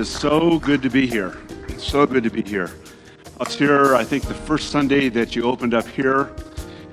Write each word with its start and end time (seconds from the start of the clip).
Is 0.00 0.08
so 0.08 0.58
good 0.60 0.80
to 0.80 0.88
be 0.88 1.06
here. 1.06 1.36
So 1.76 2.06
good 2.06 2.24
to 2.24 2.30
be 2.30 2.40
here. 2.40 2.70
I 3.38 3.44
was 3.44 3.54
here, 3.54 3.94
I 3.94 4.02
think, 4.02 4.24
the 4.24 4.32
first 4.32 4.70
Sunday 4.70 5.10
that 5.10 5.36
you 5.36 5.42
opened 5.42 5.74
up 5.74 5.86
here, 5.86 6.34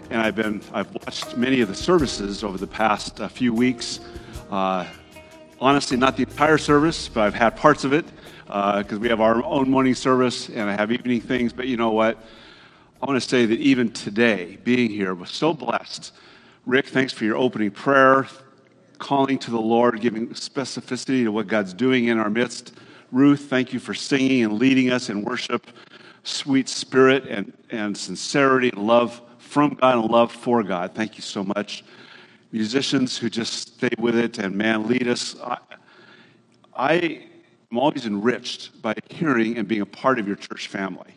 and 0.09 0.19
I've 0.19 0.35
been 0.35 0.61
I've 0.73 0.93
watched 0.93 1.37
many 1.37 1.61
of 1.61 1.69
the 1.69 1.73
services 1.73 2.43
over 2.43 2.57
the 2.57 2.67
past 2.67 3.21
uh, 3.21 3.29
few 3.29 3.53
weeks. 3.53 4.01
Uh, 4.51 4.85
honestly, 5.61 5.95
not 5.95 6.17
the 6.17 6.23
entire 6.23 6.57
service, 6.57 7.07
but 7.07 7.21
I've 7.21 7.33
had 7.33 7.55
parts 7.55 7.85
of 7.85 7.93
it 7.93 8.03
because 8.45 8.91
uh, 8.91 8.99
we 8.99 9.07
have 9.07 9.21
our 9.21 9.41
own 9.41 9.69
morning 9.69 9.95
service 9.95 10.49
and 10.49 10.69
I 10.69 10.73
have 10.73 10.91
evening 10.91 11.21
things. 11.21 11.53
But 11.53 11.69
you 11.69 11.77
know 11.77 11.91
what? 11.91 12.17
I 13.01 13.05
want 13.05 13.23
to 13.23 13.25
say 13.25 13.45
that 13.45 13.59
even 13.59 13.89
today, 13.93 14.57
being 14.65 14.89
here, 14.89 15.13
was 15.13 15.29
so 15.29 15.53
blessed. 15.53 16.11
Rick, 16.65 16.87
thanks 16.87 17.13
for 17.13 17.23
your 17.23 17.37
opening 17.37 17.71
prayer 17.71 18.27
calling 18.97 19.39
to 19.39 19.51
the 19.51 19.61
Lord, 19.61 20.01
giving 20.01 20.27
specificity 20.29 21.23
to 21.23 21.29
what 21.29 21.47
God's 21.47 21.73
doing 21.73 22.07
in 22.07 22.19
our 22.19 22.29
midst. 22.29 22.73
Ruth, 23.11 23.49
thank 23.49 23.71
you 23.71 23.79
for 23.79 23.93
singing 23.93 24.43
and 24.43 24.53
leading 24.53 24.91
us 24.91 25.09
in 25.09 25.23
worship, 25.23 25.67
sweet 26.23 26.67
spirit 26.67 27.25
and, 27.27 27.53
and 27.69 27.97
sincerity 27.97 28.69
and 28.69 28.85
love 28.85 29.21
from 29.37 29.75
God 29.75 29.99
and 29.99 30.11
love 30.11 30.31
for 30.31 30.61
God. 30.61 30.93
Thank 30.93 31.15
you 31.15 31.21
so 31.21 31.43
much. 31.43 31.85
Musicians 32.51 33.17
who 33.17 33.29
just 33.29 33.75
stay 33.75 33.89
with 33.97 34.15
it 34.15 34.39
and, 34.39 34.55
man, 34.55 34.87
lead 34.87 35.07
us. 35.07 35.35
I, 35.41 35.57
I 36.75 36.93
am 37.71 37.77
always 37.77 38.05
enriched 38.05 38.81
by 38.81 38.93
hearing 39.09 39.57
and 39.57 39.67
being 39.67 39.81
a 39.81 39.85
part 39.85 40.19
of 40.19 40.27
your 40.27 40.35
church 40.35 40.67
family 40.67 41.13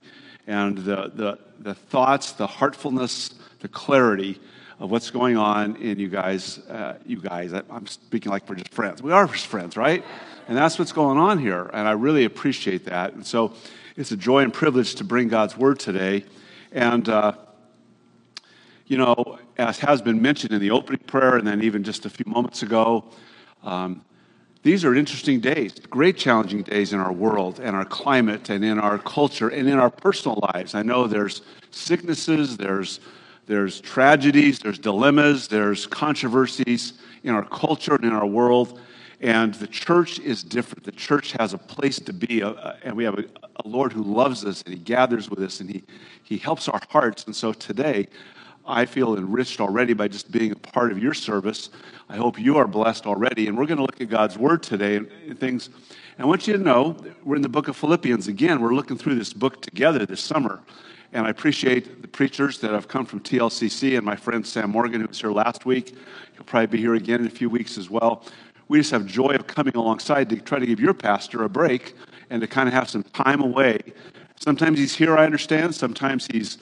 and 0.47 0.79
the, 0.79 1.11
the, 1.15 1.39
the 1.59 1.75
thoughts, 1.75 2.33
the 2.33 2.47
heartfulness, 2.47 3.35
the 3.61 3.69
clarity 3.69 4.41
of 4.79 4.91
what's 4.91 5.11
going 5.11 5.37
on 5.37 5.77
in 5.77 5.99
you 5.99 6.09
guys. 6.09 6.59
Uh, 6.69 6.99
you 7.05 7.21
guys, 7.21 7.53
I'm 7.53 7.87
speaking 7.87 8.31
like 8.31 8.49
we're 8.49 8.57
just 8.57 8.73
friends. 8.73 9.03
We 9.03 9.13
are 9.13 9.27
just 9.27 9.47
friends, 9.47 9.77
right? 9.77 10.05
And 10.51 10.59
that's 10.59 10.81
what's 10.81 10.91
going 10.91 11.17
on 11.17 11.39
here. 11.39 11.71
And 11.73 11.87
I 11.87 11.93
really 11.93 12.25
appreciate 12.25 12.87
that. 12.87 13.13
And 13.13 13.25
so 13.25 13.53
it's 13.97 14.11
a 14.11 14.17
joy 14.17 14.43
and 14.43 14.53
privilege 14.53 14.97
to 14.97 15.05
bring 15.05 15.29
God's 15.29 15.57
word 15.57 15.79
today. 15.79 16.25
And, 16.73 17.09
uh, 17.09 17.35
you 18.89 18.99
know, 18.99 19.39
as 19.59 19.79
has 19.79 20.03
been 20.03 20.21
mentioned 20.21 20.53
in 20.53 20.61
the 20.61 20.73
opening 20.73 21.05
prayer 21.07 21.37
and 21.37 21.47
then 21.47 21.63
even 21.63 21.85
just 21.85 22.05
a 22.05 22.11
few 22.11 22.25
moments 22.27 22.65
ago, 22.65 23.05
um, 23.63 24.05
these 24.65 24.85
are 24.85 24.93
interesting 24.93 25.39
days, 25.39 25.75
great 25.89 26.17
challenging 26.17 26.63
days 26.65 26.93
in 26.93 26.99
our 26.99 27.13
world 27.13 27.61
and 27.61 27.77
our 27.77 27.85
climate 27.85 28.51
and 28.51 28.65
in 28.65 28.81
our 28.81 28.99
culture 28.99 29.51
and 29.51 29.69
in 29.69 29.79
our 29.79 29.89
personal 29.89 30.41
lives. 30.53 30.75
I 30.75 30.83
know 30.83 31.07
there's 31.07 31.43
sicknesses, 31.71 32.57
there's 32.57 32.99
there's 33.47 33.81
tragedies, 33.81 34.59
there's 34.59 34.81
dilemmas, 34.81 35.47
there's 35.47 35.87
controversies 35.87 36.95
in 37.23 37.35
our 37.35 37.45
culture 37.45 37.95
and 37.95 38.05
in 38.05 38.13
our 38.13 38.27
world. 38.27 38.81
And 39.21 39.53
the 39.55 39.67
church 39.67 40.19
is 40.19 40.43
different. 40.43 40.85
The 40.85 40.93
church 40.93 41.33
has 41.33 41.53
a 41.53 41.59
place 41.59 41.99
to 42.01 42.13
be, 42.13 42.43
uh, 42.43 42.75
and 42.83 42.97
we 42.97 43.05
have 43.05 43.19
a, 43.19 43.25
a, 43.63 43.69
Lord 43.69 43.93
who 43.93 44.03
loves 44.03 44.47
us, 44.47 44.63
and 44.63 44.73
He 44.73 44.81
gathers 44.81 45.29
with 45.29 45.41
us, 45.41 45.61
and 45.61 45.69
He, 45.69 45.85
he 46.23 46.39
helps 46.39 46.69
our 46.69 46.81
hearts. 46.89 47.25
And 47.25 47.37
so 47.37 47.53
today, 47.53 48.09
I 48.67 48.87
feel 48.87 49.17
enriched 49.17 49.61
already 49.61 49.93
by 49.93 50.09
just 50.09 50.31
being 50.31 50.53
a 50.53 50.57
part 50.57 50.91
of 50.91 50.99
your 50.99 51.13
service. 51.13 51.69
I 52.09 52.17
hope 52.17 52.39
you 52.39 52.57
are 52.57 52.67
blessed 52.67 53.07
already. 53.07 53.47
And 53.47 53.59
we're 53.59 53.67
going 53.67 53.79
to 53.79 53.85
look 53.85 54.01
at 54.01 54.09
God's 54.09 54.39
Word 54.39 54.63
today 54.63 54.97
and, 54.97 55.11
and 55.27 55.39
things. 55.39 55.67
And 55.67 55.77
I 56.21 56.25
want 56.25 56.47
you 56.47 56.55
to 56.55 56.63
know, 56.63 56.97
we're 57.23 57.37
in 57.37 57.43
the 57.43 57.49
book 57.49 57.69
of 57.69 57.77
Philippians 57.77 58.27
again. 58.29 58.61
We're 58.61 58.75
looking 58.75 58.97
through 58.97 59.17
this 59.17 59.33
book 59.33 59.61
together 59.61 60.07
this 60.07 60.21
summer. 60.23 60.61
And 61.13 61.27
I 61.27 61.31
appreciate 61.31 62.03
the 62.03 62.09
preachers 62.09 62.61
that 62.61 62.71
have 62.71 62.87
come 62.87 63.05
from 63.05 63.21
TLCC 63.21 63.97
and 63.97 64.07
my 64.07 64.15
friend 64.15 64.47
Sam 64.47 64.71
Morgan, 64.71 65.01
who 65.01 65.09
was 65.09 65.21
here 65.21 65.33
last 65.33 65.67
week. 65.67 65.97
He'll 66.35 66.45
probably 66.45 66.69
be 66.69 66.79
here 66.79 66.95
again 66.95 67.21
in 67.21 67.27
a 67.27 67.31
few 67.31 67.51
weeks 67.51 67.77
as 67.77 67.91
well. 67.91 68.25
We 68.71 68.79
just 68.79 68.93
have 68.93 69.05
joy 69.05 69.35
of 69.35 69.49
coming 69.49 69.75
alongside 69.75 70.31
to 70.31 70.37
try 70.37 70.61
to 70.61 70.65
give 70.65 70.79
your 70.79 70.95
pastor 70.95 71.43
a 71.43 71.49
break 71.49 71.97
and 72.31 72.41
to 72.41 72.47
kind 72.47 72.69
of 72.69 72.73
have 72.73 72.89
some 72.89 73.03
time 73.03 73.41
away. 73.41 73.81
Sometimes 74.39 74.79
he's 74.79 74.95
here, 74.95 75.19
I 75.19 75.25
understand. 75.25 75.75
Sometimes 75.75 76.29
he's, 76.31 76.57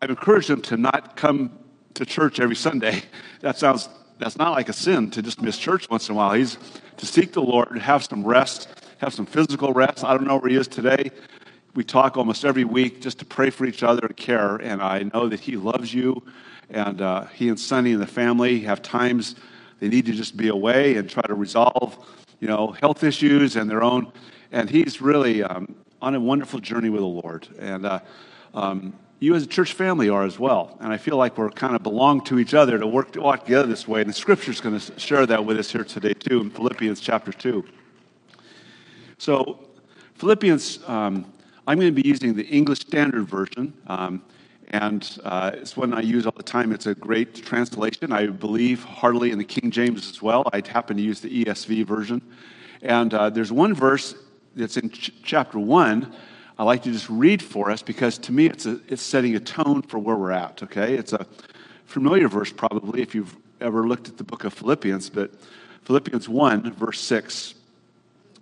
I've 0.00 0.10
encouraged 0.10 0.48
him 0.48 0.62
to 0.62 0.76
not 0.76 1.16
come 1.16 1.58
to 1.94 2.06
church 2.06 2.38
every 2.38 2.54
Sunday. 2.54 3.02
That 3.40 3.58
sounds, 3.58 3.88
that's 4.20 4.36
not 4.36 4.52
like 4.52 4.68
a 4.68 4.72
sin 4.72 5.10
to 5.10 5.22
just 5.22 5.42
miss 5.42 5.58
church 5.58 5.90
once 5.90 6.08
in 6.08 6.14
a 6.14 6.16
while. 6.16 6.34
He's 6.34 6.56
to 6.98 7.06
seek 7.06 7.32
the 7.32 7.42
Lord, 7.42 7.76
have 7.76 8.04
some 8.04 8.24
rest, 8.24 8.68
have 8.98 9.12
some 9.12 9.26
physical 9.26 9.72
rest. 9.72 10.04
I 10.04 10.16
don't 10.16 10.28
know 10.28 10.36
where 10.36 10.50
he 10.50 10.56
is 10.56 10.68
today 10.68 11.10
we 11.74 11.82
talk 11.82 12.16
almost 12.16 12.44
every 12.44 12.64
week 12.64 13.00
just 13.00 13.18
to 13.18 13.24
pray 13.24 13.50
for 13.50 13.64
each 13.64 13.82
other 13.82 14.06
and 14.06 14.16
care. 14.16 14.56
And 14.56 14.82
I 14.82 15.04
know 15.14 15.28
that 15.28 15.40
he 15.40 15.56
loves 15.56 15.92
you. 15.92 16.22
And 16.68 17.00
uh, 17.00 17.24
he 17.26 17.48
and 17.48 17.58
Sonny 17.58 17.92
and 17.92 18.02
the 18.02 18.06
family 18.06 18.60
have 18.60 18.82
times 18.82 19.36
they 19.82 19.88
need 19.88 20.06
to 20.06 20.12
just 20.12 20.36
be 20.36 20.46
away 20.46 20.94
and 20.94 21.10
try 21.10 21.22
to 21.22 21.34
resolve, 21.34 21.98
you 22.38 22.46
know, 22.46 22.68
health 22.68 23.02
issues 23.02 23.56
and 23.56 23.68
their 23.68 23.82
own. 23.82 24.12
And 24.52 24.70
he's 24.70 25.02
really 25.02 25.42
um, 25.42 25.74
on 26.00 26.14
a 26.14 26.20
wonderful 26.20 26.60
journey 26.60 26.88
with 26.88 27.00
the 27.00 27.06
Lord. 27.06 27.48
And 27.58 27.84
uh, 27.84 27.98
um, 28.54 28.92
you 29.18 29.34
as 29.34 29.42
a 29.42 29.46
church 29.48 29.72
family 29.72 30.08
are 30.08 30.22
as 30.22 30.38
well. 30.38 30.78
And 30.80 30.92
I 30.92 30.98
feel 30.98 31.16
like 31.16 31.36
we're 31.36 31.50
kind 31.50 31.74
of 31.74 31.82
belong 31.82 32.20
to 32.26 32.38
each 32.38 32.54
other 32.54 32.78
to 32.78 32.86
work 32.86 33.10
to 33.14 33.22
walk 33.22 33.42
together 33.42 33.66
this 33.66 33.88
way. 33.88 34.02
And 34.02 34.08
the 34.08 34.14
scripture's 34.14 34.60
going 34.60 34.78
to 34.78 35.00
share 35.00 35.26
that 35.26 35.44
with 35.44 35.58
us 35.58 35.72
here 35.72 35.82
today, 35.82 36.14
too, 36.14 36.42
in 36.42 36.50
Philippians 36.50 37.00
chapter 37.00 37.32
2. 37.32 37.64
So, 39.18 39.58
Philippians 40.14 40.78
um, 40.86 41.26
I'm 41.66 41.80
going 41.80 41.92
to 41.92 42.02
be 42.02 42.06
using 42.08 42.34
the 42.34 42.46
English 42.46 42.82
Standard 42.82 43.26
Version, 43.28 43.74
um, 43.88 44.22
and 44.72 45.18
uh, 45.22 45.50
it's 45.54 45.76
one 45.76 45.92
I 45.92 46.00
use 46.00 46.26
all 46.26 46.34
the 46.34 46.42
time. 46.42 46.72
It's 46.72 46.86
a 46.86 46.94
great 46.94 47.34
translation. 47.44 48.10
I 48.10 48.26
believe 48.26 48.82
heartily 48.82 49.30
in 49.30 49.38
the 49.38 49.44
King 49.44 49.70
James 49.70 50.08
as 50.08 50.22
well. 50.22 50.48
I 50.52 50.62
happen 50.66 50.96
to 50.96 51.02
use 51.02 51.20
the 51.20 51.44
ESV 51.44 51.86
version. 51.86 52.22
And 52.80 53.12
uh, 53.12 53.30
there's 53.30 53.52
one 53.52 53.74
verse 53.74 54.14
that's 54.56 54.78
in 54.78 54.90
ch- 54.90 55.12
chapter 55.22 55.58
1 55.58 56.14
I 56.58 56.64
like 56.64 56.82
to 56.82 56.92
just 56.92 57.08
read 57.08 57.42
for 57.42 57.70
us 57.70 57.82
because 57.82 58.18
to 58.18 58.32
me 58.32 58.46
it's, 58.46 58.66
a, 58.66 58.78
it's 58.86 59.02
setting 59.02 59.34
a 59.34 59.40
tone 59.40 59.82
for 59.82 59.98
where 59.98 60.16
we're 60.16 60.32
at, 60.32 60.62
okay? 60.62 60.94
It's 60.94 61.12
a 61.12 61.26
familiar 61.86 62.28
verse 62.28 62.52
probably 62.52 63.00
if 63.02 63.14
you've 63.14 63.36
ever 63.60 63.88
looked 63.88 64.08
at 64.08 64.18
the 64.18 64.24
book 64.24 64.44
of 64.44 64.52
Philippians, 64.52 65.10
but 65.10 65.32
Philippians 65.84 66.28
1, 66.28 66.74
verse 66.74 67.00
6, 67.00 67.54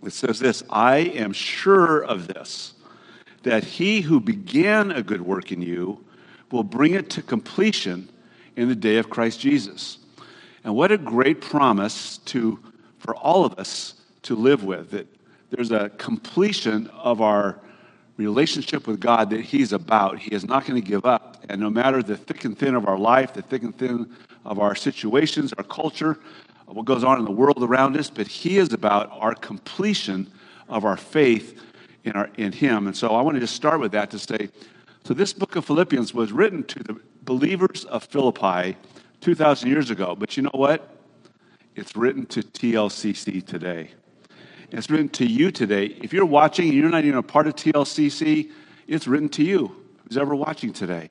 it 0.04 0.12
says 0.12 0.38
this 0.38 0.62
I 0.68 0.98
am 0.98 1.32
sure 1.32 2.02
of 2.04 2.26
this 2.26 2.74
that 3.42 3.64
he 3.64 4.02
who 4.02 4.20
began 4.20 4.90
a 4.90 5.02
good 5.02 5.22
work 5.22 5.50
in 5.50 5.62
you 5.62 6.04
will 6.50 6.64
bring 6.64 6.94
it 6.94 7.10
to 7.10 7.22
completion 7.22 8.08
in 8.56 8.68
the 8.68 8.74
day 8.74 8.96
of 8.96 9.10
Christ 9.10 9.40
Jesus. 9.40 9.98
And 10.64 10.74
what 10.74 10.92
a 10.92 10.98
great 10.98 11.40
promise 11.40 12.18
to, 12.18 12.58
for 12.98 13.14
all 13.16 13.44
of 13.44 13.58
us 13.58 13.94
to 14.22 14.34
live 14.34 14.64
with 14.64 14.90
that 14.90 15.06
there's 15.50 15.70
a 15.70 15.88
completion 15.90 16.86
of 16.88 17.20
our 17.20 17.58
relationship 18.16 18.86
with 18.86 19.00
God 19.00 19.30
that 19.30 19.40
He's 19.40 19.72
about. 19.72 20.18
He 20.18 20.32
is 20.32 20.44
not 20.44 20.66
going 20.66 20.80
to 20.80 20.86
give 20.86 21.04
up. 21.04 21.42
And 21.48 21.60
no 21.60 21.70
matter 21.70 22.02
the 22.02 22.16
thick 22.16 22.44
and 22.44 22.56
thin 22.56 22.74
of 22.74 22.86
our 22.86 22.98
life, 22.98 23.32
the 23.32 23.42
thick 23.42 23.62
and 23.62 23.76
thin 23.76 24.14
of 24.44 24.58
our 24.58 24.74
situations, 24.74 25.52
our 25.54 25.64
culture, 25.64 26.18
what 26.66 26.84
goes 26.84 27.02
on 27.02 27.18
in 27.18 27.24
the 27.24 27.30
world 27.32 27.62
around 27.62 27.96
us, 27.96 28.10
but 28.10 28.28
He 28.28 28.58
is 28.58 28.72
about 28.72 29.10
our 29.12 29.34
completion 29.34 30.30
of 30.68 30.84
our 30.84 30.96
faith 30.96 31.60
in, 32.04 32.12
our, 32.12 32.30
in 32.36 32.52
Him. 32.52 32.86
And 32.86 32.96
so 32.96 33.08
I 33.08 33.22
want 33.22 33.36
to 33.36 33.40
just 33.40 33.56
start 33.56 33.80
with 33.80 33.92
that 33.92 34.10
to 34.10 34.18
say 34.18 34.50
so 35.04 35.14
this 35.14 35.32
book 35.32 35.56
of 35.56 35.64
Philippians 35.64 36.12
was 36.14 36.30
written 36.30 36.62
to 36.64 36.82
the 36.82 37.00
believers 37.22 37.84
of 37.86 38.04
Philippi 38.04 38.76
2,000 39.20 39.68
years 39.68 39.90
ago. 39.90 40.14
But 40.14 40.36
you 40.36 40.42
know 40.42 40.50
what? 40.52 40.96
It's 41.74 41.96
written 41.96 42.26
to 42.26 42.42
TLCC 42.42 43.44
today. 43.44 43.90
It's 44.70 44.90
written 44.90 45.08
to 45.10 45.26
you 45.26 45.50
today. 45.50 45.86
If 45.86 46.12
you're 46.12 46.26
watching 46.26 46.68
and 46.68 46.74
you're 46.74 46.90
not 46.90 47.04
even 47.04 47.18
a 47.18 47.22
part 47.22 47.46
of 47.46 47.56
TLCC, 47.56 48.50
it's 48.86 49.06
written 49.06 49.28
to 49.30 49.42
you, 49.42 49.74
who's 50.06 50.16
ever 50.16 50.34
watching 50.34 50.72
today. 50.72 51.10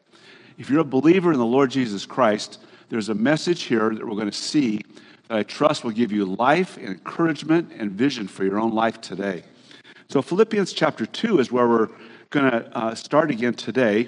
If 0.58 0.70
you're 0.70 0.82
a 0.82 0.86
believer 0.86 1.32
in 1.32 1.40
the 1.40 1.46
Lord 1.46 1.72
Jesus 1.72 2.06
Christ, 2.06 2.60
there's 2.90 3.10
a 3.10 3.16
message 3.16 3.64
here 3.64 3.90
that 3.94 4.06
we're 4.06 4.16
going 4.16 4.30
to 4.30 4.38
see 4.38 4.82
that 5.28 5.38
I 5.38 5.44
trust 5.44 5.84
will 5.84 5.92
give 5.92 6.12
you 6.12 6.26
life 6.26 6.78
and 6.78 6.90
encouragement 6.90 7.72
and 7.78 7.92
vision 7.92 8.28
for 8.28 8.44
your 8.44 8.60
own 8.60 8.74
life 8.74 9.00
today. 9.02 9.44
So, 10.10 10.22
Philippians 10.22 10.74
chapter 10.74 11.06
2 11.06 11.40
is 11.40 11.52
where 11.52 11.68
we're 11.68 11.90
going 12.32 12.52
to 12.52 12.78
uh, 12.78 12.94
start 12.94 13.32
again 13.32 13.56
today. 13.56 14.08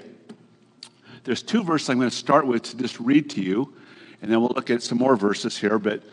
There's 1.24 1.42
two 1.42 1.64
verses 1.64 1.88
I'm 1.88 1.98
going 1.98 2.08
to 2.08 2.14
start 2.14 2.46
with 2.46 2.62
to 2.62 2.76
just 2.76 3.00
read 3.00 3.28
to 3.30 3.42
you, 3.42 3.74
and 4.20 4.30
then 4.30 4.40
we'll 4.40 4.52
look 4.54 4.70
at 4.70 4.80
some 4.80 4.98
more 4.98 5.16
verses 5.16 5.58
here. 5.58 5.76
But 5.76 6.04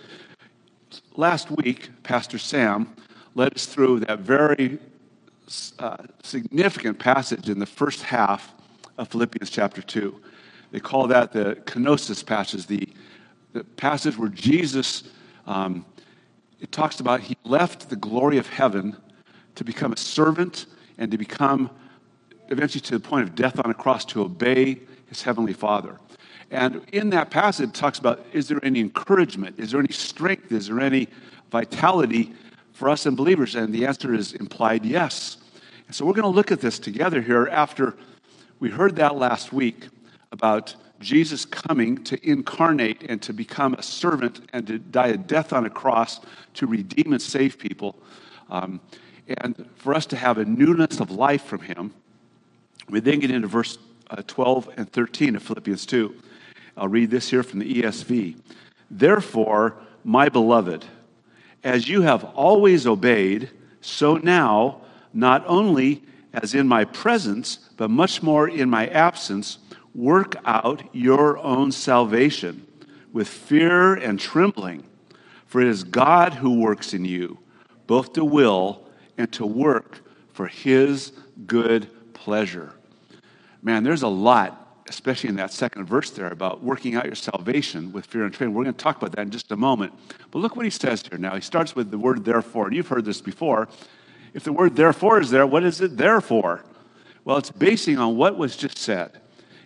last 1.15 1.51
week, 1.51 1.91
Pastor 2.01 2.39
Sam 2.39 2.95
led 3.35 3.53
us 3.53 3.67
through 3.67 3.99
that 4.01 4.21
very 4.21 4.79
uh, 5.77 5.97
significant 6.23 6.97
passage 6.97 7.47
in 7.47 7.59
the 7.59 7.67
first 7.67 8.01
half 8.01 8.55
of 8.97 9.09
Philippians 9.09 9.51
chapter 9.51 9.83
2. 9.83 10.19
They 10.71 10.79
call 10.79 11.05
that 11.07 11.31
the 11.31 11.57
kenosis 11.65 12.25
passage, 12.25 12.65
the, 12.65 12.89
the 13.53 13.63
passage 13.63 14.17
where 14.17 14.29
Jesus, 14.29 15.03
um, 15.45 15.85
it 16.59 16.71
talks 16.71 17.01
about 17.01 17.21
he 17.21 17.37
left 17.43 17.91
the 17.91 17.95
glory 17.95 18.39
of 18.39 18.47
heaven 18.47 18.97
to 19.53 19.63
become 19.63 19.93
a 19.93 19.97
servant 19.97 20.65
and 20.97 21.11
to 21.11 21.17
become 21.19 21.69
eventually 22.49 22.81
to 22.81 22.97
the 22.97 22.99
point 22.99 23.27
of 23.27 23.35
death 23.35 23.59
on 23.63 23.71
a 23.71 23.73
cross 23.73 24.05
to 24.05 24.21
obey 24.21 24.79
his 25.07 25.21
heavenly 25.21 25.53
Father. 25.53 25.99
And 26.51 26.81
in 26.91 27.11
that 27.11 27.29
passage, 27.29 27.69
it 27.69 27.73
talks 27.75 27.99
about 27.99 28.25
is 28.33 28.47
there 28.47 28.59
any 28.63 28.79
encouragement? 28.79 29.59
Is 29.59 29.71
there 29.71 29.79
any 29.79 29.93
strength? 29.93 30.51
Is 30.51 30.67
there 30.67 30.79
any 30.79 31.07
vitality 31.51 32.33
for 32.73 32.89
us 32.89 33.05
and 33.05 33.15
believers? 33.15 33.55
And 33.55 33.73
the 33.73 33.85
answer 33.85 34.13
is 34.13 34.33
implied 34.33 34.85
yes. 34.85 35.37
And 35.87 35.95
so 35.95 36.05
we're 36.05 36.13
going 36.13 36.23
to 36.23 36.35
look 36.35 36.51
at 36.51 36.61
this 36.61 36.79
together 36.79 37.21
here 37.21 37.47
after 37.51 37.95
we 38.59 38.69
heard 38.69 38.95
that 38.97 39.15
last 39.15 39.53
week 39.53 39.87
about 40.31 40.75
Jesus 40.99 41.45
coming 41.45 42.03
to 42.03 42.29
incarnate 42.29 43.03
and 43.07 43.21
to 43.21 43.33
become 43.33 43.73
a 43.75 43.83
servant 43.83 44.41
and 44.51 44.67
to 44.67 44.79
die 44.79 45.07
a 45.07 45.17
death 45.17 45.53
on 45.53 45.65
a 45.65 45.69
cross 45.69 46.19
to 46.55 46.67
redeem 46.67 47.13
and 47.13 47.21
save 47.21 47.57
people. 47.57 47.95
Um, 48.49 48.81
and 49.27 49.69
for 49.75 49.93
us 49.93 50.05
to 50.07 50.15
have 50.15 50.37
a 50.37 50.45
newness 50.45 50.99
of 50.99 51.11
life 51.11 51.43
from 51.43 51.61
him. 51.61 51.93
We 52.89 52.99
then 52.99 53.19
get 53.19 53.31
into 53.31 53.47
verse 53.47 53.77
uh, 54.09 54.21
12 54.25 54.69
and 54.77 54.91
13 54.91 55.35
of 55.35 55.43
Philippians 55.43 55.85
2. 55.85 56.15
I'll 56.75 56.87
read 56.87 57.11
this 57.11 57.29
here 57.29 57.43
from 57.43 57.59
the 57.59 57.81
ESV. 57.81 58.37
Therefore, 58.89 59.75
my 60.03 60.29
beloved, 60.29 60.85
as 61.63 61.87
you 61.87 62.01
have 62.01 62.23
always 62.23 62.87
obeyed, 62.87 63.51
so 63.81 64.15
now, 64.17 64.81
not 65.13 65.43
only 65.45 66.03
as 66.33 66.55
in 66.55 66.67
my 66.67 66.85
presence, 66.85 67.59
but 67.77 67.89
much 67.89 68.23
more 68.23 68.47
in 68.47 68.69
my 68.69 68.87
absence, 68.87 69.59
work 69.93 70.35
out 70.45 70.83
your 70.93 71.37
own 71.39 71.71
salvation 71.71 72.65
with 73.11 73.27
fear 73.27 73.95
and 73.95 74.19
trembling. 74.19 74.83
For 75.45 75.61
it 75.61 75.67
is 75.67 75.83
God 75.83 76.33
who 76.35 76.59
works 76.59 76.93
in 76.93 77.05
you, 77.05 77.39
both 77.87 78.13
to 78.13 78.23
will 78.23 78.87
and 79.17 79.31
to 79.33 79.45
work 79.45 80.01
for 80.31 80.47
his 80.47 81.11
good 81.47 81.89
pleasure. 82.13 82.73
Man, 83.61 83.83
there's 83.83 84.03
a 84.03 84.07
lot, 84.07 84.83
especially 84.87 85.29
in 85.29 85.35
that 85.35 85.51
second 85.51 85.85
verse 85.85 86.09
there, 86.11 86.27
about 86.27 86.63
working 86.63 86.95
out 86.95 87.05
your 87.05 87.15
salvation 87.15 87.91
with 87.91 88.05
fear 88.05 88.23
and 88.23 88.33
trembling. 88.33 88.55
We're 88.55 88.63
going 88.63 88.75
to 88.75 88.83
talk 88.83 88.97
about 88.97 89.11
that 89.13 89.21
in 89.21 89.31
just 89.31 89.51
a 89.51 89.57
moment. 89.57 89.93
But 90.31 90.39
look 90.39 90.55
what 90.55 90.65
he 90.65 90.71
says 90.71 91.03
here 91.09 91.19
now. 91.19 91.35
He 91.35 91.41
starts 91.41 91.75
with 91.75 91.91
the 91.91 91.97
word 91.97 92.23
therefore, 92.23 92.67
and 92.67 92.75
you've 92.75 92.87
heard 92.87 93.05
this 93.05 93.21
before. 93.21 93.67
If 94.33 94.43
the 94.43 94.53
word 94.53 94.75
therefore 94.75 95.19
is 95.19 95.29
there, 95.29 95.45
what 95.45 95.63
is 95.63 95.81
it 95.81 95.97
there 95.97 96.21
for? 96.21 96.63
Well, 97.25 97.37
it's 97.37 97.51
basing 97.51 97.97
on 97.97 98.15
what 98.15 98.37
was 98.37 98.55
just 98.55 98.77
said. 98.77 99.19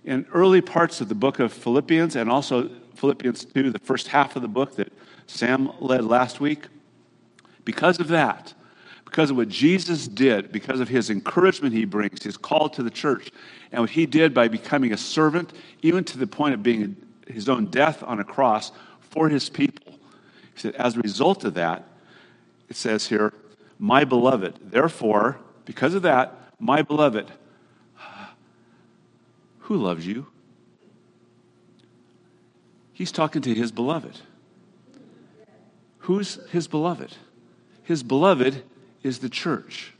In 0.03 0.25
early 0.33 0.61
parts 0.61 0.99
of 0.99 1.07
the 1.07 1.15
book 1.15 1.39
of 1.39 1.53
Philippians 1.53 2.15
and 2.15 2.29
also 2.29 2.69
Philippians 2.95 3.45
2, 3.45 3.71
the 3.71 3.79
first 3.79 4.07
half 4.07 4.35
of 4.35 4.41
the 4.41 4.47
book 4.47 4.75
that 4.75 4.91
Sam 5.27 5.71
led 5.79 6.03
last 6.03 6.39
week, 6.39 6.67
because 7.63 7.99
of 7.99 8.07
that, 8.09 8.53
because 9.13 9.29
of 9.29 9.37
what 9.37 9.47
Jesus 9.47 10.07
did, 10.07 10.51
because 10.51 10.79
of 10.79 10.89
his 10.89 11.11
encouragement 11.11 11.71
he 11.71 11.85
brings, 11.85 12.23
his 12.23 12.35
call 12.35 12.67
to 12.67 12.81
the 12.81 12.89
church, 12.89 13.29
and 13.71 13.81
what 13.81 13.91
he 13.91 14.07
did 14.07 14.33
by 14.33 14.47
becoming 14.47 14.91
a 14.91 14.97
servant, 14.97 15.53
even 15.83 16.03
to 16.03 16.17
the 16.17 16.25
point 16.25 16.55
of 16.55 16.63
being 16.63 16.95
his 17.27 17.47
own 17.47 17.67
death 17.67 18.01
on 18.01 18.19
a 18.19 18.23
cross 18.23 18.71
for 19.11 19.29
his 19.29 19.51
people. 19.51 19.99
He 20.55 20.61
said, 20.61 20.73
as 20.73 20.97
a 20.97 21.01
result 21.01 21.43
of 21.43 21.53
that, 21.53 21.87
it 22.69 22.75
says 22.75 23.05
here, 23.05 23.31
my 23.77 24.03
beloved, 24.03 24.57
therefore, 24.71 25.37
because 25.65 25.93
of 25.93 26.01
that, 26.01 26.35
my 26.59 26.81
beloved, 26.81 27.31
who 29.59 29.77
loves 29.77 30.07
you? 30.07 30.25
He's 32.93 33.11
talking 33.11 33.43
to 33.43 33.53
his 33.53 33.71
beloved. 33.71 34.21
Who's 35.99 36.39
his 36.49 36.67
beloved? 36.67 37.15
His 37.83 38.01
beloved 38.01 38.63
is 39.03 39.19
the 39.19 39.29
church. 39.29 39.93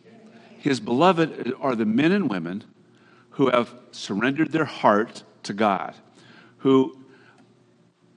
His 0.58 0.80
beloved 0.80 1.54
are 1.60 1.76
the 1.76 1.86
men 1.86 2.12
and 2.12 2.30
women 2.30 2.64
who 3.32 3.50
have 3.50 3.74
surrendered 3.92 4.52
their 4.52 4.66
heart 4.66 5.24
to 5.44 5.54
God, 5.54 5.94
who 6.60 6.98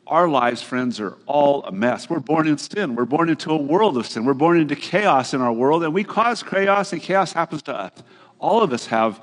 our 0.06 0.28
lives, 0.28 0.62
friends, 0.62 1.00
are 1.00 1.16
all 1.26 1.64
a 1.64 1.72
mess. 1.72 2.08
We're 2.08 2.20
born 2.20 2.46
in 2.46 2.58
sin. 2.58 2.94
We're 2.94 3.06
born 3.06 3.28
into 3.28 3.50
a 3.50 3.56
world 3.56 3.96
of 3.96 4.06
sin. 4.06 4.24
We're 4.24 4.34
born 4.34 4.60
into 4.60 4.76
chaos 4.76 5.34
in 5.34 5.40
our 5.40 5.52
world, 5.52 5.82
and 5.82 5.92
we 5.92 6.04
cause 6.04 6.44
chaos, 6.44 6.92
and 6.92 7.02
chaos 7.02 7.32
happens 7.32 7.62
to 7.62 7.74
us. 7.74 7.90
All 8.38 8.62
of 8.62 8.72
us 8.72 8.86
have, 8.86 9.20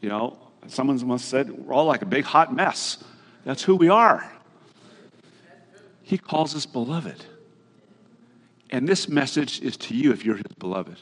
you 0.00 0.08
know, 0.08 0.36
someone 0.66 0.98
once 1.06 1.24
said, 1.24 1.50
we're 1.50 1.72
all 1.72 1.84
like 1.84 2.02
a 2.02 2.06
big 2.06 2.24
hot 2.24 2.52
mess. 2.52 2.98
That's 3.44 3.62
who 3.62 3.76
we 3.76 3.88
are. 3.88 4.28
He 6.02 6.18
calls 6.18 6.56
us 6.56 6.66
beloved. 6.66 7.24
And 8.72 8.88
this 8.88 9.06
message 9.06 9.60
is 9.60 9.76
to 9.76 9.94
you 9.94 10.12
if 10.12 10.24
you're 10.24 10.36
his 10.36 10.46
beloved. 10.58 10.98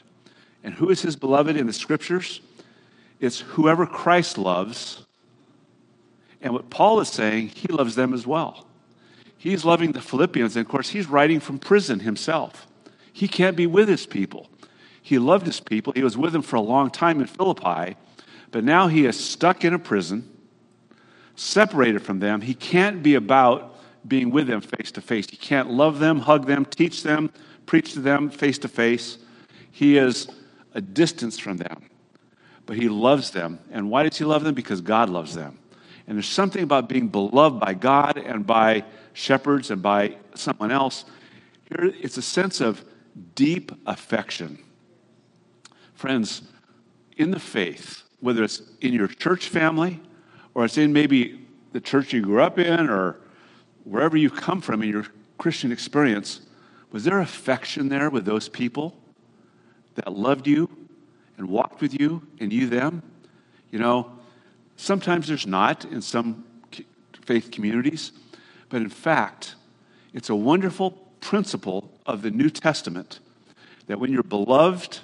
And 0.63 0.73
who 0.73 0.89
is 0.89 1.01
his 1.01 1.15
beloved 1.15 1.55
in 1.55 1.65
the 1.65 1.73
scriptures? 1.73 2.41
It's 3.21 3.39
whoever 3.39 3.87
Christ 3.87 4.37
loves. 4.37 5.05
And 6.41 6.53
what 6.53 6.69
Paul 6.69 6.99
is 6.99 7.07
saying, 7.07 7.47
he 7.47 7.69
loves 7.69 7.95
them 7.95 8.13
as 8.13 8.27
well. 8.27 8.67
He's 9.37 9.63
loving 9.63 9.93
the 9.93 10.01
Philippians, 10.01 10.55
and 10.55 10.65
of 10.65 10.71
course, 10.71 10.89
he's 10.89 11.07
writing 11.07 11.39
from 11.39 11.57
prison 11.57 12.01
himself. 12.01 12.67
He 13.11 13.27
can't 13.27 13.55
be 13.55 13.65
with 13.65 13.87
his 13.87 14.05
people. 14.05 14.49
He 15.01 15.17
loved 15.17 15.47
his 15.47 15.59
people. 15.59 15.93
He 15.95 16.03
was 16.03 16.17
with 16.17 16.33
them 16.33 16.43
for 16.43 16.57
a 16.57 16.61
long 16.61 16.91
time 16.91 17.21
in 17.21 17.25
Philippi, 17.25 17.95
but 18.51 18.63
now 18.63 18.87
he 18.87 19.05
is 19.05 19.19
stuck 19.19 19.63
in 19.63 19.73
a 19.73 19.79
prison, 19.79 20.29
separated 21.35 22.03
from 22.03 22.19
them. 22.19 22.41
He 22.41 22.53
can't 22.53 23.01
be 23.01 23.15
about 23.15 23.75
being 24.07 24.29
with 24.29 24.47
them 24.47 24.61
face 24.61 24.91
to 24.91 25.01
face. 25.01 25.27
He 25.29 25.37
can't 25.37 25.71
love 25.71 25.99
them, 25.99 26.19
hug 26.19 26.45
them, 26.45 26.65
teach 26.65 27.01
them, 27.03 27.31
preach 27.71 27.93
to 27.93 28.01
them 28.01 28.29
face 28.29 28.57
to 28.57 28.67
face. 28.67 29.17
He 29.71 29.97
is 29.97 30.27
a 30.73 30.81
distance 30.81 31.39
from 31.39 31.55
them, 31.55 31.83
but 32.65 32.75
he 32.75 32.89
loves 32.89 33.31
them. 33.31 33.59
And 33.71 33.89
why 33.89 34.03
does 34.03 34.17
he 34.17 34.25
love 34.25 34.43
them? 34.43 34.53
Because 34.53 34.81
God 34.81 35.09
loves 35.09 35.35
them. 35.35 35.57
And 36.05 36.17
there's 36.17 36.27
something 36.27 36.63
about 36.63 36.89
being 36.89 37.07
beloved 37.07 37.61
by 37.61 37.73
God 37.75 38.17
and 38.17 38.45
by 38.45 38.83
shepherds 39.13 39.71
and 39.71 39.81
by 39.81 40.17
someone 40.35 40.69
else. 40.69 41.05
Here, 41.69 41.93
it's 42.01 42.17
a 42.17 42.21
sense 42.21 42.59
of 42.59 42.83
deep 43.35 43.71
affection. 43.85 44.59
Friends, 45.93 46.41
in 47.15 47.31
the 47.31 47.39
faith, 47.39 48.03
whether 48.19 48.43
it's 48.43 48.61
in 48.81 48.91
your 48.91 49.07
church 49.07 49.47
family 49.47 50.01
or 50.55 50.65
it's 50.65 50.77
in 50.77 50.91
maybe 50.91 51.47
the 51.71 51.79
church 51.79 52.11
you 52.11 52.21
grew 52.21 52.41
up 52.41 52.59
in 52.59 52.89
or 52.89 53.15
wherever 53.85 54.17
you 54.17 54.29
come 54.29 54.59
from 54.59 54.83
in 54.83 54.89
your 54.89 55.05
Christian 55.37 55.71
experience, 55.71 56.41
was 56.91 57.03
there 57.03 57.19
affection 57.19 57.89
there 57.89 58.09
with 58.09 58.25
those 58.25 58.49
people 58.49 58.95
that 59.95 60.13
loved 60.13 60.47
you 60.47 60.69
and 61.37 61.47
walked 61.47 61.81
with 61.81 61.99
you 61.99 62.27
and 62.39 62.51
you 62.51 62.67
them? 62.67 63.01
You 63.71 63.79
know, 63.79 64.11
sometimes 64.75 65.27
there's 65.27 65.47
not 65.47 65.85
in 65.85 66.01
some 66.01 66.43
faith 67.25 67.51
communities, 67.51 68.11
but 68.69 68.81
in 68.81 68.89
fact, 68.89 69.55
it's 70.13 70.29
a 70.29 70.35
wonderful 70.35 70.91
principle 71.21 71.89
of 72.05 72.21
the 72.21 72.31
New 72.31 72.49
Testament 72.49 73.19
that 73.87 73.99
when 73.99 74.11
you're 74.11 74.23
beloved 74.23 74.99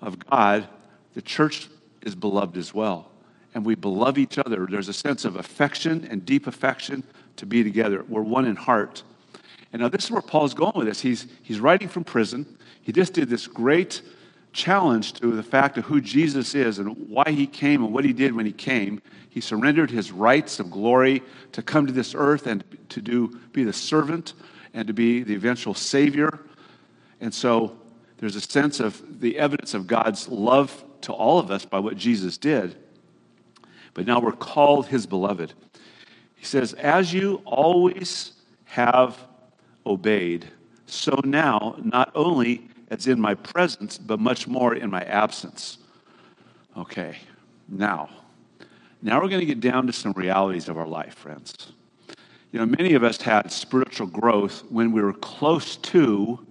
of 0.00 0.18
God, 0.30 0.68
the 1.14 1.22
church 1.22 1.68
is 2.02 2.14
beloved 2.14 2.56
as 2.56 2.72
well. 2.72 3.10
And 3.54 3.64
we 3.64 3.74
beloved 3.74 4.18
each 4.18 4.38
other. 4.38 4.66
There's 4.70 4.88
a 4.88 4.92
sense 4.92 5.24
of 5.24 5.36
affection 5.36 6.06
and 6.10 6.24
deep 6.24 6.46
affection 6.46 7.02
to 7.36 7.46
be 7.46 7.64
together. 7.64 8.04
We're 8.06 8.22
one 8.22 8.44
in 8.44 8.54
heart. 8.54 9.02
And 9.76 9.82
now 9.82 9.90
this 9.90 10.04
is 10.04 10.10
where 10.10 10.22
Paul's 10.22 10.54
going 10.54 10.72
with 10.74 10.86
this. 10.86 11.02
He's, 11.02 11.26
he's 11.42 11.60
writing 11.60 11.86
from 11.86 12.02
prison. 12.02 12.46
He 12.80 12.92
just 12.92 13.12
did 13.12 13.28
this 13.28 13.46
great 13.46 14.00
challenge 14.54 15.12
to 15.20 15.36
the 15.36 15.42
fact 15.42 15.76
of 15.76 15.84
who 15.84 16.00
Jesus 16.00 16.54
is 16.54 16.78
and 16.78 17.10
why 17.10 17.30
he 17.30 17.46
came 17.46 17.84
and 17.84 17.92
what 17.92 18.02
he 18.02 18.14
did 18.14 18.34
when 18.34 18.46
he 18.46 18.52
came. 18.52 19.02
He 19.28 19.42
surrendered 19.42 19.90
his 19.90 20.10
rights 20.10 20.60
of 20.60 20.70
glory 20.70 21.22
to 21.52 21.60
come 21.60 21.86
to 21.86 21.92
this 21.92 22.14
earth 22.16 22.46
and 22.46 22.64
to 22.88 23.02
do, 23.02 23.38
be 23.52 23.64
the 23.64 23.72
servant 23.74 24.32
and 24.72 24.86
to 24.86 24.94
be 24.94 25.22
the 25.22 25.34
eventual 25.34 25.74
Savior. 25.74 26.40
And 27.20 27.34
so 27.34 27.76
there's 28.16 28.36
a 28.36 28.40
sense 28.40 28.80
of 28.80 29.20
the 29.20 29.38
evidence 29.38 29.74
of 29.74 29.86
God's 29.86 30.26
love 30.26 30.86
to 31.02 31.12
all 31.12 31.38
of 31.38 31.50
us 31.50 31.66
by 31.66 31.80
what 31.80 31.98
Jesus 31.98 32.38
did. 32.38 32.74
But 33.92 34.06
now 34.06 34.20
we're 34.20 34.32
called 34.32 34.86
his 34.86 35.04
beloved. 35.04 35.52
He 36.34 36.46
says, 36.46 36.72
As 36.72 37.12
you 37.12 37.42
always 37.44 38.32
have 38.64 39.18
obeyed. 39.86 40.46
So 40.86 41.20
now, 41.24 41.76
not 41.82 42.10
only 42.14 42.68
as 42.90 43.06
in 43.06 43.20
my 43.20 43.34
presence, 43.34 43.98
but 43.98 44.20
much 44.20 44.46
more 44.46 44.74
in 44.74 44.90
my 44.90 45.02
absence. 45.02 45.78
Okay, 46.76 47.16
now, 47.68 48.08
now 49.02 49.20
we're 49.20 49.28
going 49.28 49.40
to 49.40 49.46
get 49.46 49.60
down 49.60 49.86
to 49.86 49.92
some 49.92 50.12
realities 50.12 50.68
of 50.68 50.78
our 50.78 50.86
life, 50.86 51.14
friends. 51.14 51.72
You 52.52 52.60
know, 52.60 52.66
many 52.66 52.94
of 52.94 53.02
us 53.02 53.20
had 53.20 53.50
spiritual 53.50 54.06
growth 54.06 54.64
when 54.70 54.92
we 54.92 55.02
were 55.02 55.12
close 55.12 55.76
to 55.76 56.46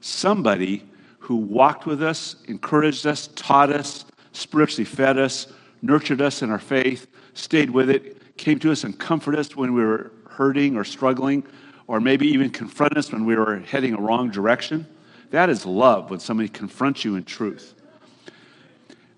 somebody 0.00 0.84
who 1.18 1.36
walked 1.36 1.86
with 1.86 2.02
us, 2.02 2.36
encouraged 2.48 3.06
us, 3.06 3.28
taught 3.34 3.70
us, 3.72 4.04
spiritually 4.32 4.84
fed 4.84 5.18
us, 5.18 5.52
nurtured 5.80 6.20
us 6.20 6.42
in 6.42 6.50
our 6.50 6.58
faith, 6.58 7.06
stayed 7.34 7.70
with 7.70 7.90
it, 7.90 8.36
came 8.36 8.58
to 8.58 8.72
us 8.72 8.84
and 8.84 8.98
comforted 8.98 9.40
us 9.40 9.56
when 9.56 9.72
we 9.72 9.82
were 9.82 10.12
hurting 10.28 10.76
or 10.76 10.84
struggling, 10.84 11.44
or 11.92 12.00
maybe 12.00 12.26
even 12.26 12.48
confront 12.48 12.96
us 12.96 13.12
when 13.12 13.26
we 13.26 13.36
were 13.36 13.58
heading 13.58 13.92
a 13.92 14.00
wrong 14.00 14.30
direction. 14.30 14.86
That 15.28 15.50
is 15.50 15.66
love 15.66 16.08
when 16.08 16.20
somebody 16.20 16.48
confronts 16.48 17.04
you 17.04 17.16
in 17.16 17.24
truth. 17.24 17.74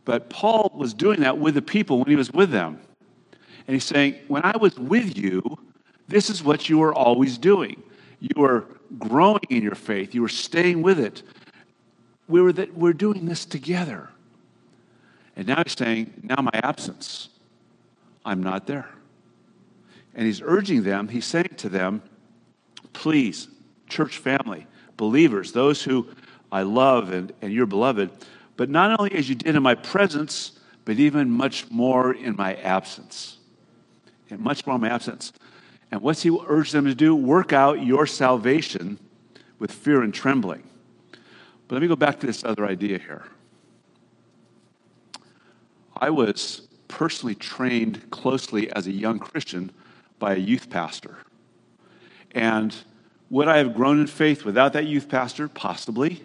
But 0.05 0.29
Paul 0.29 0.73
was 0.75 0.93
doing 0.93 1.21
that 1.21 1.39
with 1.39 1.55
the 1.55 1.63
people 1.63 1.99
when 1.99 2.09
he 2.09 2.17
was 2.17 2.33
with 2.33 2.51
them. 2.51 2.81
And 3.69 3.75
he's 3.77 3.85
saying, 3.85 4.17
When 4.27 4.45
I 4.45 4.57
was 4.57 4.77
with 4.77 5.17
you, 5.17 5.57
this 6.09 6.29
is 6.29 6.43
what 6.43 6.69
you 6.69 6.79
were 6.79 6.93
always 6.93 7.39
doing. 7.39 7.81
You 8.19 8.43
were 8.43 8.65
growing 8.99 9.45
in 9.51 9.63
your 9.63 9.77
faith, 9.77 10.13
you 10.13 10.23
were 10.23 10.29
staying 10.29 10.83
with 10.83 10.99
it. 10.99 11.23
we 12.27 12.43
were 12.43 12.53
we're 12.75 12.93
doing 12.93 13.25
this 13.27 13.45
together. 13.45 14.09
And 15.37 15.47
now 15.47 15.63
he's 15.63 15.79
saying, 15.79 16.13
now 16.25 16.43
my 16.43 16.51
absence, 16.55 17.29
I'm 18.25 18.43
not 18.43 18.67
there. 18.67 18.89
And 20.13 20.27
he's 20.27 20.43
urging 20.43 20.83
them, 20.83 21.07
he's 21.07 21.25
saying 21.25 21.55
to 21.59 21.69
them, 21.69 22.03
please, 22.95 23.49
church 23.89 24.19
family, 24.19 24.67
believers, 24.97 25.53
those 25.53 25.83
who 25.83 26.09
I 26.51 26.63
love 26.63 27.13
and, 27.13 27.33
and 27.43 27.53
you're 27.53 27.67
beloved, 27.67 28.11
but 28.57 28.71
not 28.71 28.99
only 28.99 29.13
as 29.13 29.29
you 29.29 29.35
did 29.35 29.55
in 29.55 29.63
my 29.63 29.75
presence, 29.75 30.53
but 30.85 30.99
even 30.99 31.31
much 31.31 31.71
more 31.71 32.15
in 32.15 32.37
my 32.37 32.55
absence. 32.55 33.39
And 34.31 34.41
much 34.41 34.67
more 34.67 34.77
in 34.77 34.83
my 34.83 34.89
absence. 34.89 35.33
And 35.91 36.01
what's 36.01 36.23
he 36.23 36.39
urge 36.47 36.71
them 36.73 36.87
to 36.87 36.95
do? 36.95 37.15
Work 37.15 37.53
out 37.53 37.85
your 37.85 38.07
salvation 38.07 38.99
with 39.59 39.71
fear 39.71 40.03
and 40.03 40.13
trembling. 40.13 40.63
But 41.69 41.75
let 41.75 41.83
me 41.83 41.89
go 41.89 41.97
back 41.97 42.21
to 42.21 42.27
this 42.27 42.45
other 42.45 42.67
idea 42.67 42.99
here. 42.99 43.25
I 45.97 46.11
was 46.11 46.69
personally 46.89 47.35
trained 47.35 48.11
closely 48.11 48.71
as 48.73 48.87
a 48.87 48.93
young 48.93 49.19
Christian 49.19 49.73
by 50.19 50.35
a 50.35 50.39
youth 50.39 50.69
pastor. 50.71 51.19
And 52.35 52.75
would 53.31 53.49
I 53.49 53.59
have 53.59 53.75
grown 53.75 54.01
in 54.01 54.07
faith 54.07 54.45
without 54.45 54.73
that 54.75 54.87
youth 54.87 55.09
pastor? 55.09 55.49
Possibly. 55.49 56.23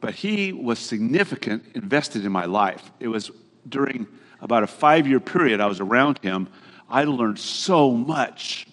But 0.00 0.14
he 0.14 0.52
was 0.52 0.78
significant, 0.78 1.64
invested 1.74 2.24
in 2.24 2.30
my 2.30 2.44
life. 2.44 2.90
It 3.00 3.08
was 3.08 3.30
during 3.68 4.06
about 4.40 4.62
a 4.62 4.66
five 4.66 5.06
year 5.06 5.18
period 5.18 5.60
I 5.60 5.66
was 5.66 5.80
around 5.80 6.18
him. 6.18 6.48
I 6.88 7.04
learned 7.04 7.38
so 7.38 7.90
much 7.90 8.66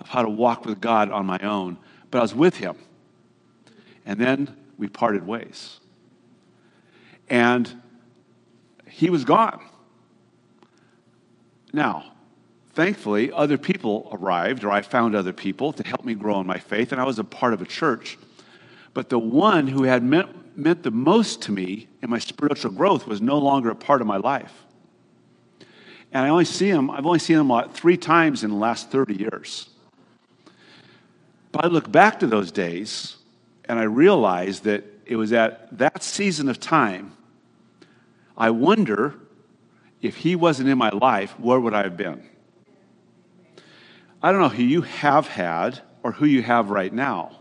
of 0.00 0.08
how 0.08 0.22
to 0.22 0.28
walk 0.28 0.64
with 0.64 0.80
God 0.80 1.10
on 1.10 1.24
my 1.24 1.38
own, 1.38 1.78
but 2.10 2.18
I 2.18 2.22
was 2.22 2.34
with 2.34 2.56
him. 2.56 2.76
And 4.04 4.18
then 4.20 4.56
we 4.78 4.88
parted 4.88 5.26
ways. 5.26 5.80
And 7.28 7.82
he 8.88 9.10
was 9.10 9.24
gone. 9.24 9.64
Now, 11.72 12.12
thankfully, 12.76 13.32
other 13.32 13.56
people 13.56 14.08
arrived, 14.12 14.62
or 14.62 14.70
I 14.70 14.82
found 14.82 15.16
other 15.16 15.32
people 15.32 15.72
to 15.72 15.82
help 15.82 16.04
me 16.04 16.14
grow 16.14 16.38
in 16.40 16.46
my 16.46 16.58
faith, 16.58 16.92
and 16.92 17.00
I 17.00 17.04
was 17.04 17.18
a 17.18 17.24
part 17.24 17.54
of 17.54 17.62
a 17.62 17.64
church. 17.64 18.18
But 18.92 19.08
the 19.08 19.18
one 19.18 19.66
who 19.66 19.84
had 19.84 20.02
meant, 20.02 20.56
meant 20.56 20.82
the 20.82 20.90
most 20.90 21.40
to 21.42 21.52
me 21.52 21.88
in 22.02 22.10
my 22.10 22.18
spiritual 22.18 22.70
growth 22.70 23.06
was 23.06 23.22
no 23.22 23.38
longer 23.38 23.70
a 23.70 23.74
part 23.74 24.02
of 24.02 24.06
my 24.06 24.18
life. 24.18 24.52
And 26.12 26.24
I 26.24 26.28
only 26.28 26.44
see 26.44 26.68
him, 26.68 26.90
I've 26.90 27.06
only 27.06 27.18
seen 27.18 27.38
him 27.38 27.50
about 27.50 27.74
three 27.74 27.96
times 27.96 28.44
in 28.44 28.50
the 28.50 28.56
last 28.56 28.90
30 28.90 29.14
years. 29.14 29.70
But 31.52 31.64
I 31.64 31.68
look 31.68 31.90
back 31.90 32.20
to 32.20 32.26
those 32.26 32.52
days 32.52 33.16
and 33.64 33.78
I 33.78 33.84
realize 33.84 34.60
that 34.60 34.84
it 35.06 35.16
was 35.16 35.32
at 35.32 35.76
that 35.78 36.02
season 36.02 36.50
of 36.50 36.60
time, 36.60 37.16
I 38.36 38.50
wonder 38.50 39.14
if 40.02 40.18
he 40.18 40.36
wasn't 40.36 40.68
in 40.68 40.76
my 40.76 40.90
life, 40.90 41.38
where 41.40 41.58
would 41.58 41.72
I 41.72 41.82
have 41.82 41.96
been? 41.96 42.22
I 44.22 44.32
don't 44.32 44.40
know 44.40 44.48
who 44.48 44.62
you 44.62 44.82
have 44.82 45.28
had 45.28 45.80
or 46.02 46.12
who 46.12 46.26
you 46.26 46.42
have 46.42 46.70
right 46.70 46.92
now. 46.92 47.40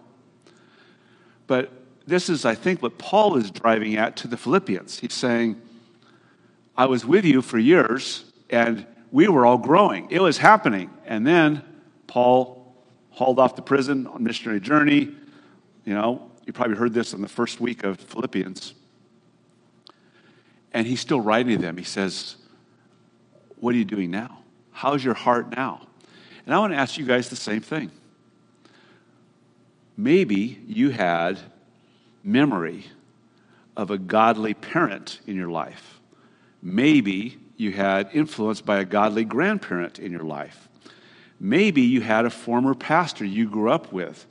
But 1.47 1.71
this 2.07 2.29
is, 2.29 2.45
I 2.45 2.55
think, 2.55 2.81
what 2.81 2.97
Paul 2.97 3.37
is 3.37 3.51
driving 3.51 3.95
at 3.95 4.15
to 4.17 4.27
the 4.27 4.37
Philippians. 4.37 4.99
He's 4.99 5.13
saying, 5.13 5.61
I 6.77 6.85
was 6.85 7.05
with 7.05 7.25
you 7.25 7.41
for 7.41 7.57
years 7.57 8.25
and 8.49 8.85
we 9.11 9.27
were 9.27 9.45
all 9.45 9.57
growing. 9.57 10.07
It 10.11 10.21
was 10.21 10.37
happening. 10.37 10.89
And 11.05 11.25
then 11.25 11.63
Paul 12.07 12.75
hauled 13.11 13.39
off 13.39 13.55
to 13.55 13.61
prison 13.61 14.07
on 14.07 14.23
missionary 14.23 14.59
journey. 14.59 15.15
You 15.85 15.93
know, 15.93 16.31
you 16.45 16.53
probably 16.53 16.75
heard 16.75 16.93
this 16.93 17.13
in 17.13 17.21
the 17.21 17.27
first 17.27 17.59
week 17.59 17.83
of 17.83 17.99
Philippians. 17.99 18.73
And 20.73 20.85
he's 20.85 20.99
still 20.99 21.21
writing 21.21 21.55
to 21.55 21.61
them. 21.61 21.77
He 21.77 21.85
says, 21.85 22.35
What 23.59 23.73
are 23.73 23.77
you 23.77 23.85
doing 23.85 24.11
now? 24.11 24.39
How's 24.71 25.03
your 25.03 25.13
heart 25.13 25.55
now? 25.55 25.87
And 26.45 26.53
I 26.53 26.59
want 26.59 26.73
to 26.73 26.77
ask 26.77 26.97
you 26.97 27.05
guys 27.05 27.29
the 27.29 27.35
same 27.35 27.61
thing. 27.61 27.91
Maybe 29.97 30.59
you 30.67 30.89
had 30.89 31.39
memory 32.23 32.85
of 33.77 33.91
a 33.91 33.97
godly 33.97 34.53
parent 34.53 35.19
in 35.25 35.35
your 35.35 35.49
life. 35.49 35.99
Maybe 36.61 37.37
you 37.57 37.71
had 37.71 38.09
influence 38.13 38.61
by 38.61 38.79
a 38.79 38.85
godly 38.85 39.23
grandparent 39.23 39.99
in 39.99 40.11
your 40.11 40.23
life. 40.23 40.67
Maybe 41.39 41.81
you 41.81 42.01
had 42.01 42.25
a 42.25 42.29
former 42.29 42.73
pastor 42.73 43.25
you 43.25 43.49
grew 43.49 43.69
up 43.69 43.91
with. 43.91 44.25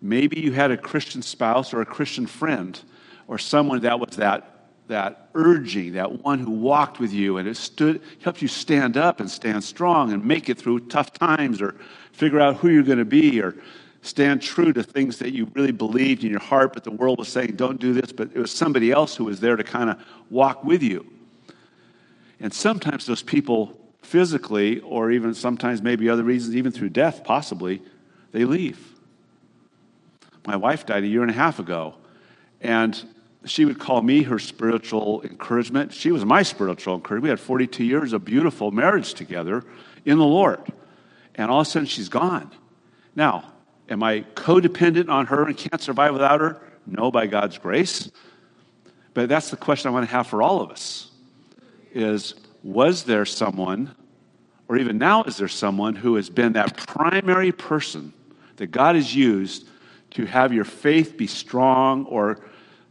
Maybe 0.00 0.40
you 0.40 0.52
had 0.52 0.70
a 0.70 0.76
Christian 0.76 1.22
spouse 1.22 1.72
or 1.72 1.80
a 1.80 1.86
Christian 1.86 2.26
friend 2.26 2.78
or 3.28 3.38
someone 3.38 3.80
that 3.80 3.98
was 3.98 4.16
that, 4.16 4.55
that 4.88 5.28
urging, 5.34 5.94
that 5.94 6.24
one 6.24 6.38
who 6.38 6.50
walked 6.50 7.00
with 7.00 7.12
you 7.12 7.38
and 7.38 7.48
it 7.48 7.56
stood, 7.56 8.00
helped 8.22 8.40
you 8.40 8.48
stand 8.48 8.96
up 8.96 9.20
and 9.20 9.30
stand 9.30 9.64
strong 9.64 10.12
and 10.12 10.24
make 10.24 10.48
it 10.48 10.58
through 10.58 10.80
tough 10.80 11.12
times 11.12 11.60
or 11.60 11.74
figure 12.12 12.40
out 12.40 12.56
who 12.56 12.68
you're 12.68 12.82
going 12.82 12.98
to 12.98 13.04
be 13.04 13.40
or 13.40 13.54
stand 14.02 14.40
true 14.40 14.72
to 14.72 14.82
things 14.82 15.18
that 15.18 15.32
you 15.32 15.50
really 15.54 15.72
believed 15.72 16.22
in 16.22 16.30
your 16.30 16.40
heart, 16.40 16.72
but 16.72 16.84
the 16.84 16.90
world 16.92 17.18
was 17.18 17.28
saying, 17.28 17.56
don't 17.56 17.80
do 17.80 17.92
this, 17.92 18.12
but 18.12 18.30
it 18.34 18.38
was 18.38 18.52
somebody 18.52 18.92
else 18.92 19.16
who 19.16 19.24
was 19.24 19.40
there 19.40 19.56
to 19.56 19.64
kind 19.64 19.90
of 19.90 20.00
walk 20.30 20.64
with 20.64 20.82
you. 20.82 21.04
And 22.38 22.52
sometimes 22.52 23.06
those 23.06 23.22
people, 23.22 23.78
physically, 24.02 24.80
or 24.80 25.10
even 25.10 25.34
sometimes 25.34 25.82
maybe 25.82 26.08
other 26.08 26.22
reasons, 26.22 26.54
even 26.54 26.70
through 26.70 26.90
death, 26.90 27.24
possibly, 27.24 27.82
they 28.30 28.44
leave. 28.44 28.92
My 30.46 30.56
wife 30.56 30.86
died 30.86 31.02
a 31.02 31.08
year 31.08 31.22
and 31.22 31.30
a 31.30 31.34
half 31.34 31.58
ago, 31.58 31.96
and 32.60 33.02
she 33.44 33.64
would 33.64 33.78
call 33.78 34.02
me 34.02 34.22
her 34.22 34.38
spiritual 34.38 35.22
encouragement. 35.22 35.92
She 35.92 36.10
was 36.10 36.24
my 36.24 36.42
spiritual 36.42 36.94
encouragement. 36.94 37.24
We 37.24 37.30
had 37.30 37.40
42 37.40 37.84
years 37.84 38.12
of 38.12 38.24
beautiful 38.24 38.70
marriage 38.70 39.14
together 39.14 39.62
in 40.04 40.18
the 40.18 40.24
Lord. 40.24 40.60
And 41.34 41.50
all 41.50 41.60
of 41.60 41.66
a 41.66 41.70
sudden, 41.70 41.86
she's 41.86 42.08
gone. 42.08 42.50
Now, 43.14 43.52
am 43.88 44.02
I 44.02 44.22
codependent 44.34 45.08
on 45.08 45.26
her 45.26 45.46
and 45.46 45.56
can't 45.56 45.80
survive 45.80 46.12
without 46.12 46.40
her? 46.40 46.60
No, 46.86 47.10
by 47.10 47.26
God's 47.26 47.58
grace. 47.58 48.10
But 49.14 49.28
that's 49.28 49.50
the 49.50 49.56
question 49.56 49.88
I 49.88 49.92
want 49.92 50.06
to 50.06 50.12
have 50.12 50.26
for 50.26 50.42
all 50.42 50.60
of 50.60 50.70
us 50.70 51.10
is 51.92 52.34
was 52.62 53.04
there 53.04 53.24
someone, 53.24 53.94
or 54.68 54.76
even 54.76 54.98
now 54.98 55.22
is 55.22 55.36
there 55.36 55.48
someone 55.48 55.94
who 55.94 56.16
has 56.16 56.28
been 56.28 56.52
that 56.54 56.76
primary 56.86 57.52
person 57.52 58.12
that 58.56 58.66
God 58.66 58.96
has 58.96 59.14
used 59.14 59.68
to 60.10 60.26
have 60.26 60.52
your 60.52 60.64
faith 60.64 61.16
be 61.16 61.26
strong 61.26 62.04
or 62.06 62.40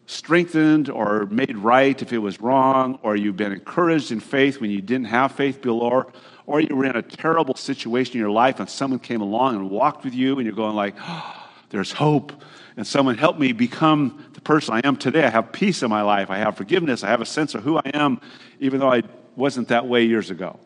strengthened 0.07 0.89
or 0.89 1.25
made 1.27 1.57
right 1.57 2.00
if 2.01 2.13
it 2.13 2.19
was 2.19 2.39
wrong, 2.39 3.00
or 3.01 3.15
you've 3.15 3.38
been 3.38 3.51
encouraged 3.51 4.12
in 4.12 4.19
faith 4.19 4.62
when 4.62 4.69
you 4.69 4.81
didn't 4.81 5.07
have 5.07 5.31
faith 5.31 5.62
before, 5.62 6.07
or 6.45 6.59
you 6.59 6.75
were 6.75 6.85
in 6.85 6.95
a 6.95 7.01
terrible 7.01 7.55
situation 7.55 8.13
in 8.13 8.19
your 8.19 8.29
life 8.29 8.59
and 8.59 8.69
someone 8.69 9.00
came 9.00 9.21
along 9.21 9.55
and 9.55 9.69
walked 9.69 10.03
with 10.03 10.13
you 10.13 10.38
and 10.38 10.45
you're 10.45 10.55
going 10.55 10.75
like, 10.75 10.95
oh, 11.01 11.50
there's 11.69 11.91
hope. 11.91 12.31
And 12.77 12.85
someone 12.85 13.17
helped 13.17 13.39
me 13.39 13.51
become 13.51 14.25
the 14.33 14.41
person 14.41 14.75
I 14.75 14.81
am 14.83 14.97
today. 14.97 15.24
I 15.24 15.29
have 15.29 15.51
peace 15.51 15.81
in 15.81 15.89
my 15.89 16.01
life. 16.01 16.29
I 16.29 16.38
have 16.38 16.57
forgiveness. 16.57 17.03
I 17.03 17.07
have 17.07 17.21
a 17.21 17.25
sense 17.25 17.55
of 17.55 17.63
who 17.63 17.77
I 17.77 17.89
am, 17.93 18.21
even 18.59 18.79
though 18.79 18.91
I 18.91 19.03
wasn't 19.35 19.69
that 19.69 19.88
way 19.88 20.03
years 20.03 20.29
ago. 20.29 20.59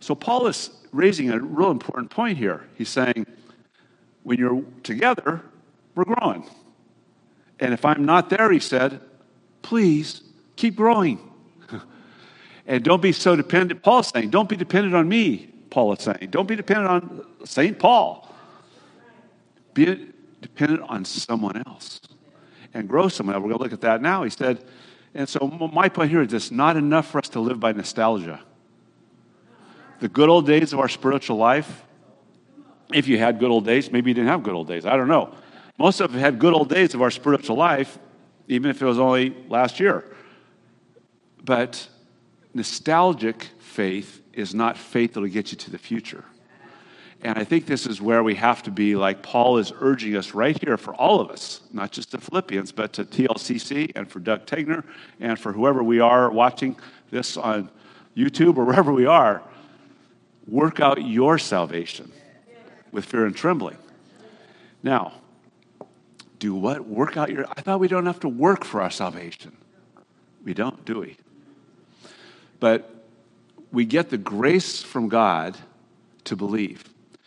So 0.00 0.14
Paul 0.14 0.46
is 0.46 0.70
raising 0.92 1.30
a 1.30 1.38
real 1.38 1.70
important 1.70 2.10
point 2.10 2.38
here. 2.38 2.64
He's 2.76 2.88
saying, 2.88 3.26
when 4.22 4.38
you're 4.38 4.62
together, 4.82 5.42
we're 5.94 6.04
growing. 6.04 6.48
And 7.60 7.72
if 7.72 7.84
I'm 7.84 8.04
not 8.04 8.30
there, 8.30 8.50
he 8.52 8.60
said, 8.60 9.00
please 9.62 10.22
keep 10.56 10.76
growing. 10.76 11.18
and 12.66 12.84
don't 12.84 13.02
be 13.02 13.12
so 13.12 13.34
dependent. 13.36 13.82
Paul's 13.82 14.08
saying, 14.08 14.30
don't 14.30 14.48
be 14.48 14.56
dependent 14.56 14.94
on 14.94 15.08
me, 15.08 15.50
Paul 15.70 15.92
is 15.92 16.02
saying. 16.02 16.28
Don't 16.30 16.46
be 16.46 16.56
dependent 16.56 16.88
on 16.88 17.26
St. 17.44 17.78
Paul. 17.78 18.32
Be 19.74 20.08
dependent 20.40 20.82
on 20.88 21.04
someone 21.04 21.62
else 21.66 22.00
and 22.74 22.88
grow 22.88 23.08
someone 23.08 23.34
else. 23.34 23.42
We're 23.42 23.50
going 23.50 23.58
to 23.58 23.64
look 23.64 23.72
at 23.72 23.80
that 23.82 24.02
now. 24.02 24.22
He 24.22 24.30
said, 24.30 24.64
and 25.14 25.28
so 25.28 25.46
my 25.72 25.88
point 25.88 26.10
here 26.10 26.22
is 26.22 26.28
this 26.28 26.50
not 26.50 26.76
enough 26.76 27.10
for 27.10 27.18
us 27.18 27.28
to 27.30 27.40
live 27.40 27.58
by 27.58 27.72
nostalgia. 27.72 28.40
The 30.00 30.08
good 30.08 30.28
old 30.28 30.46
days 30.46 30.74
of 30.74 30.78
our 30.78 30.88
spiritual 30.88 31.38
life, 31.38 31.84
if 32.92 33.08
you 33.08 33.18
had 33.18 33.38
good 33.38 33.50
old 33.50 33.64
days, 33.64 33.90
maybe 33.90 34.10
you 34.10 34.14
didn't 34.14 34.28
have 34.28 34.42
good 34.42 34.54
old 34.54 34.68
days. 34.68 34.84
I 34.84 34.96
don't 34.96 35.08
know. 35.08 35.34
Most 35.78 36.00
of 36.00 36.10
us 36.10 36.14
have 36.14 36.20
had 36.20 36.38
good 36.38 36.54
old 36.54 36.68
days 36.68 36.94
of 36.94 37.02
our 37.02 37.10
spiritual 37.10 37.56
life, 37.56 37.98
even 38.48 38.70
if 38.70 38.80
it 38.80 38.84
was 38.84 38.98
only 38.98 39.36
last 39.48 39.78
year. 39.78 40.04
But 41.44 41.88
nostalgic 42.54 43.48
faith 43.58 44.22
is 44.32 44.54
not 44.54 44.78
faith 44.78 45.14
that 45.14 45.20
will 45.20 45.28
get 45.28 45.52
you 45.52 45.58
to 45.58 45.70
the 45.70 45.78
future. 45.78 46.24
And 47.22 47.38
I 47.38 47.44
think 47.44 47.66
this 47.66 47.86
is 47.86 48.00
where 48.00 48.22
we 48.22 48.34
have 48.34 48.62
to 48.64 48.70
be 48.70 48.94
like 48.94 49.22
Paul 49.22 49.58
is 49.58 49.72
urging 49.80 50.16
us 50.16 50.34
right 50.34 50.56
here 50.62 50.76
for 50.76 50.94
all 50.94 51.20
of 51.20 51.30
us, 51.30 51.60
not 51.72 51.90
just 51.90 52.12
the 52.12 52.18
Philippians, 52.18 52.72
but 52.72 52.92
to 52.94 53.04
TLCC 53.04 53.92
and 53.96 54.10
for 54.10 54.20
Doug 54.20 54.46
Tegner 54.46 54.84
and 55.20 55.38
for 55.38 55.52
whoever 55.52 55.82
we 55.82 55.98
are 55.98 56.30
watching 56.30 56.76
this 57.10 57.36
on 57.36 57.70
YouTube 58.16 58.56
or 58.58 58.64
wherever 58.64 58.92
we 58.92 59.06
are. 59.06 59.42
Work 60.46 60.80
out 60.80 61.02
your 61.02 61.38
salvation 61.38 62.12
with 62.92 63.04
fear 63.04 63.26
and 63.26 63.34
trembling. 63.34 63.78
Now, 64.82 65.14
Do 66.38 66.54
what? 66.54 66.86
Work 66.86 67.16
out 67.16 67.30
your. 67.30 67.46
I 67.56 67.60
thought 67.62 67.80
we 67.80 67.88
don't 67.88 68.06
have 68.06 68.20
to 68.20 68.28
work 68.28 68.64
for 68.64 68.82
our 68.82 68.90
salvation. 68.90 69.56
We 70.44 70.54
don't, 70.54 70.84
do 70.84 71.00
we? 71.00 71.16
But 72.60 73.04
we 73.72 73.84
get 73.84 74.10
the 74.10 74.18
grace 74.18 74.82
from 74.82 75.08
God 75.08 75.56
to 76.24 76.36
believe. 76.36 76.84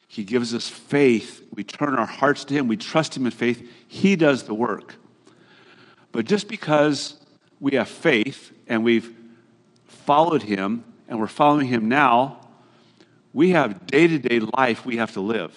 He 0.08 0.24
gives 0.24 0.54
us 0.54 0.68
faith. 0.68 1.46
We 1.54 1.64
turn 1.64 1.96
our 1.96 2.06
hearts 2.06 2.46
to 2.46 2.54
Him. 2.54 2.68
We 2.68 2.78
trust 2.78 3.16
Him 3.16 3.26
in 3.26 3.32
faith. 3.32 3.68
He 3.88 4.16
does 4.16 4.44
the 4.44 4.54
work. 4.54 4.96
But 6.12 6.26
just 6.26 6.48
because 6.48 7.16
we 7.60 7.74
have 7.74 7.90
faith 7.90 8.52
and 8.68 8.84
we've 8.84 9.14
followed 9.86 10.44
Him 10.44 10.84
and 11.08 11.20
we're 11.20 11.28
following 11.28 11.68
Him 11.68 11.90
now, 11.90 12.48
we 13.34 13.52
have 13.52 13.86
day 13.86 14.08
to 14.08 14.18
day 14.18 14.40
life 14.40 14.86
we 14.86 14.98
have 14.98 15.14
to 15.14 15.22
live. 15.22 15.54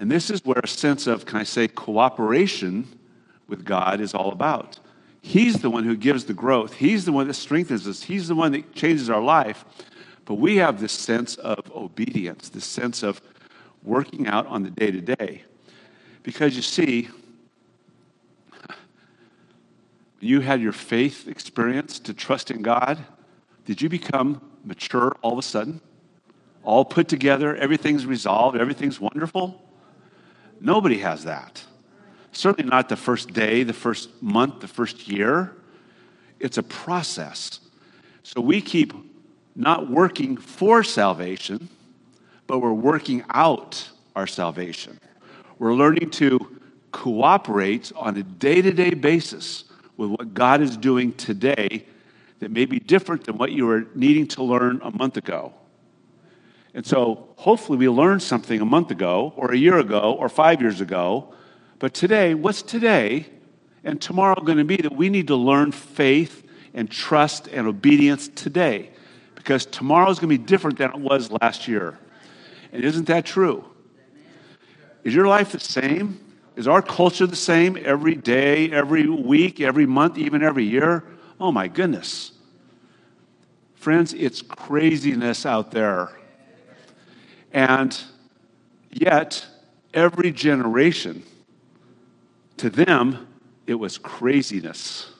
And 0.00 0.10
this 0.10 0.30
is 0.30 0.42
where 0.46 0.60
a 0.64 0.66
sense 0.66 1.06
of, 1.06 1.26
can 1.26 1.38
I 1.38 1.42
say, 1.42 1.68
cooperation 1.68 2.88
with 3.46 3.66
God 3.66 4.00
is 4.00 4.14
all 4.14 4.32
about. 4.32 4.80
He's 5.20 5.60
the 5.60 5.68
one 5.68 5.84
who 5.84 5.94
gives 5.94 6.24
the 6.24 6.32
growth, 6.32 6.72
He's 6.72 7.04
the 7.04 7.12
one 7.12 7.28
that 7.28 7.34
strengthens 7.34 7.86
us, 7.86 8.02
He's 8.02 8.26
the 8.26 8.34
one 8.34 8.52
that 8.52 8.74
changes 8.74 9.10
our 9.10 9.20
life. 9.20 9.64
But 10.24 10.36
we 10.36 10.56
have 10.56 10.80
this 10.80 10.92
sense 10.92 11.36
of 11.36 11.70
obedience, 11.72 12.48
this 12.48 12.64
sense 12.64 13.02
of 13.02 13.20
working 13.82 14.26
out 14.26 14.46
on 14.46 14.62
the 14.62 14.70
day 14.70 14.90
to 14.90 15.00
day. 15.02 15.44
Because 16.22 16.56
you 16.56 16.62
see, 16.62 17.10
you 20.18 20.40
had 20.40 20.62
your 20.62 20.72
faith 20.72 21.28
experience 21.28 21.98
to 22.00 22.14
trust 22.14 22.50
in 22.50 22.62
God, 22.62 22.98
did 23.66 23.82
you 23.82 23.90
become 23.90 24.40
mature 24.64 25.14
all 25.20 25.32
of 25.32 25.38
a 25.38 25.42
sudden? 25.42 25.82
All 26.62 26.86
put 26.86 27.08
together, 27.08 27.54
everything's 27.54 28.06
resolved, 28.06 28.56
everything's 28.56 28.98
wonderful? 28.98 29.62
Nobody 30.60 30.98
has 30.98 31.24
that. 31.24 31.64
Certainly 32.32 32.70
not 32.70 32.88
the 32.88 32.96
first 32.96 33.32
day, 33.32 33.62
the 33.62 33.72
first 33.72 34.22
month, 34.22 34.60
the 34.60 34.68
first 34.68 35.08
year. 35.08 35.56
It's 36.38 36.58
a 36.58 36.62
process. 36.62 37.60
So 38.22 38.40
we 38.40 38.60
keep 38.60 38.92
not 39.56 39.90
working 39.90 40.36
for 40.36 40.82
salvation, 40.82 41.68
but 42.46 42.60
we're 42.60 42.72
working 42.72 43.24
out 43.30 43.88
our 44.14 44.26
salvation. 44.26 44.98
We're 45.58 45.74
learning 45.74 46.10
to 46.10 46.58
cooperate 46.92 47.92
on 47.96 48.16
a 48.16 48.22
day 48.22 48.62
to 48.62 48.72
day 48.72 48.90
basis 48.90 49.64
with 49.96 50.10
what 50.10 50.34
God 50.34 50.60
is 50.60 50.76
doing 50.76 51.12
today 51.14 51.86
that 52.38 52.50
may 52.50 52.64
be 52.64 52.78
different 52.78 53.24
than 53.24 53.36
what 53.36 53.52
you 53.52 53.66
were 53.66 53.86
needing 53.94 54.26
to 54.28 54.42
learn 54.42 54.80
a 54.82 54.90
month 54.90 55.16
ago. 55.16 55.52
And 56.74 56.86
so 56.86 57.28
hopefully 57.36 57.78
we 57.78 57.88
learned 57.88 58.22
something 58.22 58.60
a 58.60 58.64
month 58.64 58.90
ago, 58.90 59.32
or 59.36 59.52
a 59.52 59.56
year 59.56 59.78
ago, 59.78 60.16
or 60.18 60.28
five 60.28 60.60
years 60.60 60.80
ago. 60.80 61.34
But 61.78 61.94
today, 61.94 62.34
what's 62.34 62.62
today 62.62 63.26
and 63.82 64.00
tomorrow 64.00 64.40
going 64.40 64.58
to 64.58 64.64
be 64.64 64.76
that 64.76 64.94
we 64.94 65.08
need 65.08 65.26
to 65.28 65.36
learn 65.36 65.72
faith 65.72 66.46
and 66.74 66.90
trust 66.90 67.48
and 67.48 67.66
obedience 67.66 68.28
today? 68.28 68.90
Because 69.34 69.66
tomorrow 69.66 70.10
is 70.10 70.18
going 70.18 70.30
to 70.30 70.38
be 70.38 70.44
different 70.44 70.78
than 70.78 70.90
it 70.90 70.98
was 70.98 71.30
last 71.40 71.66
year. 71.66 71.98
And 72.72 72.84
isn't 72.84 73.06
that 73.06 73.24
true? 73.24 73.64
Is 75.02 75.14
your 75.14 75.26
life 75.26 75.52
the 75.52 75.60
same? 75.60 76.20
Is 76.56 76.68
our 76.68 76.82
culture 76.82 77.26
the 77.26 77.36
same 77.36 77.78
every 77.82 78.14
day, 78.14 78.70
every 78.70 79.08
week, 79.08 79.60
every 79.60 79.86
month, 79.86 80.18
even 80.18 80.42
every 80.42 80.64
year? 80.64 81.04
Oh 81.40 81.50
my 81.50 81.68
goodness. 81.68 82.32
Friends, 83.74 84.12
it's 84.12 84.42
craziness 84.42 85.46
out 85.46 85.70
there. 85.70 86.19
And 87.52 87.98
yet, 88.90 89.46
every 89.92 90.30
generation, 90.30 91.22
to 92.58 92.70
them, 92.70 93.26
it 93.66 93.74
was 93.74 93.98
craziness. 93.98 95.12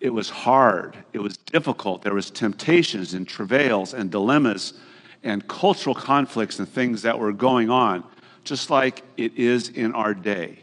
It 0.00 0.10
was 0.10 0.28
hard. 0.28 0.96
It 1.12 1.20
was 1.20 1.36
difficult. 1.36 2.02
There 2.02 2.14
was 2.14 2.30
temptations 2.30 3.14
and 3.14 3.26
travails 3.26 3.94
and 3.94 4.10
dilemmas 4.10 4.74
and 5.22 5.46
cultural 5.46 5.94
conflicts 5.94 6.58
and 6.58 6.68
things 6.68 7.02
that 7.02 7.18
were 7.18 7.32
going 7.32 7.70
on, 7.70 8.04
just 8.42 8.70
like 8.70 9.04
it 9.16 9.36
is 9.36 9.68
in 9.68 9.92
our 9.94 10.14
day. 10.14 10.58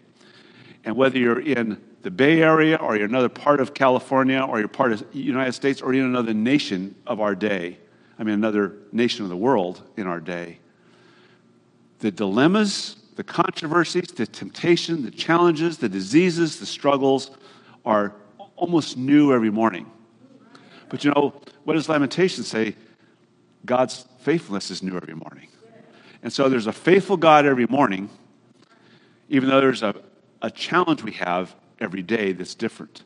And 0.83 0.95
whether 0.95 1.17
you're 1.17 1.39
in 1.39 1.81
the 2.01 2.11
Bay 2.11 2.41
Area 2.41 2.75
or 2.77 2.95
you're 2.95 3.05
another 3.05 3.29
part 3.29 3.59
of 3.59 3.73
California 3.73 4.41
or 4.41 4.59
you're 4.59 4.67
part 4.67 4.91
of 4.91 5.11
the 5.11 5.19
United 5.19 5.53
States 5.53 5.81
or 5.81 5.93
in 5.93 6.03
another 6.03 6.33
nation 6.33 6.95
of 7.07 7.21
our 7.21 7.35
day, 7.35 7.77
I 8.19 8.23
mean, 8.23 8.33
another 8.33 8.75
nation 8.91 9.23
of 9.23 9.29
the 9.29 9.37
world 9.37 9.81
in 9.95 10.05
our 10.05 10.19
day. 10.19 10.59
The 11.99 12.11
dilemmas, 12.11 12.97
the 13.15 13.23
controversies, 13.23 14.09
the 14.09 14.27
temptation, 14.27 15.03
the 15.03 15.11
challenges, 15.11 15.77
the 15.77 15.87
diseases, 15.87 16.59
the 16.59 16.65
struggles 16.65 17.31
are 17.85 18.13
almost 18.57 18.97
new 18.97 19.33
every 19.33 19.49
morning. 19.49 19.89
But 20.89 21.05
you 21.05 21.11
know, 21.11 21.41
what 21.63 21.75
does 21.75 21.87
Lamentation 21.87 22.43
say? 22.43 22.75
God's 23.65 24.05
faithfulness 24.19 24.69
is 24.69 24.83
new 24.83 24.97
every 24.97 25.15
morning. 25.15 25.47
And 26.21 26.33
so 26.33 26.49
there's 26.49 26.67
a 26.67 26.73
faithful 26.73 27.15
God 27.15 27.45
every 27.45 27.67
morning, 27.67 28.09
even 29.29 29.47
though 29.47 29.61
there's 29.61 29.83
a, 29.83 29.95
a 30.41 30.51
challenge 30.51 31.03
we 31.03 31.13
have 31.13 31.55
every 31.79 32.01
day 32.01 32.33
that's 32.33 32.55
different. 32.55 33.03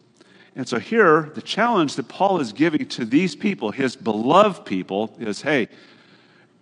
And 0.56 0.68
so 0.68 0.80
here, 0.80 1.32
the 1.34 1.42
challenge 1.42 1.96
that 1.96 2.08
Paul 2.08 2.40
is 2.40 2.54
giving 2.54 2.88
to 2.90 3.06
these 3.06 3.36
people, 3.36 3.72
his 3.72 3.96
beloved 3.96 4.66
people, 4.66 5.16
is 5.20 5.42
hey, 5.42 5.68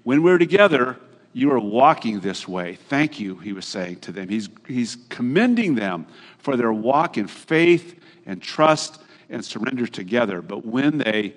when 0.04 0.24
we're 0.24 0.38
together, 0.38 0.98
you 1.34 1.52
are 1.52 1.60
walking 1.60 2.20
this 2.20 2.48
way. 2.48 2.76
Thank 2.90 3.20
you, 3.20 3.36
he 3.36 3.54
was 3.54 3.66
saying 3.66 4.00
to 4.02 4.12
them. 4.12 4.30
He's, 4.30 4.50
he's 4.68 4.98
commending 5.10 5.76
them 5.76 6.08
for 6.38 6.56
their 6.56 6.74
walk 6.74 7.18
in 7.18 7.28
faith 7.28 8.00
and 8.26 8.42
trust 8.42 9.02
and 9.30 9.44
surrender 9.44 9.88
together. 9.88 10.42
But 10.42 10.66
when 10.66 10.98
they 10.98 11.36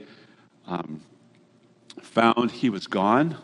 um, 0.66 1.00
found 2.00 2.50
he 2.50 2.70
was 2.70 2.86
gone, 2.86 3.36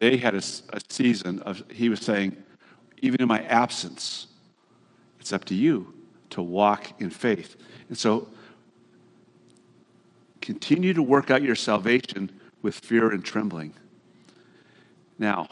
they 0.00 0.16
had 0.16 0.34
a, 0.34 0.42
a 0.72 0.80
season 0.88 1.40
of, 1.40 1.62
he 1.70 1.88
was 1.88 2.00
saying, 2.00 2.36
even 3.00 3.20
in 3.20 3.28
my 3.28 3.42
absence, 3.44 4.26
it's 5.20 5.32
up 5.32 5.44
to 5.46 5.54
you 5.54 5.92
to 6.30 6.42
walk 6.42 7.00
in 7.00 7.10
faith. 7.10 7.56
And 7.88 7.96
so 7.96 8.28
continue 10.40 10.94
to 10.94 11.02
work 11.02 11.30
out 11.30 11.42
your 11.42 11.54
salvation 11.54 12.30
with 12.62 12.74
fear 12.74 13.10
and 13.10 13.24
trembling. 13.24 13.74
Now, 15.18 15.48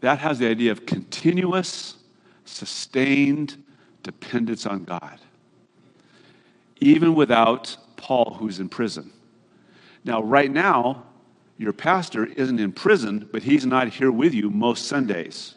that 0.00 0.18
has 0.18 0.38
the 0.38 0.48
idea 0.48 0.72
of 0.72 0.86
continuous, 0.86 1.96
sustained 2.44 3.62
dependence 4.02 4.66
on 4.66 4.84
God, 4.84 5.18
even 6.80 7.14
without 7.14 7.76
Paul, 7.96 8.36
who's 8.38 8.60
in 8.60 8.68
prison. 8.68 9.12
Now, 10.04 10.22
right 10.22 10.50
now, 10.50 11.04
your 11.58 11.72
pastor 11.72 12.26
isn't 12.26 12.60
in 12.60 12.72
prison, 12.72 13.28
but 13.32 13.42
he's 13.42 13.66
not 13.66 13.88
here 13.88 14.12
with 14.12 14.34
you 14.34 14.50
most 14.50 14.86
Sundays. 14.86 15.54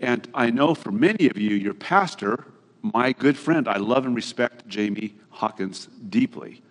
And 0.00 0.26
I 0.34 0.50
know 0.50 0.74
for 0.74 0.90
many 0.90 1.28
of 1.28 1.36
you, 1.36 1.54
your 1.54 1.74
pastor 1.74 2.46
my 2.84 3.12
good 3.12 3.38
friend. 3.38 3.66
I 3.66 3.78
love 3.78 4.04
and 4.04 4.14
respect 4.14 4.68
Jamie 4.68 5.14
Hawkins 5.30 5.88
deeply. 6.10 6.62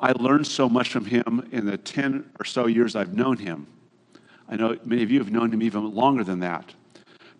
I 0.00 0.12
learned 0.12 0.46
so 0.46 0.68
much 0.68 0.90
from 0.90 1.04
him 1.04 1.46
in 1.52 1.66
the 1.66 1.76
10 1.76 2.30
or 2.40 2.44
so 2.46 2.66
years 2.66 2.96
I've 2.96 3.12
known 3.12 3.36
him. 3.36 3.66
I 4.48 4.56
know 4.56 4.78
many 4.84 5.02
of 5.02 5.10
you 5.10 5.18
have 5.18 5.30
known 5.30 5.52
him 5.52 5.62
even 5.62 5.94
longer 5.94 6.24
than 6.24 6.40
that. 6.40 6.72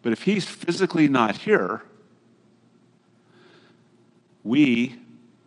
But 0.03 0.13
if 0.13 0.23
he's 0.23 0.45
physically 0.45 1.09
not 1.09 1.39
here, 1.39 1.83
we 4.45 4.97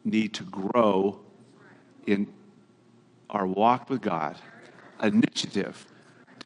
need 0.04 0.34
to 0.34 0.44
grow 0.44 1.20
in 2.08 2.28
our 3.30 3.46
walk 3.46 3.90
with 3.90 4.02
God, 4.02 4.36
initiative 5.02 5.86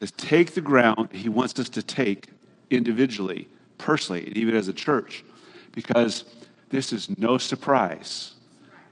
to 0.00 0.12
take 0.12 0.52
the 0.52 0.60
ground 0.60 1.08
he 1.12 1.30
wants 1.30 1.58
us 1.58 1.70
to 1.70 1.82
take 1.82 2.28
individually, 2.70 3.48
personally, 3.78 4.26
and 4.26 4.36
even 4.36 4.54
as 4.54 4.68
a 4.68 4.74
church 4.74 5.24
because 5.76 6.24
this 6.70 6.92
is 6.92 7.16
no 7.18 7.38
surprise 7.38 8.32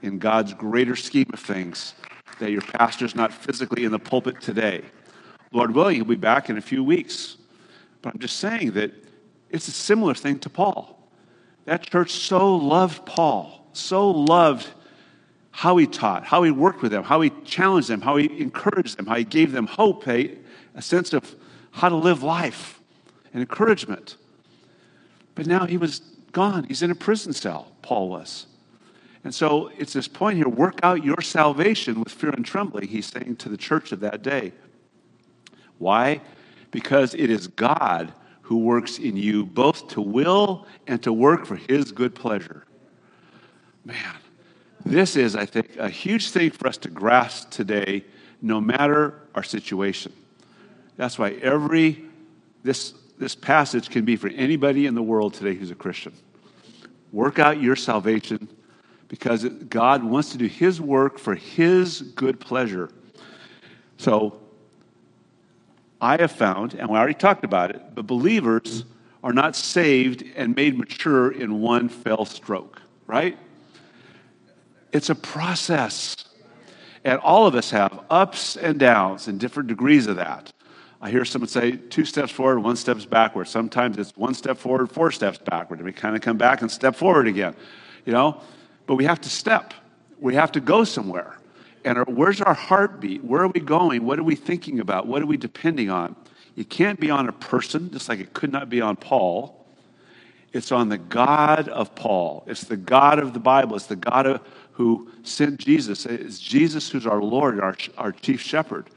in 0.03 0.19
God's 0.19 0.53
greater 0.53 0.95
scheme 0.95 1.29
of 1.33 1.39
things 1.39 1.95
that 2.39 2.51
your 2.51 2.61
pastor's 2.61 3.15
not 3.15 3.33
physically 3.33 3.83
in 3.83 3.91
the 3.91 3.99
pulpit 3.99 4.39
today. 4.39 4.83
Lord 5.51 5.73
willing, 5.73 5.95
he'll 5.95 6.05
be 6.05 6.15
back 6.15 6.49
in 6.49 6.57
a 6.57 6.61
few 6.61 6.83
weeks. 6.83 7.37
But 8.01 8.13
I'm 8.13 8.19
just 8.19 8.37
saying 8.37 8.71
that 8.71 8.91
it's 9.49 9.67
a 9.67 9.71
similar 9.71 10.13
thing 10.13 10.37
to 10.39 10.49
Paul. 10.49 11.09
That 11.65 11.81
church 11.81 12.11
so 12.11 12.55
loved 12.55 13.03
Paul, 13.05 13.67
so 13.73 14.11
loved 14.11 14.67
how 15.49 15.77
he 15.77 15.87
taught, 15.87 16.23
how 16.23 16.43
he 16.43 16.51
worked 16.51 16.83
with 16.83 16.91
them, 16.91 17.03
how 17.03 17.21
he 17.21 17.31
challenged 17.45 17.87
them, 17.87 18.01
how 18.01 18.17
he 18.17 18.25
encouraged 18.39 18.97
them, 18.97 19.07
how 19.07 19.15
he 19.15 19.23
gave 19.23 19.53
them 19.53 19.65
hope, 19.65 20.07
a, 20.07 20.37
a 20.75 20.81
sense 20.83 21.13
of 21.13 21.33
how 21.71 21.89
to 21.89 21.95
live 21.95 22.21
life 22.21 22.79
and 23.33 23.41
encouragement. 23.41 24.17
But 25.33 25.47
now 25.47 25.65
he 25.65 25.77
was 25.77 26.01
gone. 26.35 26.65
He's 26.65 26.83
in 26.83 26.91
a 26.91 26.95
prison 26.95 27.33
cell, 27.33 27.71
Paul 27.81 28.09
was. 28.09 28.45
And 29.23 29.33
so 29.33 29.71
it's 29.77 29.93
this 29.93 30.07
point 30.07 30.37
here 30.37 30.47
work 30.47 30.79
out 30.83 31.03
your 31.03 31.21
salvation 31.21 31.99
with 31.99 32.11
fear 32.11 32.29
and 32.29 32.45
trembling, 32.45 32.87
he's 32.87 33.07
saying 33.07 33.37
to 33.37 33.49
the 33.49 33.57
church 33.57 33.91
of 33.91 34.01
that 34.01 34.21
day. 34.21 34.51
Why? 35.79 36.21
Because 36.69 37.15
it 37.15 37.31
is 37.31 37.47
God 37.47 38.13
who 38.43 38.57
works 38.57 38.99
in 38.99 39.17
you 39.17 39.45
both 39.45 39.87
to 39.87 40.01
will 40.01 40.67
and 40.85 41.01
to 41.01 41.11
work 41.11 41.45
for 41.45 41.55
his 41.55 41.91
good 41.91 42.13
pleasure. 42.13 42.65
Man, 43.85 44.17
this 44.85 45.15
is, 45.15 45.35
I 45.35 45.45
think, 45.45 45.77
a 45.77 45.89
huge 45.89 46.29
thing 46.31 46.51
for 46.51 46.67
us 46.67 46.77
to 46.79 46.89
grasp 46.89 47.49
today, 47.49 48.03
no 48.41 48.59
matter 48.59 49.21
our 49.33 49.43
situation. 49.43 50.11
That's 50.97 51.17
why 51.17 51.31
every, 51.41 52.03
this, 52.63 52.93
this 53.17 53.35
passage 53.35 53.89
can 53.89 54.05
be 54.05 54.17
for 54.17 54.27
anybody 54.27 54.85
in 54.85 54.95
the 54.95 55.01
world 55.01 55.33
today 55.33 55.55
who's 55.55 55.71
a 55.71 55.75
Christian. 55.75 56.13
Work 57.11 57.39
out 57.39 57.61
your 57.61 57.75
salvation 57.75 58.49
because 59.07 59.45
God 59.45 60.03
wants 60.03 60.31
to 60.31 60.37
do 60.37 60.47
his 60.47 60.81
work 60.81 61.19
for 61.19 61.35
his 61.35 62.01
good 62.01 62.39
pleasure. 62.39 62.89
So, 63.97 64.39
I 66.01 66.17
have 66.17 66.31
found, 66.31 66.73
and 66.73 66.89
we 66.89 66.97
already 66.97 67.13
talked 67.13 67.45
about 67.45 67.71
it, 67.71 67.81
but 67.95 68.05
believers 68.05 68.83
are 69.23 69.33
not 69.33 69.55
saved 69.55 70.23
and 70.35 70.55
made 70.55 70.77
mature 70.77 71.31
in 71.31 71.61
one 71.61 71.89
fell 71.89 72.25
stroke, 72.25 72.81
right? 73.07 73.37
It's 74.91 75.09
a 75.09 75.15
process. 75.15 76.15
And 77.03 77.19
all 77.19 77.47
of 77.47 77.55
us 77.55 77.71
have 77.71 78.03
ups 78.09 78.55
and 78.55 78.79
downs 78.79 79.27
and 79.27 79.39
different 79.39 79.67
degrees 79.67 80.07
of 80.07 80.17
that. 80.17 80.51
I 81.01 81.11
hear 81.11 81.25
someone 81.25 81.49
say 81.49 81.73
two 81.73 82.05
steps 82.05 82.31
forward, 82.31 82.59
one 82.59 82.75
steps 82.75 83.05
backward. 83.05 83.47
Sometimes 83.47 83.97
it's 83.97 84.15
one 84.15 84.33
step 84.33 84.57
forward, 84.57 84.91
four 84.91 85.11
steps 85.11 85.37
backward, 85.37 85.79
and 85.79 85.85
we 85.85 85.91
kind 85.91 86.15
of 86.15 86.21
come 86.21 86.37
back 86.37 86.61
and 86.61 86.71
step 86.71 86.95
forward 86.95 87.27
again. 87.27 87.55
You 88.05 88.13
know, 88.13 88.41
but 88.87 88.95
we 88.95 89.05
have 89.05 89.21
to 89.21 89.29
step. 89.29 89.73
We 90.19 90.35
have 90.35 90.51
to 90.53 90.59
go 90.59 90.83
somewhere. 90.83 91.37
And 91.83 91.97
our, 91.97 92.05
where's 92.05 92.41
our 92.41 92.53
heartbeat? 92.53 93.23
Where 93.23 93.41
are 93.41 93.47
we 93.47 93.59
going? 93.59 94.05
What 94.05 94.19
are 94.19 94.23
we 94.23 94.35
thinking 94.35 94.79
about? 94.79 95.05
What 95.07 95.21
are 95.21 95.25
we 95.25 95.37
depending 95.37 95.89
on? 95.89 96.15
It 96.55 96.69
can't 96.69 96.99
be 96.99 97.09
on 97.11 97.27
a 97.27 97.33
person, 97.33 97.91
just 97.91 98.07
like 98.09 98.19
it 98.19 98.33
could 98.33 98.51
not 98.51 98.69
be 98.69 98.81
on 98.81 98.95
Paul. 98.95 99.65
It's 100.53 100.71
on 100.71 100.87
the 100.87 100.97
God 100.97 101.67
of 101.67 101.93
Paul. 101.95 102.45
It's 102.47 102.63
the 102.63 102.77
God 102.77 103.19
of 103.19 103.33
the 103.33 103.39
Bible. 103.39 103.75
It's 103.75 103.87
the 103.87 103.97
God 103.97 104.25
of, 104.25 104.41
who 104.71 105.11
sent 105.23 105.59
Jesus. 105.59 106.05
It's 106.05 106.39
Jesus 106.39 106.89
who's 106.89 107.05
our 107.05 107.21
Lord, 107.21 107.59
our, 107.59 107.75
our 107.97 108.13
chief 108.13 108.41
shepherd. 108.41 108.89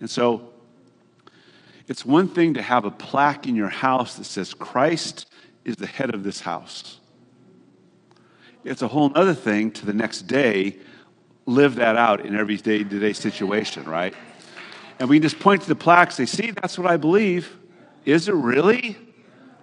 And 0.00 0.10
so 0.10 0.52
it's 1.88 2.04
one 2.04 2.28
thing 2.28 2.54
to 2.54 2.62
have 2.62 2.84
a 2.84 2.90
plaque 2.90 3.46
in 3.46 3.56
your 3.56 3.70
house 3.70 4.16
that 4.16 4.24
says, 4.24 4.52
Christ 4.52 5.26
is 5.64 5.76
the 5.76 5.86
head 5.86 6.14
of 6.14 6.22
this 6.22 6.40
house. 6.40 7.00
It's 8.62 8.82
a 8.82 8.88
whole 8.88 9.10
other 9.14 9.34
thing 9.34 9.70
to 9.72 9.86
the 9.86 9.94
next 9.94 10.22
day 10.22 10.76
live 11.46 11.76
that 11.76 11.96
out 11.96 12.26
in 12.26 12.36
every 12.36 12.58
day 12.58 12.84
to 12.84 13.00
day 13.00 13.14
situation, 13.14 13.84
right? 13.84 14.14
And 14.98 15.08
we 15.08 15.18
just 15.18 15.38
point 15.40 15.62
to 15.62 15.68
the 15.68 15.74
plaque 15.74 16.12
say, 16.12 16.26
see, 16.26 16.50
that's 16.50 16.78
what 16.78 16.90
I 16.90 16.98
believe. 16.98 17.56
Is 18.04 18.28
it 18.28 18.34
really? 18.34 18.98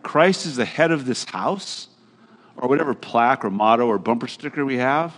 Christ 0.02 0.48
is 0.48 0.56
the 0.56 0.66
head 0.66 0.92
of 0.92 1.06
this 1.06 1.26
house? 1.26 1.90
Or 2.58 2.68
whatever 2.70 2.96
plaque 2.96 3.46
or 3.46 3.52
motto 3.52 3.86
or 3.86 4.00
bumper 4.00 4.28
sticker 4.28 4.66
we 4.66 4.78
have. 4.78 5.16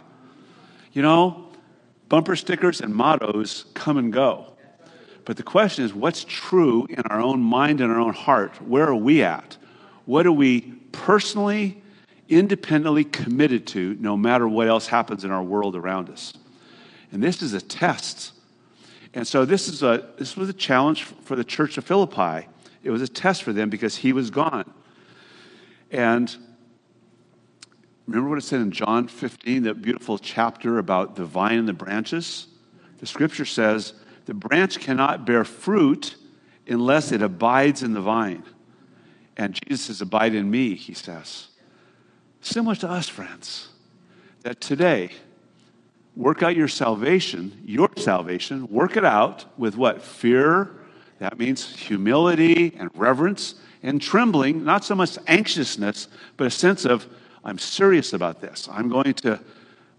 You 0.92 1.04
know, 1.04 1.50
bumper 2.10 2.36
stickers 2.36 2.82
and 2.82 2.94
mottos 2.94 3.66
come 3.74 3.98
and 3.98 4.12
go. 4.12 4.57
But 5.28 5.36
the 5.36 5.44
question 5.44 5.84
is, 5.84 5.94
what's 5.94 6.24
true 6.24 6.88
in 6.90 7.02
our 7.02 7.20
own 7.20 7.42
mind 7.42 7.82
and 7.82 7.92
our 7.92 8.00
own 8.00 8.14
heart? 8.14 8.62
Where 8.62 8.88
are 8.88 8.96
we 8.96 9.24
at? 9.24 9.58
What 10.06 10.26
are 10.26 10.32
we 10.32 10.62
personally, 10.94 11.84
independently 12.30 13.04
committed 13.04 13.68
to, 13.68 13.98
no 14.00 14.16
matter 14.16 14.48
what 14.48 14.70
else 14.70 14.88
happens 14.88 15.26
in 15.26 15.32
our 15.32 15.44
world 15.44 15.76
around 15.76 16.10
us? 16.10 16.32
And 17.12 17.22
this 17.22 17.42
is 17.42 17.52
a 17.52 17.60
test. 17.60 18.32
And 19.14 19.28
so 19.28 19.44
this, 19.44 19.68
is 19.68 19.84
a, 19.84 20.08
this 20.18 20.38
was 20.38 20.48
a 20.48 20.54
challenge 20.54 21.04
for 21.04 21.36
the 21.36 21.44
church 21.44 21.78
of 21.78 21.84
Philippi. 21.84 22.48
It 22.82 22.92
was 22.92 23.02
a 23.02 23.08
test 23.10 23.44
for 23.44 23.52
them 23.52 23.70
because 23.70 23.98
he 23.98 24.14
was 24.14 24.30
gone. 24.30 24.74
And 25.92 26.34
remember 28.08 28.30
what 28.30 28.38
it 28.38 28.44
said 28.44 28.62
in 28.62 28.72
John 28.72 29.10
15, 29.10 29.64
that 29.64 29.82
beautiful 29.82 30.20
chapter 30.20 30.80
about 30.80 31.18
the 31.18 31.26
vine 31.26 31.60
and 31.60 31.68
the 31.68 31.74
branches? 31.74 32.48
The 33.00 33.06
scripture 33.06 33.44
says, 33.44 33.92
the 34.28 34.34
branch 34.34 34.80
cannot 34.80 35.26
bear 35.26 35.46
fruit 35.46 36.18
unless 36.68 37.14
it 37.14 37.22
abides 37.22 37.82
in 37.82 37.94
the 37.94 38.02
vine. 38.02 38.44
And 39.38 39.58
Jesus 39.66 39.86
says, 39.86 40.02
Abide 40.02 40.36
in 40.36 40.52
me, 40.52 40.76
he 40.76 40.94
says. 40.94 41.48
Similar 42.42 42.76
to 42.76 42.90
us, 42.90 43.08
friends, 43.08 43.70
that 44.42 44.60
today, 44.60 45.12
work 46.14 46.44
out 46.44 46.58
your 46.58 46.68
salvation, 46.68 47.62
your 47.66 47.90
salvation, 47.96 48.68
work 48.68 48.98
it 48.98 49.06
out 49.06 49.46
with 49.58 49.78
what? 49.78 50.02
Fear. 50.02 50.72
That 51.20 51.40
means 51.40 51.76
humility 51.76 52.76
and 52.78 52.90
reverence 52.96 53.56
and 53.82 54.02
trembling, 54.02 54.66
not 54.66 54.84
so 54.84 54.94
much 54.94 55.18
anxiousness, 55.28 56.10
but 56.36 56.48
a 56.48 56.52
sense 56.52 56.84
of, 56.84 57.08
I'm 57.46 57.58
serious 57.58 58.12
about 58.12 58.42
this. 58.42 58.68
I'm 58.70 58.90
going 58.90 59.14
to, 59.14 59.40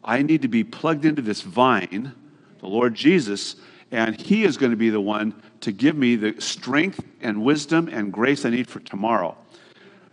I 0.04 0.20
need 0.20 0.42
to 0.42 0.48
be 0.48 0.64
plugged 0.64 1.06
into 1.06 1.22
this 1.22 1.40
vine, 1.40 2.12
the 2.60 2.66
Lord 2.66 2.94
Jesus, 2.94 3.56
and 3.90 4.20
He 4.20 4.44
is 4.44 4.56
going 4.56 4.70
to 4.70 4.76
be 4.76 4.90
the 4.90 5.00
one 5.00 5.34
to 5.60 5.72
give 5.72 5.96
me 5.96 6.16
the 6.16 6.40
strength 6.40 7.00
and 7.20 7.42
wisdom 7.42 7.88
and 7.88 8.12
grace 8.12 8.44
I 8.44 8.50
need 8.50 8.68
for 8.68 8.80
tomorrow. 8.80 9.36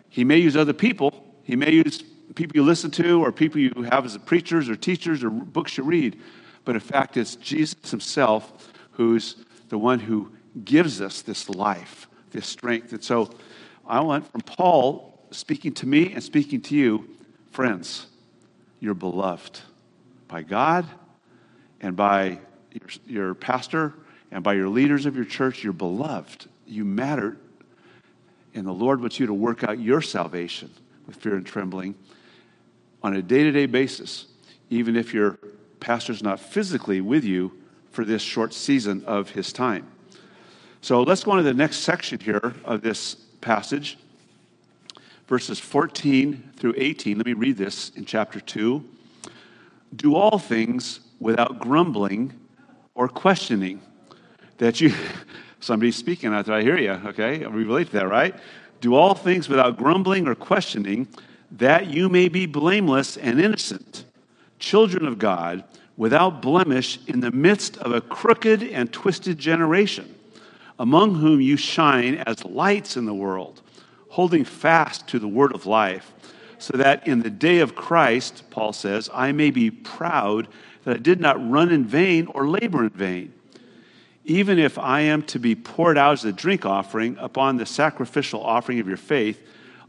He 0.09 0.23
may 0.23 0.37
use 0.37 0.55
other 0.55 0.73
people, 0.73 1.35
He 1.43 1.55
may 1.55 1.71
use 1.71 2.03
people 2.35 2.55
you 2.55 2.63
listen 2.63 2.91
to 2.91 3.23
or 3.23 3.31
people 3.31 3.59
you 3.59 3.87
have 3.91 4.05
as 4.05 4.17
preachers 4.17 4.69
or 4.69 4.75
teachers 4.75 5.23
or 5.23 5.29
books 5.29 5.77
you 5.77 5.83
read. 5.83 6.19
But 6.63 6.75
in 6.75 6.81
fact, 6.81 7.17
it's 7.17 7.35
Jesus 7.35 7.91
himself 7.91 8.71
who's 8.91 9.35
the 9.69 9.77
one 9.77 9.99
who 9.99 10.31
gives 10.63 11.01
us 11.01 11.21
this 11.21 11.49
life, 11.49 12.07
this 12.31 12.47
strength. 12.47 12.91
And 12.91 13.03
so 13.03 13.29
I 13.85 13.99
want 14.01 14.31
from 14.31 14.41
Paul 14.41 15.27
speaking 15.31 15.73
to 15.75 15.85
me 15.85 16.13
and 16.13 16.23
speaking 16.23 16.61
to 16.61 16.75
you, 16.75 17.07
friends, 17.51 18.07
you're 18.79 18.93
beloved 18.93 19.59
by 20.27 20.41
God 20.41 20.85
and 21.81 21.95
by 21.95 22.39
your, 22.75 23.25
your 23.25 23.33
pastor 23.35 23.93
and 24.31 24.43
by 24.43 24.53
your 24.53 24.69
leaders 24.69 25.05
of 25.05 25.15
your 25.15 25.25
church. 25.25 25.63
You're 25.63 25.73
beloved. 25.73 26.47
You 26.67 26.85
matter. 26.85 27.37
And 28.53 28.65
the 28.65 28.71
Lord 28.71 29.01
wants 29.01 29.19
you 29.19 29.27
to 29.27 29.33
work 29.33 29.63
out 29.63 29.79
your 29.79 30.01
salvation 30.01 30.71
with 31.07 31.17
fear 31.17 31.35
and 31.35 31.45
trembling 31.45 31.95
on 33.03 33.15
a 33.15 33.21
day 33.21 33.43
to 33.43 33.51
day 33.51 33.65
basis, 33.65 34.25
even 34.69 34.95
if 34.95 35.13
your 35.13 35.37
pastor's 35.79 36.23
not 36.23 36.39
physically 36.39 37.01
with 37.01 37.23
you 37.23 37.51
for 37.91 38.03
this 38.03 38.21
short 38.21 38.53
season 38.53 39.03
of 39.05 39.29
his 39.29 39.53
time. 39.53 39.87
So 40.81 41.03
let's 41.03 41.23
go 41.23 41.31
on 41.31 41.37
to 41.37 41.43
the 41.43 41.53
next 41.53 41.77
section 41.77 42.19
here 42.19 42.53
of 42.63 42.81
this 42.81 43.15
passage, 43.41 43.97
verses 45.27 45.59
14 45.59 46.51
through 46.57 46.73
18. 46.77 47.17
Let 47.17 47.25
me 47.25 47.33
read 47.33 47.57
this 47.57 47.89
in 47.95 48.05
chapter 48.05 48.39
2. 48.39 48.83
Do 49.95 50.15
all 50.15 50.39
things 50.39 50.99
without 51.19 51.59
grumbling 51.59 52.33
or 52.95 53.07
questioning. 53.07 53.81
That 54.57 54.81
you, 54.81 54.93
somebody's 55.59 55.97
speaking 55.97 56.33
out 56.33 56.45
there, 56.45 56.55
I 56.55 56.61
hear 56.61 56.77
you, 56.77 56.91
okay? 56.91 57.45
We 57.45 57.63
relate 57.63 57.87
to 57.87 57.93
that, 57.93 58.09
right? 58.09 58.33
Do 58.81 58.95
all 58.95 59.13
things 59.13 59.47
without 59.47 59.77
grumbling 59.77 60.27
or 60.27 60.35
questioning 60.35 61.07
that 61.51 61.87
you 61.87 62.09
may 62.09 62.27
be 62.27 62.45
blameless 62.45 63.17
and 63.17 63.39
innocent, 63.39 64.05
children 64.59 65.05
of 65.05 65.19
God, 65.19 65.63
without 65.97 66.41
blemish 66.41 66.99
in 67.07 67.19
the 67.19 67.31
midst 67.31 67.77
of 67.77 67.93
a 67.93 68.01
crooked 68.01 68.63
and 68.63 68.91
twisted 68.91 69.37
generation, 69.37 70.13
among 70.79 71.15
whom 71.15 71.39
you 71.39 71.55
shine 71.55 72.15
as 72.25 72.43
lights 72.43 72.97
in 72.97 73.05
the 73.05 73.13
world, 73.13 73.61
holding 74.09 74.43
fast 74.43 75.07
to 75.07 75.19
the 75.19 75.27
word 75.27 75.53
of 75.53 75.65
life, 75.65 76.13
so 76.57 76.75
that 76.77 77.07
in 77.07 77.21
the 77.21 77.29
day 77.29 77.59
of 77.59 77.75
Christ, 77.75 78.43
Paul 78.49 78.73
says, 78.73 79.09
I 79.13 79.31
may 79.31 79.51
be 79.51 79.71
proud 79.71 80.47
that 80.85 80.95
I 80.95 80.99
did 80.99 81.19
not 81.19 81.49
run 81.49 81.71
in 81.71 81.83
vain 81.83 82.27
or 82.27 82.47
labor 82.47 82.83
in 82.83 82.91
vain. 82.91 83.33
Even 84.23 84.57
if 84.57 84.79
I 84.79 85.01
am 85.01 85.23
to 85.23 85.39
be 85.39 85.55
poured 85.55 85.97
out 85.97 86.13
as 86.13 86.25
a 86.25 86.31
drink 86.31 86.65
offering 86.65 87.17
upon 87.19 87.57
the 87.57 87.65
sacrificial 87.65 88.41
offering 88.41 88.79
of 88.79 88.87
your 88.87 88.97
faith, 88.97 89.39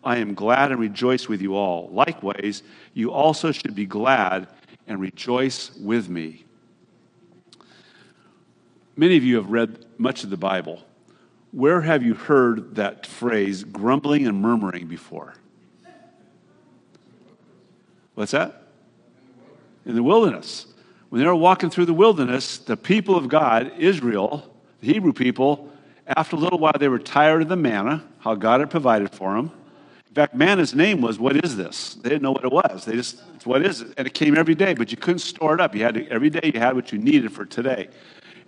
I 0.03 0.19
am 0.19 0.35
glad 0.35 0.73
and 0.73 0.81
rejoice 0.81 1.29
with 1.29 1.41
you 1.41 1.55
all. 1.55 1.89
Likewise, 1.91 2.63
you 2.93 3.13
also 3.13 3.53
should 3.53 3.75
be 3.75 3.87
glad 3.87 4.49
and 4.87 5.01
rejoice 5.01 5.75
with 5.77 6.09
me. 6.09 6.45
Many 8.97 9.17
of 9.17 9.25
you 9.25 9.37
have 9.37 9.51
read 9.51 9.85
much 9.99 10.25
of 10.25 10.31
the 10.31 10.37
Bible. 10.37 10.83
Where 11.53 11.81
have 11.81 12.03
you 12.03 12.15
heard 12.15 12.77
that 12.77 13.07
phrase, 13.07 13.65
grumbling 13.65 14.27
and 14.27 14.41
murmuring, 14.41 14.87
before? 14.87 15.35
What's 18.15 18.33
that? 18.33 18.63
In 19.85 19.95
the 19.95 20.03
wilderness. 20.03 20.67
When 21.09 21.21
they 21.21 21.27
were 21.27 21.35
walking 21.35 21.71
through 21.71 21.87
the 21.87 21.95
wilderness, 21.95 22.59
the 22.59 22.77
people 22.77 23.17
of 23.17 23.29
God, 23.29 23.73
Israel, 23.79 24.53
the 24.81 24.93
Hebrew 24.93 25.13
people, 25.13 25.71
after 26.07 26.37
a 26.37 26.39
little 26.39 26.59
while, 26.59 26.75
they 26.79 26.89
were 26.89 26.99
tired 26.99 27.43
of 27.43 27.49
the 27.49 27.57
manna, 27.57 28.05
how 28.19 28.35
God 28.35 28.61
had 28.61 28.71
provided 28.71 29.11
for 29.11 29.35
them 29.35 29.51
In 30.09 30.15
fact, 30.15 30.35
manna's 30.35 30.75
name 30.75 31.01
was, 31.01 31.19
What 31.19 31.45
is 31.45 31.57
this? 31.57 31.95
They 31.95 32.11
didn't 32.11 32.23
know 32.23 32.33
what 32.33 32.45
it 32.45 32.53
was. 32.53 32.85
They 32.85 32.95
just, 32.95 33.23
What 33.45 33.65
is 33.65 33.83
it? 33.83 33.95
And 33.97 34.07
it 34.07 34.15
came 34.15 34.37
every 34.37 34.55
day, 34.55 34.75
but 34.75 34.91
you 34.91 34.97
couldn't 34.97 35.21
store 35.21 35.55
it 35.55 35.61
up. 35.61 35.75
You 35.75 35.83
had 35.85 35.95
to, 35.95 36.09
every 36.09 36.31
day 36.31 36.53
you 36.55 36.61
had 36.61 36.75
what 36.75 36.93
you 36.93 36.99
needed 36.99 37.33
for 37.33 37.45
today. 37.45 37.89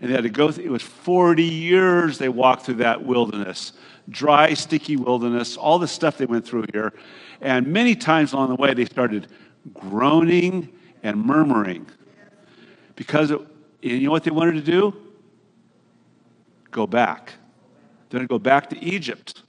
And 0.01 0.11
they 0.11 0.15
had 0.15 0.23
to 0.25 0.31
go 0.31 0.53
through, 0.53 0.65
it 0.65 0.71
was 0.71 0.83
40 0.83 1.43
years 1.43 2.19
they 2.19 2.29
walked 2.29 2.67
through 2.67 2.77
that 2.77 3.05
wilderness 3.05 3.73
dry, 4.09 4.55
sticky 4.55 4.97
wilderness, 4.97 5.57
all 5.57 5.79
the 5.79 5.89
stuff 5.89 6.17
they 6.17 6.25
went 6.25 6.47
through 6.47 6.65
here. 6.73 6.95
And 7.41 7.67
many 7.67 7.95
times 7.95 8.33
along 8.33 8.49
the 8.49 8.55
way, 8.55 8.75
they 8.75 8.87
started 8.87 9.29
groaning 9.75 10.71
and 11.03 11.23
murmuring 11.25 11.87
because 12.99 13.31
it, 13.31 13.41
you 13.81 14.01
know 14.01 14.11
what 14.11 14.25
they 14.25 14.33
wanted 14.33 14.55
to 14.55 14.61
do? 14.61 14.93
Go 16.73 16.85
back. 16.85 17.35
They're 18.11 18.19
going 18.19 18.27
to 18.27 18.33
go 18.33 18.41
back 18.41 18.71
to 18.71 18.79
Egypt. 18.85 19.45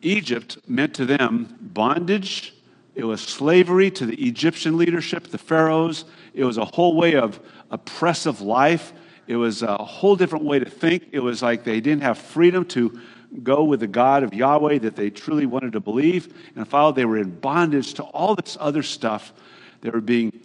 Egypt 0.00 0.56
meant 0.66 0.94
to 0.94 1.04
them 1.04 1.58
bondage. 1.60 2.54
It 2.94 3.04
was 3.04 3.20
slavery 3.20 3.90
to 3.90 4.06
the 4.06 4.16
Egyptian 4.26 4.78
leadership, 4.78 5.26
the 5.26 5.36
pharaohs. 5.36 6.06
It 6.32 6.44
was 6.44 6.56
a 6.56 6.64
whole 6.64 6.96
way 6.96 7.16
of 7.16 7.38
oppressive 7.70 8.40
life. 8.40 8.94
It 9.26 9.36
was 9.36 9.62
a 9.62 9.76
whole 9.76 10.16
different 10.16 10.46
way 10.46 10.58
to 10.58 10.70
think. 10.70 11.08
It 11.12 11.20
was 11.20 11.42
like 11.42 11.64
they 11.64 11.80
didn't 11.80 12.02
have 12.02 12.16
freedom 12.16 12.64
to 12.66 12.98
go 13.42 13.62
with 13.62 13.80
the 13.80 13.86
God 13.86 14.22
of 14.22 14.32
Yahweh 14.32 14.78
that 14.78 14.96
they 14.96 15.10
truly 15.10 15.44
wanted 15.44 15.72
to 15.74 15.80
believe 15.80 16.32
and 16.56 16.66
follow. 16.66 16.92
They 16.92 17.04
were 17.04 17.18
in 17.18 17.38
bondage 17.40 17.92
to 17.94 18.04
all 18.04 18.34
this 18.34 18.56
other 18.58 18.82
stuff. 18.82 19.34
They 19.82 19.90
were 19.90 20.00
being 20.00 20.40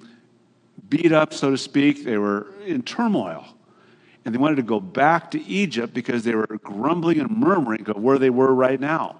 beat 0.93 1.11
up, 1.11 1.33
so 1.33 1.49
to 1.49 1.57
speak. 1.57 2.03
They 2.03 2.19
were 2.19 2.45
in 2.67 2.83
turmoil. 2.83 3.45
And 4.23 4.33
they 4.33 4.37
wanted 4.37 4.57
to 4.57 4.63
go 4.63 4.79
back 4.79 5.31
to 5.31 5.43
Egypt 5.43 5.91
because 5.91 6.23
they 6.23 6.35
were 6.35 6.45
grumbling 6.61 7.19
and 7.19 7.31
murmuring 7.31 7.89
of 7.89 7.97
where 7.97 8.19
they 8.19 8.29
were 8.29 8.53
right 8.53 8.79
now. 8.79 9.15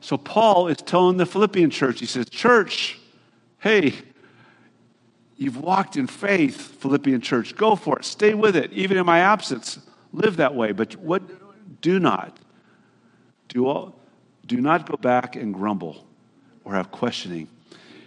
So 0.00 0.16
Paul 0.16 0.68
is 0.68 0.76
telling 0.76 1.16
the 1.16 1.26
Philippian 1.26 1.70
church, 1.70 1.98
he 1.98 2.06
says, 2.06 2.30
Church, 2.30 3.00
hey, 3.58 3.94
you've 5.36 5.56
walked 5.56 5.96
in 5.96 6.06
faith, 6.06 6.80
Philippian 6.80 7.20
church. 7.20 7.56
Go 7.56 7.74
for 7.74 7.98
it. 7.98 8.04
Stay 8.04 8.34
with 8.34 8.54
it. 8.54 8.72
Even 8.72 8.96
in 8.96 9.04
my 9.04 9.18
absence, 9.18 9.80
live 10.12 10.36
that 10.36 10.54
way. 10.54 10.70
But 10.70 10.94
what 10.96 11.22
do 11.80 11.98
not 11.98 12.38
do 13.48 13.66
all, 13.66 13.96
do 14.46 14.60
not 14.60 14.88
go 14.88 14.96
back 14.96 15.34
and 15.34 15.52
grumble 15.52 16.06
or 16.62 16.74
have 16.74 16.92
questioning. 16.92 17.48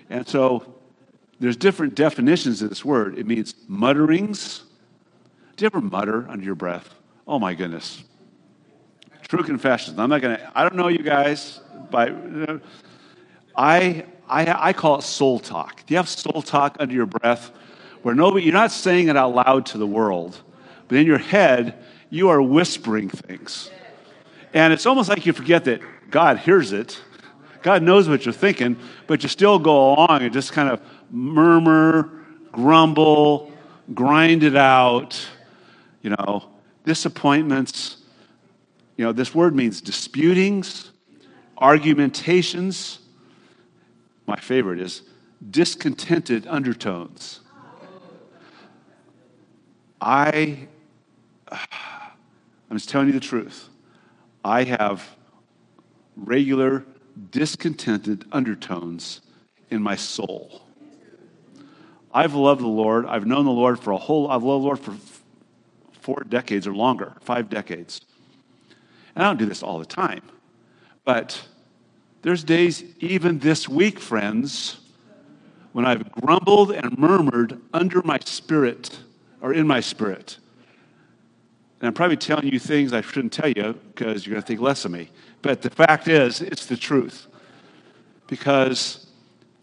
And 0.09 0.25
so 0.25 0.76
there's 1.39 1.57
different 1.57 1.95
definitions 1.95 2.61
of 2.61 2.69
this 2.69 2.83
word. 2.83 3.17
It 3.17 3.27
means 3.27 3.53
mutterings. 3.67 4.63
Do 5.55 5.63
you 5.63 5.67
ever 5.67 5.81
mutter 5.81 6.27
under 6.29 6.45
your 6.45 6.55
breath? 6.55 6.93
Oh 7.27 7.39
my 7.39 7.53
goodness. 7.53 8.03
True 9.27 9.43
confessions. 9.43 9.99
I'm 9.99 10.09
not 10.09 10.21
going 10.21 10.37
to, 10.37 10.51
I 10.55 10.63
don't 10.63 10.75
know 10.75 10.87
you 10.87 11.03
guys, 11.03 11.59
but 11.91 12.09
uh, 12.11 12.59
I, 13.55 14.05
I, 14.27 14.69
I 14.69 14.73
call 14.73 14.99
it 14.99 15.01
soul 15.01 15.39
talk. 15.39 15.85
Do 15.85 15.93
you 15.93 15.97
have 15.97 16.07
soul 16.07 16.41
talk 16.41 16.77
under 16.79 16.93
your 16.93 17.05
breath 17.05 17.51
where 18.03 18.15
nobody, 18.15 18.45
you're 18.45 18.53
not 18.53 18.71
saying 18.71 19.09
it 19.09 19.17
out 19.17 19.35
loud 19.35 19.65
to 19.67 19.77
the 19.77 19.87
world, 19.87 20.41
but 20.87 20.97
in 20.97 21.05
your 21.05 21.17
head, 21.17 21.83
you 22.09 22.29
are 22.29 22.41
whispering 22.41 23.09
things. 23.09 23.69
And 24.53 24.71
it's 24.71 24.85
almost 24.85 25.09
like 25.09 25.25
you 25.25 25.33
forget 25.33 25.65
that 25.65 25.81
God 26.09 26.37
hears 26.37 26.71
it. 26.71 27.01
God 27.61 27.83
knows 27.83 28.07
what 28.07 28.25
you're 28.25 28.33
thinking, 28.33 28.77
but 29.07 29.23
you 29.23 29.29
still 29.29 29.59
go 29.59 29.93
along 29.93 30.21
and 30.21 30.31
just 30.31 30.53
kind 30.53 30.69
of 30.69 30.79
murmur, 31.11 32.09
grumble, 32.51 33.51
grind 33.93 34.43
it 34.43 34.55
out, 34.55 35.27
you 36.01 36.09
know, 36.09 36.49
disappointments. 36.85 37.97
You 38.95 39.05
know, 39.05 39.11
this 39.11 39.33
word 39.33 39.55
means 39.55 39.81
disputings, 39.81 40.91
argumentations. 41.57 42.99
My 44.25 44.37
favorite 44.37 44.79
is 44.79 45.03
discontented 45.49 46.47
undertones. 46.47 47.41
I, 50.01 50.67
I'm 51.51 52.77
just 52.77 52.89
telling 52.89 53.07
you 53.07 53.13
the 53.13 53.19
truth. 53.19 53.69
I 54.43 54.63
have 54.63 55.07
regular 56.15 56.85
discontented 57.31 58.25
undertones 58.31 59.21
in 59.69 59.81
my 59.81 59.95
soul. 59.95 60.66
I've 62.13 62.33
loved 62.33 62.61
the 62.61 62.67
Lord. 62.67 63.05
I've 63.05 63.25
known 63.25 63.45
the 63.45 63.51
Lord 63.51 63.79
for 63.79 63.91
a 63.91 63.97
whole, 63.97 64.29
I've 64.29 64.43
loved 64.43 64.63
the 64.63 64.67
Lord 64.67 64.79
for 64.79 64.95
four 66.01 66.25
decades 66.27 66.65
or 66.67 66.73
longer, 66.73 67.13
five 67.21 67.49
decades. 67.49 68.01
And 69.15 69.23
I 69.25 69.27
don't 69.27 69.37
do 69.37 69.45
this 69.45 69.63
all 69.63 69.79
the 69.79 69.85
time. 69.85 70.21
But 71.03 71.47
there's 72.21 72.43
days, 72.43 72.83
even 72.99 73.39
this 73.39 73.67
week, 73.67 73.99
friends, 73.99 74.79
when 75.73 75.85
I've 75.85 76.11
grumbled 76.11 76.71
and 76.71 76.97
murmured 76.97 77.59
under 77.73 78.01
my 78.01 78.19
spirit 78.25 78.99
or 79.41 79.53
in 79.53 79.67
my 79.67 79.79
spirit. 79.79 80.37
And 81.79 81.87
I'm 81.87 81.93
probably 81.93 82.17
telling 82.17 82.47
you 82.47 82.57
things 82.57 82.93
I 82.93 83.01
shouldn't 83.01 83.33
tell 83.33 83.49
you 83.49 83.73
because 83.93 84.25
you're 84.25 84.33
going 84.33 84.41
to 84.41 84.47
think 84.47 84.59
less 84.59 84.85
of 84.85 84.91
me. 84.91 85.09
But 85.41 85.61
the 85.61 85.69
fact 85.69 86.07
is, 86.07 86.41
it's 86.41 86.65
the 86.65 86.77
truth. 86.77 87.27
Because 88.27 89.07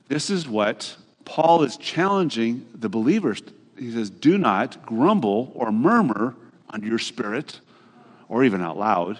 this 0.09 0.30
is 0.30 0.46
what 0.46 0.96
Paul 1.25 1.63
is 1.63 1.77
challenging 1.77 2.67
the 2.75 2.89
believers. 2.89 3.43
He 3.79 3.93
says, 3.93 4.11
Do 4.11 4.39
not 4.39 4.85
grumble 4.85 5.53
or 5.55 5.73
murmur 5.73 6.35
under 6.71 6.87
your 6.87 6.99
spirit 6.99 7.61
or 8.29 8.45
even 8.45 8.61
out 8.61 8.79
loud. 8.79 9.19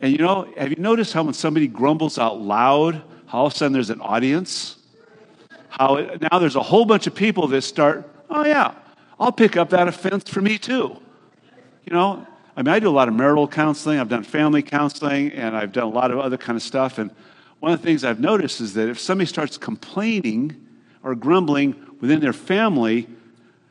And 0.00 0.12
you 0.12 0.18
know, 0.18 0.52
have 0.56 0.70
you 0.70 0.76
noticed 0.76 1.12
how 1.12 1.22
when 1.22 1.34
somebody 1.34 1.68
grumbles 1.68 2.18
out 2.18 2.40
loud, 2.40 3.02
how 3.26 3.40
all 3.40 3.46
of 3.46 3.52
a 3.52 3.56
sudden 3.56 3.72
there's 3.72 3.90
an 3.90 4.00
audience? 4.00 4.76
How 5.68 5.96
it, 5.96 6.22
now 6.22 6.38
there's 6.38 6.56
a 6.56 6.62
whole 6.62 6.84
bunch 6.84 7.06
of 7.06 7.14
people 7.14 7.46
that 7.48 7.62
start, 7.62 8.08
oh 8.28 8.44
yeah, 8.44 8.74
I'll 9.18 9.32
pick 9.32 9.56
up 9.56 9.70
that 9.70 9.86
offense 9.86 10.28
for 10.28 10.40
me 10.40 10.58
too. 10.58 10.96
You 11.84 11.92
know, 11.92 12.26
I 12.56 12.62
mean, 12.62 12.74
I 12.74 12.78
do 12.78 12.88
a 12.88 12.90
lot 12.90 13.08
of 13.08 13.14
marital 13.14 13.46
counseling, 13.46 13.98
I've 13.98 14.08
done 14.08 14.24
family 14.24 14.62
counseling, 14.62 15.32
and 15.32 15.56
I've 15.56 15.72
done 15.72 15.84
a 15.84 15.90
lot 15.90 16.10
of 16.10 16.18
other 16.18 16.36
kind 16.36 16.56
of 16.56 16.62
stuff. 16.62 16.98
And 16.98 17.10
one 17.60 17.72
of 17.72 17.80
the 17.80 17.86
things 17.86 18.04
I've 18.04 18.20
noticed 18.20 18.60
is 18.60 18.74
that 18.74 18.88
if 18.88 18.98
somebody 18.98 19.26
starts 19.26 19.58
complaining 19.58 20.66
or 21.02 21.14
grumbling 21.14 21.74
within 22.00 22.20
their 22.20 22.32
family, 22.32 23.08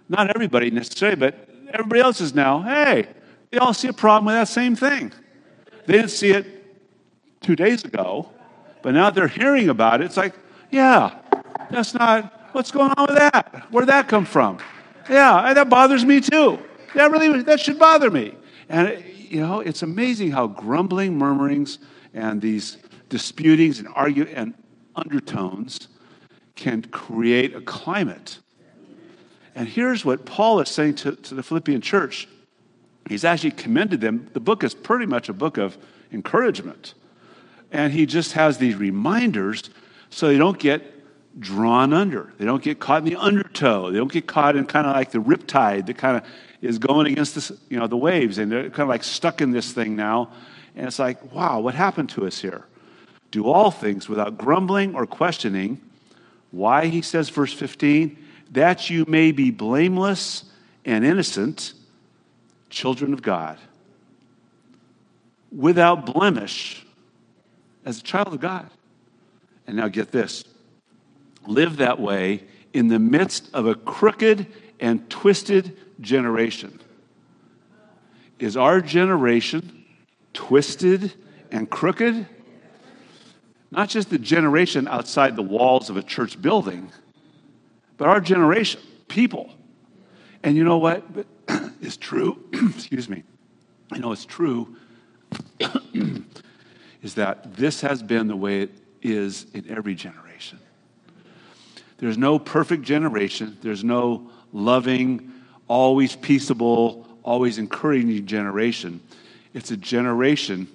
not 0.08 0.30
everybody 0.36 0.72
necessarily, 0.72 1.16
but 1.16 1.50
everybody 1.72 2.02
else 2.02 2.22
is 2.22 2.34
now, 2.34 2.62
hey, 2.62 3.08
they 3.52 3.58
all 3.58 3.74
see 3.74 3.88
a 3.88 3.94
problem 3.94 4.26
with 4.26 4.36
that 4.36 4.48
same 4.48 4.76
thing. 4.76 5.12
They 5.86 5.94
didn't 5.94 6.12
see 6.12 6.32
it 6.32 6.46
two 7.42 7.56
days 7.56 7.84
ago, 7.84 8.30
but 8.82 8.94
now 8.94 9.10
they're 9.10 9.28
hearing 9.28 9.70
about 9.70 10.02
it. 10.02 10.06
It's 10.06 10.18
like, 10.18 10.34
yeah, 10.72 11.20
that's 11.70 11.94
not, 11.94 12.50
what's 12.52 12.72
going 12.72 12.92
on 12.98 13.08
with 13.08 13.18
that? 13.18 13.68
Where'd 13.72 13.90
that 13.90 14.08
come 14.08 14.26
from? 14.26 14.60
Yeah, 15.10 15.54
that 15.54 15.70
bothers 15.70 16.06
me 16.06 16.22
too. 16.22 16.60
That 16.96 17.12
really, 17.12 17.42
that 17.44 17.60
should 17.60 17.80
bother 17.80 18.12
me. 18.12 18.36
And, 18.68 19.04
you 19.16 19.40
know, 19.40 19.60
it's 19.62 19.82
amazing 19.82 20.32
how 20.32 20.48
grumbling, 20.48 21.18
murmurings, 21.18 21.80
and 22.14 22.42
these 22.42 22.78
disputings 23.10 23.80
and 23.80 23.88
argue 23.96 24.26
and 24.26 24.54
undertones 24.96 25.88
can 26.60 26.84
create 26.84 27.56
a 27.56 27.62
climate. 27.62 28.38
And 29.56 29.68
here's 29.68 30.06
what 30.06 30.26
Paul 30.26 30.60
is 30.60 30.70
saying 30.70 30.96
to, 30.96 31.16
to 31.16 31.34
the 31.34 31.44
Philippian 31.44 31.82
church. 31.82 32.28
He's 33.08 33.26
actually 33.26 33.52
commended 33.52 34.02
them. 34.02 34.30
The 34.34 34.40
book 34.40 34.64
is 34.64 34.76
pretty 34.76 35.08
much 35.08 35.30
a 35.30 35.34
book 35.34 35.58
of 35.58 35.78
encouragement. 36.12 36.94
And 37.72 37.92
he 37.92 38.06
just 38.06 38.34
has 38.34 38.58
these 38.58 38.76
reminders 38.76 39.70
so 40.10 40.28
they 40.28 40.38
don't 40.38 40.60
get 40.60 40.84
drawn 41.40 41.94
under. 41.94 42.34
They 42.38 42.46
don't 42.46 42.62
get 42.62 42.80
caught 42.80 43.04
in 43.04 43.10
the 43.10 43.16
undertow. 43.16 43.92
They 43.92 43.98
don't 43.98 44.12
get 44.12 44.28
caught 44.28 44.56
in 44.56 44.66
kind 44.66 44.86
of 44.86 44.96
like 44.96 45.12
the 45.12 45.20
riptide 45.20 45.88
that 45.88 45.98
kind 45.98 46.18
of 46.18 46.24
is 46.62 46.78
going 46.78 47.12
against 47.12 47.36
this, 47.36 47.52
you 47.70 47.80
know, 47.80 47.88
the 47.88 47.98
waves. 47.98 48.38
And 48.38 48.52
they're 48.52 48.70
kind 48.70 48.82
of 48.82 48.90
like 48.90 49.04
stuck 49.04 49.42
in 49.42 49.52
this 49.52 49.72
thing 49.72 49.96
now. 49.96 50.32
And 50.76 50.88
it's 50.88 51.00
like, 51.00 51.34
wow, 51.34 51.60
what 51.60 51.76
happened 51.76 52.10
to 52.12 52.26
us 52.26 52.40
here? 52.40 52.66
Do 53.32 53.48
all 53.48 53.72
things 53.72 54.10
without 54.10 54.38
grumbling 54.38 54.96
or 54.96 55.06
questioning. 55.06 55.82
Why, 56.52 56.88
he 56.88 57.02
says, 57.02 57.30
verse 57.30 57.54
15, 57.54 58.18
that 58.52 58.90
you 58.90 59.06
may 59.08 59.32
be 59.32 59.52
blameless 59.52 60.46
and 60.86 61.06
innocent, 61.06 61.74
children 62.70 63.14
of 63.14 63.22
God, 63.22 63.60
without 65.52 66.06
blemish, 66.06 66.86
as 67.86 68.00
a 68.00 68.04
child 68.04 68.34
of 68.34 68.40
God. 68.40 68.70
And 69.68 69.78
now 69.78 69.88
get 69.88 70.12
this 70.12 70.44
live 71.48 71.78
that 71.78 72.00
way 72.00 72.44
in 72.74 72.88
the 72.88 73.00
midst 73.00 73.50
of 73.54 73.66
a 73.66 73.76
crooked 73.76 74.48
and 74.80 75.10
twisted 75.10 75.78
generation. 76.02 76.80
Is 78.40 78.56
our 78.56 78.82
generation 78.82 79.86
twisted 80.34 81.14
and 81.52 81.70
crooked? 81.70 82.28
Not 83.72 83.90
just 83.90 84.10
the 84.10 84.18
generation 84.18 84.88
outside 84.88 85.36
the 85.36 85.44
walls 85.44 85.90
of 85.90 85.98
a 85.98 86.04
church 86.04 86.42
building, 86.42 86.92
but 87.98 88.08
our 88.08 88.20
generation, 88.20 88.82
people. 89.08 89.52
And 90.44 90.56
you 90.56 90.64
know 90.64 90.78
what 90.78 91.04
is 91.82 91.98
true? 91.98 92.44
Excuse 92.54 93.10
me. 93.10 93.24
You 93.94 94.00
know, 94.00 94.12
it's 94.12 94.26
true 94.26 94.76
is 97.02 97.14
that 97.16 97.56
this 97.56 97.82
has 97.82 98.02
been 98.02 98.28
the 98.28 98.36
way 98.36 98.62
it 98.62 98.72
is 99.02 99.46
in 99.54 99.70
every 99.70 99.96
generation. 99.96 100.60
There's 101.98 102.18
no 102.18 102.40
perfect 102.40 102.84
generation, 102.84 103.58
there's 103.62 103.84
no 103.84 104.30
loving, 104.54 105.32
always 105.68 106.16
peaceable, 106.16 107.08
always 107.24 107.58
encouraging 107.58 108.26
generation. 108.26 109.02
It's 109.54 109.72
a 109.72 109.78
generation, 109.78 110.68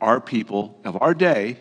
our 0.00 0.20
people 0.20 0.78
of 0.84 1.00
our 1.00 1.14
day, 1.14 1.58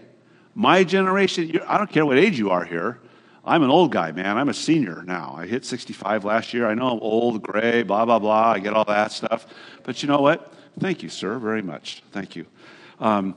my 0.55 0.83
generation, 0.83 1.59
I 1.67 1.77
don't 1.77 1.89
care 1.89 2.05
what 2.05 2.17
age 2.17 2.37
you 2.37 2.49
are 2.49 2.65
here. 2.65 2.99
I'm 3.45 3.63
an 3.63 3.69
old 3.69 3.91
guy, 3.91 4.11
man. 4.11 4.37
I'm 4.37 4.49
a 4.49 4.53
senior 4.53 5.03
now. 5.05 5.33
I 5.37 5.47
hit 5.47 5.65
65 5.65 6.25
last 6.25 6.53
year. 6.53 6.67
I 6.67 6.73
know 6.73 6.87
I'm 6.89 6.99
old, 6.99 7.41
gray, 7.41 7.83
blah, 7.83 8.05
blah, 8.05 8.19
blah. 8.19 8.51
I 8.51 8.59
get 8.59 8.73
all 8.73 8.85
that 8.85 9.11
stuff. 9.11 9.47
But 9.83 10.03
you 10.03 10.09
know 10.09 10.21
what? 10.21 10.53
Thank 10.79 11.01
you, 11.03 11.09
sir, 11.09 11.39
very 11.39 11.61
much. 11.61 12.03
Thank 12.11 12.35
you. 12.35 12.45
Um, 12.99 13.35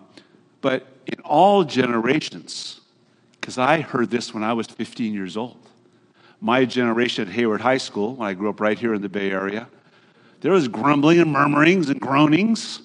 but 0.60 0.86
in 1.06 1.20
all 1.20 1.64
generations, 1.64 2.80
because 3.40 3.58
I 3.58 3.80
heard 3.80 4.10
this 4.10 4.34
when 4.34 4.42
I 4.42 4.52
was 4.52 4.66
15 4.66 5.14
years 5.14 5.36
old, 5.36 5.58
my 6.40 6.64
generation 6.64 7.28
at 7.28 7.34
Hayward 7.34 7.60
High 7.60 7.78
School, 7.78 8.16
when 8.16 8.28
I 8.28 8.34
grew 8.34 8.48
up 8.48 8.60
right 8.60 8.78
here 8.78 8.94
in 8.94 9.02
the 9.02 9.08
Bay 9.08 9.30
Area, 9.30 9.68
there 10.40 10.52
was 10.52 10.66
grumbling 10.66 11.20
and 11.20 11.32
murmurings 11.32 11.88
and 11.88 12.00
groanings 12.00 12.80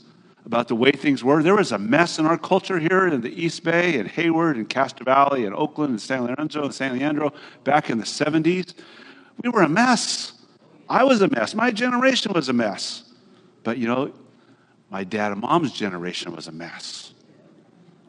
about 0.47 0.69
the 0.69 0.75
way 0.75 0.93
things 0.93 1.25
were. 1.25 1.43
There 1.43 1.55
was 1.55 1.73
a 1.73 1.77
mess 1.77 2.19
in 2.19 2.25
our 2.25 2.37
culture 2.37 2.79
here 2.79 3.05
in 3.05 3.19
the 3.19 3.29
East 3.29 3.65
Bay 3.65 3.99
and 3.99 4.07
Hayward 4.07 4.55
and 4.55 4.67
Castro 4.67 5.03
Valley 5.03 5.43
and 5.43 5.53
Oakland 5.53 5.89
and 5.89 6.01
San 6.01 6.25
Lorenzo 6.25 6.63
and 6.63 6.73
San 6.73 6.97
Leandro 6.97 7.33
back 7.65 7.89
in 7.89 7.97
the 7.97 8.05
70s. 8.05 8.73
We 9.43 9.49
were 9.49 9.63
a 9.63 9.67
mess. 9.67 10.31
I 10.87 11.03
was 11.03 11.21
a 11.21 11.27
mess. 11.27 11.53
My 11.53 11.69
generation 11.69 12.31
was 12.31 12.47
a 12.47 12.53
mess. 12.53 13.03
But 13.65 13.77
you 13.77 13.89
know, 13.89 14.13
my 14.89 15.03
dad 15.03 15.33
and 15.33 15.41
mom's 15.41 15.73
generation 15.73 16.33
was 16.33 16.47
a 16.47 16.53
mess. 16.53 17.11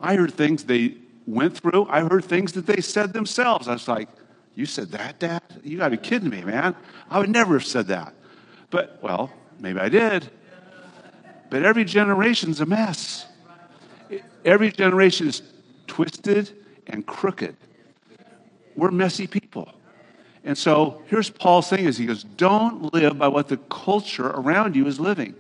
I 0.01 0.15
heard 0.15 0.33
things 0.33 0.63
they 0.63 0.95
went 1.27 1.59
through. 1.59 1.89
I 1.91 2.03
heard 2.03 2.25
things 2.25 2.53
that 2.53 2.67
they 2.67 2.81
said 2.81 3.13
themselves. 3.13 3.67
I 3.67 3.73
was 3.73 3.89
like, 3.89 4.09
You 4.55 4.65
said 4.65 4.93
that, 4.93 5.19
Dad? 5.19 5.43
You 5.65 5.79
got 5.79 5.89
to 5.89 5.97
be 5.97 6.03
kidding 6.09 6.31
me, 6.31 6.45
man. 6.45 6.77
I 7.11 7.19
would 7.19 7.31
never 7.31 7.55
have 7.55 7.67
said 7.67 7.89
that. 7.89 8.15
But, 8.71 9.01
well, 9.03 9.33
maybe 9.59 9.81
I 9.81 9.89
did. 9.89 10.31
But 11.51 11.63
every 11.65 11.85
generation's 11.85 12.61
a 12.61 12.67
mess. 12.67 13.27
Every 14.45 14.71
generation 14.71 15.29
is 15.29 15.43
twisted 15.87 16.53
and 16.87 17.07
crooked. 17.07 17.57
We're 18.77 18.91
messy 18.91 19.27
people. 19.27 19.73
And 20.45 20.57
so 20.57 21.03
here's 21.07 21.31
Paul 21.31 21.63
saying 21.63 21.85
is 21.85 21.99
he 21.99 22.07
goes, 22.07 22.23
don't 22.25 22.95
live 22.95 23.19
by 23.19 23.29
what 23.29 23.49
the 23.49 23.57
culture 23.57 24.29
around 24.29 24.77
you 24.77 24.87
is 24.87 25.01
living. 25.01 25.35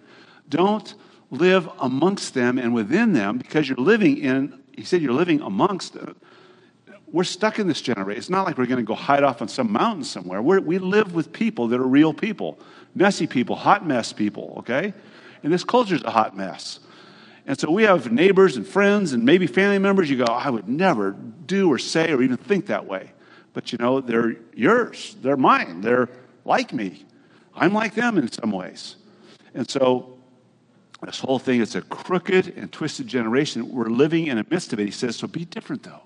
Don't 0.49 0.95
live 1.31 1.69
amongst 1.81 2.35
them 2.35 2.59
and 2.59 2.75
within 2.75 3.13
them 3.13 3.39
because 3.39 3.69
you're 3.69 3.79
living 3.79 4.19
in, 4.19 4.61
he 4.77 4.83
said 4.85 5.01
you're 5.01 5.13
living 5.13 5.41
amongst, 5.41 5.97
uh, 5.97 6.13
we're 7.11 7.25
stuck 7.25 7.59
in 7.59 7.67
this 7.67 7.81
generation. 7.81 8.19
It's 8.19 8.31
not 8.31 8.45
like 8.45 8.59
we're 8.59 8.67
going 8.67 8.85
to 8.85 8.87
go 8.87 8.95
hide 8.95 9.23
off 9.23 9.41
on 9.41 9.49
some 9.49 9.73
mountain 9.73 10.05
somewhere. 10.05 10.43
We're, 10.43 10.61
we 10.61 10.79
live 10.79 11.15
with 11.15 11.33
people 11.33 11.69
that 11.69 11.81
are 11.81 11.87
real 11.87 12.13
people, 12.13 12.59
messy 12.95 13.27
people, 13.27 13.57
hot 13.57 13.87
mess 13.87 14.13
people, 14.13 14.57
okay? 14.59 14.93
And 15.43 15.53
this 15.53 15.65
culture 15.65 15.95
is 15.95 16.03
a 16.03 16.11
hot 16.11 16.37
mess. 16.37 16.81
And 17.47 17.59
so 17.59 17.71
we 17.71 17.85
have 17.85 18.13
neighbors 18.13 18.57
and 18.57 18.67
friends 18.67 19.15
and 19.15 19.25
maybe 19.25 19.47
family 19.47 19.79
members. 19.79 20.11
You 20.11 20.19
go, 20.19 20.25
I 20.25 20.51
would 20.51 20.69
never 20.69 21.13
do 21.13 21.73
or 21.73 21.79
say 21.79 22.13
or 22.13 22.23
even 22.23 22.37
think 22.37 22.67
that 22.67 22.87
way. 22.87 23.13
But 23.55 23.73
you 23.73 23.79
know, 23.79 24.01
they're 24.01 24.37
yours, 24.55 25.17
they're 25.23 25.37
mine, 25.37 25.81
they're 25.81 26.09
like 26.45 26.73
me. 26.73 27.07
I'm 27.55 27.73
like 27.73 27.95
them 27.95 28.19
in 28.19 28.31
some 28.31 28.53
ways. 28.53 28.97
And 29.55 29.69
so 29.69 30.19
this 31.03 31.21
whole 31.21 31.39
thing 31.39 31.61
is 31.61 31.75
a 31.75 31.83
crooked 31.83 32.49
and 32.57 32.71
twisted 32.71 33.07
generation. 33.07 33.71
We're 33.71 33.87
living 33.87 34.27
in 34.27 34.37
the 34.37 34.47
midst 34.51 34.73
of 34.73 34.81
it. 34.81 34.85
He 34.85 34.91
says, 34.91 35.17
so 35.17 35.27
be 35.27 35.45
different 35.45 35.83
though. 35.83 36.03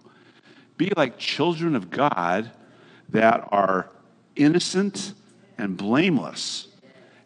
Be 0.76 0.92
like 0.96 1.18
children 1.18 1.74
of 1.74 1.90
God 1.90 2.50
that 3.08 3.46
are 3.50 3.90
innocent 4.36 5.14
and 5.58 5.76
blameless. 5.76 6.68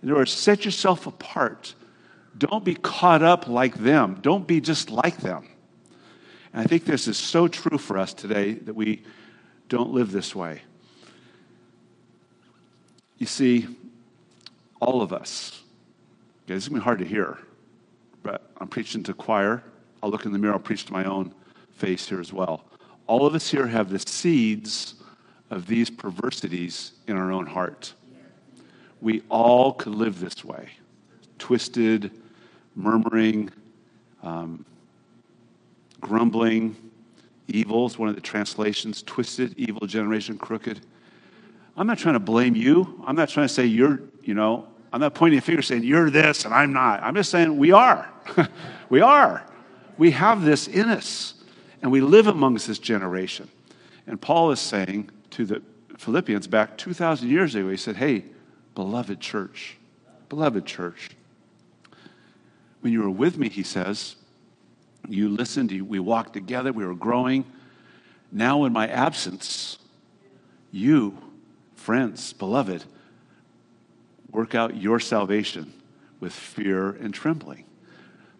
In 0.03 0.11
other 0.11 0.21
words, 0.21 0.33
set 0.33 0.65
yourself 0.65 1.07
apart 1.07 1.75
don't 2.39 2.65
be 2.65 2.75
caught 2.75 3.23
up 3.23 3.49
like 3.49 3.77
them. 3.77 4.19
Don't 4.23 4.47
be 4.47 4.61
just 4.61 4.91
like 4.91 5.19
them. 5.19 5.49
And 6.53 6.63
I 6.63 6.67
think 6.67 6.85
this 6.85 7.09
is 7.09 7.17
so 7.17 7.49
true 7.49 7.79
for 7.79 7.99
us 7.99 8.13
today 8.13 8.53
that 8.53 8.75
we 8.75 9.03
don't 9.69 9.93
live 9.93 10.13
this 10.13 10.35
way. 10.35 10.63
You 13.19 13.27
see, 13.27 13.67
all 14.81 15.01
of 15.01 15.13
us, 15.13 15.63
okay, 16.45 16.55
this 16.55 16.65
is 16.65 16.69
going 16.69 16.81
to 16.81 16.83
be 16.83 16.85
hard 16.85 16.99
to 16.99 17.05
hear, 17.05 17.39
but 18.23 18.51
I'm 18.59 18.69
preaching 18.69 19.03
to 19.05 19.15
choir. 19.15 19.63
I'll 20.03 20.11
look 20.11 20.27
in 20.27 20.33
the 20.33 20.39
mirror, 20.39 20.55
I'll 20.55 20.59
preach 20.61 20.85
to 20.87 20.93
my 20.93 21.05
own 21.05 21.35
face 21.73 22.09
here 22.09 22.21
as 22.21 22.33
well. 22.33 22.65
All 23.07 23.27
of 23.27 23.35
us 23.35 23.51
here 23.51 23.67
have 23.67 23.89
the 23.89 23.99
seeds 23.99 24.95
of 25.51 25.67
these 25.67 25.89
perversities 25.89 26.93
in 27.07 27.17
our 27.17 27.33
own 27.33 27.47
heart. 27.47 27.95
We 29.01 29.23
all 29.29 29.73
could 29.73 29.95
live 29.95 30.21
this 30.21 30.45
way 30.45 30.71
twisted, 31.39 32.11
murmuring, 32.77 33.51
um, 34.23 34.65
grumbling, 36.01 36.77
evil 37.49 37.87
is 37.87 37.99
one 37.99 38.09
of 38.09 38.15
the 38.15 38.21
translations, 38.21 39.03
twisted, 39.03 39.55
evil 39.57 39.87
generation, 39.87 40.39
crooked. 40.39 40.81
I'm 41.77 41.87
not 41.87 41.99
trying 41.99 42.15
to 42.15 42.21
blame 42.21 42.55
you. 42.55 43.03
I'm 43.07 43.17
not 43.17 43.29
trying 43.29 43.49
to 43.49 43.53
say 43.53 43.67
you're, 43.67 44.01
you 44.23 44.35
know, 44.35 44.69
I'm 44.93 45.01
not 45.01 45.15
pointing 45.15 45.39
a 45.39 45.43
finger 45.43 45.63
saying 45.63 45.83
you're 45.83 46.11
this 46.11 46.45
and 46.45 46.55
I'm 46.55 46.73
not. 46.73 47.03
I'm 47.03 47.15
just 47.15 47.31
saying 47.31 47.57
we 47.57 47.73
are. 47.73 48.11
we 48.89 49.01
are. 49.01 49.47
We 49.99 50.11
have 50.13 50.43
this 50.43 50.69
in 50.69 50.89
us 50.89 51.35
and 51.83 51.91
we 51.91 52.01
live 52.01 52.27
amongst 52.27 52.67
this 52.67 52.79
generation. 52.79 53.49
And 54.07 54.21
Paul 54.21 54.51
is 54.53 54.61
saying 54.61 55.11
to 55.31 55.45
the 55.45 55.63
Philippians 55.99 56.47
back 56.47 56.79
2,000 56.79 57.29
years 57.29 57.55
ago, 57.55 57.69
he 57.69 57.77
said, 57.77 57.97
Hey, 57.97 58.25
beloved 58.75 59.21
church, 59.21 59.77
beloved 60.29 60.65
church, 60.67 61.11
when 62.81 62.93
you 62.93 63.03
were 63.03 63.11
with 63.11 63.39
me, 63.39 63.49
he 63.49 63.63
says, 63.63 64.17
you 65.09 65.29
listened, 65.29 65.71
we 65.83 65.99
walked 65.99 66.33
together, 66.33 66.73
we 66.73 66.85
were 66.85 66.95
growing. 66.95 67.45
Now, 68.33 68.65
in 68.65 68.73
my 68.73 68.89
absence, 68.89 69.79
you, 70.73 71.17
friends, 71.75 72.33
beloved, 72.33 72.85
work 74.31 74.55
out 74.55 74.77
your 74.77 75.01
salvation 75.01 75.73
with 76.21 76.33
fear 76.33 76.91
and 76.91 77.15
trembling. 77.15 77.65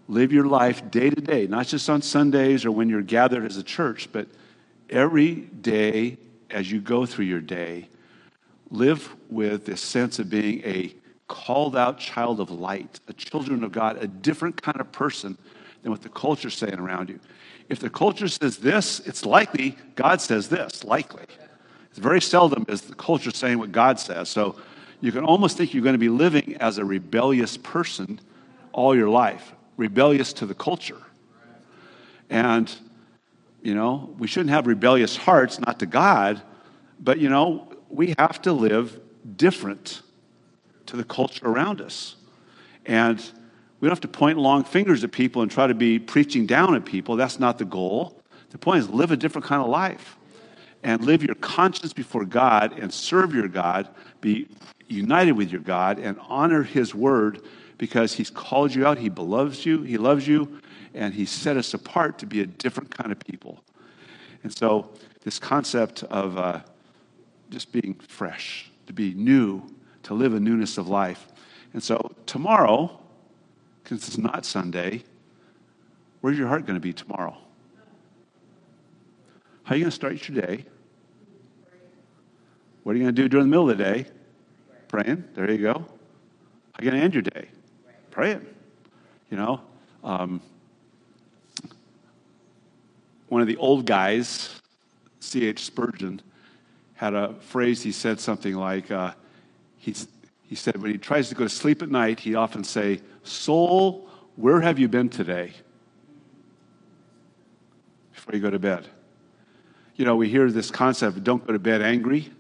Live 0.09 0.33
your 0.33 0.47
life 0.47 0.91
day 0.91 1.11
to 1.11 1.21
day, 1.21 1.47
not 1.47 1.67
just 1.67 1.89
on 1.91 2.03
Sundays 2.03 2.65
or 2.65 2.71
when 2.71 2.89
you're 2.89 3.03
gathered 3.03 3.45
as 3.45 3.57
a 3.57 3.63
church, 3.63 4.09
but 4.13 4.29
every 4.89 5.35
day 5.35 6.17
as 6.51 6.71
you 6.71 6.81
go 6.81 7.07
through 7.07 7.25
your 7.25 7.41
day. 7.41 7.89
Live 8.71 9.15
with 9.31 9.67
this 9.67 9.81
sense 9.81 10.19
of 10.19 10.31
being 10.31 10.63
a 10.65 10.95
called 11.29 11.77
out 11.77 11.99
child 11.99 12.41
of 12.41 12.51
light, 12.51 13.01
a 13.09 13.13
children 13.13 13.65
of 13.65 13.73
God, 13.73 14.03
a 14.03 14.07
different 14.07 14.61
kind 14.63 14.81
of 14.81 14.91
person 14.93 15.37
than 15.83 15.91
what 15.91 16.03
the 16.03 16.09
culture's 16.09 16.57
saying 16.57 16.79
around 16.79 17.09
you. 17.09 17.21
If 17.69 17.81
the 17.81 17.91
culture 17.91 18.29
says 18.29 18.59
this, 18.59 19.01
it's 19.01 19.27
likely 19.27 19.77
God 19.95 20.21
says 20.21 20.49
this, 20.49 20.85
likely. 20.85 21.25
It's 21.91 21.99
very 21.99 22.21
seldom 22.21 22.65
is 22.69 22.83
the 22.83 22.95
culture 22.95 23.31
saying 23.31 23.59
what 23.59 23.73
God 23.73 23.99
says. 23.99 24.29
So 24.29 24.57
you 25.01 25.13
can 25.13 25.25
almost 25.25 25.57
think 25.57 25.75
you're 25.75 25.83
going 25.83 25.95
to 25.95 25.99
be 25.99 26.09
living 26.09 26.57
as 26.61 26.79
a 26.79 26.85
rebellious 26.85 27.57
person 27.57 28.21
all 28.73 28.95
your 28.95 29.09
life, 29.09 29.55
rebellious 29.77 30.33
to 30.35 30.47
the 30.47 30.55
culture. 30.55 31.01
And, 32.29 32.73
you 33.63 33.75
know, 33.75 34.15
we 34.19 34.27
shouldn't 34.27 34.51
have 34.51 34.67
rebellious 34.67 35.17
hearts, 35.17 35.59
not 35.59 35.79
to 35.81 35.87
God, 35.87 36.43
but, 37.01 37.19
you 37.19 37.29
know, 37.29 37.73
we 37.89 38.15
have 38.19 38.43
to 38.43 38.53
live 38.53 39.01
different 39.37 40.03
to 40.87 40.97
the 40.97 41.05
culture 41.05 41.47
around 41.47 41.81
us. 41.81 42.17
And 42.85 43.19
we 43.81 43.87
don't 43.87 43.93
have 43.93 44.01
to 44.01 44.09
point 44.09 44.39
long 44.39 44.65
fingers 44.65 45.05
at 45.05 45.13
people 45.13 45.43
and 45.43 45.51
try 45.51 45.67
to 45.67 45.75
be 45.75 45.99
preaching 45.99 46.47
down 46.47 46.75
at 46.75 46.85
people. 46.85 47.17
That's 47.17 47.39
not 47.39 47.59
the 47.59 47.65
goal. 47.65 48.21
The 48.51 48.59
point 48.59 48.81
is 48.81 48.89
live 48.89 49.11
a 49.11 49.17
different 49.17 49.47
kind 49.47 49.63
of 49.63 49.69
life 49.69 50.17
and 50.83 51.05
live 51.05 51.23
your 51.23 51.35
conscience 51.35 51.93
before 51.93 52.25
God 52.25 52.79
and 52.79 52.93
serve 52.93 53.35
your 53.35 53.49
God, 53.49 53.89
be 54.21 54.49
united 54.89 55.33
with 55.33 55.51
your 55.51 55.61
God 55.61 55.99
and 55.99 56.17
honor 56.29 56.63
his 56.63 56.95
word 56.95 57.43
because 57.79 58.15
he's 58.15 58.31
called 58.31 58.75
you 58.75 58.87
out, 58.87 58.99
he 58.99 59.11
loves 59.11 59.67
you, 59.67 59.83
he 59.83 59.99
loves 59.99 60.27
you, 60.27 60.61
and 60.95 61.13
he 61.13 61.27
set 61.27 61.57
us 61.57 61.75
apart 61.75 62.19
to 62.19 62.27
be 62.27 62.41
a 62.41 62.47
different 62.47 62.91
kind 62.91 63.13
of 63.13 63.19
people. 63.19 63.63
And 64.43 64.57
so 64.57 64.91
this 65.23 65.39
concept 65.39 66.05
of 66.05 66.39
uh, 66.39 66.61
just 67.51 67.73
being 67.73 67.95
fresh, 67.95 68.71
to 68.87 68.93
be 68.93 69.13
new, 69.15 69.63
to 70.07 70.15
live 70.15 70.35
a 70.35 70.41
newness 70.41 70.79
of 70.79 70.87
life. 70.87 71.27
And 71.73 71.83
so 71.83 72.13
tomorrow, 72.27 73.01
because 73.83 74.07
it's 74.07 74.19
not 74.19 74.47
Sunday, 74.47 75.03
where's 76.21 76.39
your 76.39 76.47
heart 76.47 76.65
going 76.65 76.77
to 76.77 76.81
be 76.81 76.93
tomorrow? 76.93 77.37
How 79.65 79.75
are 79.75 79.77
you 79.77 79.83
going 79.83 79.91
to 79.91 79.95
start 79.95 80.29
your 80.29 80.41
day? 80.41 80.65
What 82.85 82.93
are 82.93 82.99
you 82.99 83.03
going 83.03 83.17
to 83.17 83.21
do 83.21 83.29
during 83.29 83.47
the 83.47 83.51
middle 83.51 83.69
of 83.69 83.77
the 83.77 83.83
day? 83.83 84.07
Praying. 84.87 85.25
There 85.35 85.51
you 85.51 85.59
go. 85.59 85.73
How 85.73 85.81
are 85.81 86.85
you 86.85 86.91
going 86.91 87.01
to 87.01 87.05
end 87.05 87.15
your 87.15 87.23
day? 87.23 87.49
Praying. 88.13 88.47
You 89.29 89.39
know, 89.39 89.61
um, 90.05 90.41
one 93.29 93.43
of 93.43 93.49
the 93.49 93.57
old 93.57 93.87
guys, 93.87 94.61
C.H. 95.19 95.65
Spurgeon, 95.65 96.23
had 96.95 97.15
a 97.15 97.35
phrase 97.41 97.83
he 97.83 97.91
said 97.91 98.21
something 98.21 98.55
like, 98.55 98.93
uh, 98.93 99.15
He's, 99.87 100.09
he 100.43 100.57
said 100.57 100.83
when 100.83 100.91
he 100.91 100.99
tries 100.99 101.29
to 101.29 101.37
go 101.37 101.45
to 101.45 101.49
sleep 101.49 101.81
at 101.81 101.89
night, 101.89 102.19
he'd 102.19 102.35
often 102.35 102.65
say, 102.65 103.01
Soul, 103.23 104.09
where 104.35 104.61
have 104.61 104.81
you 104.81 104.89
been 104.89 105.09
today? 105.09 105.53
Before 108.13 108.35
you 108.35 108.41
go 108.41 108.51
to 108.51 108.59
bed. 108.59 108.89
You 109.95 110.05
know, 110.05 110.17
we 110.17 110.29
hear 110.29 110.51
this 110.51 110.73
concept 110.73 111.23
don't 111.23 111.47
go 111.47 111.53
to 111.53 111.61
bed 111.61 111.83
angry. 111.83 112.33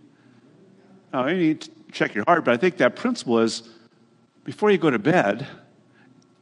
Now, 1.12 1.28
you 1.28 1.36
need 1.36 1.60
to 1.60 1.70
check 1.92 2.16
your 2.16 2.24
heart, 2.26 2.44
but 2.44 2.52
I 2.52 2.56
think 2.56 2.78
that 2.78 2.96
principle 2.96 3.38
is 3.38 3.62
before 4.42 4.72
you 4.72 4.78
go 4.78 4.90
to 4.90 4.98
bed, 4.98 5.46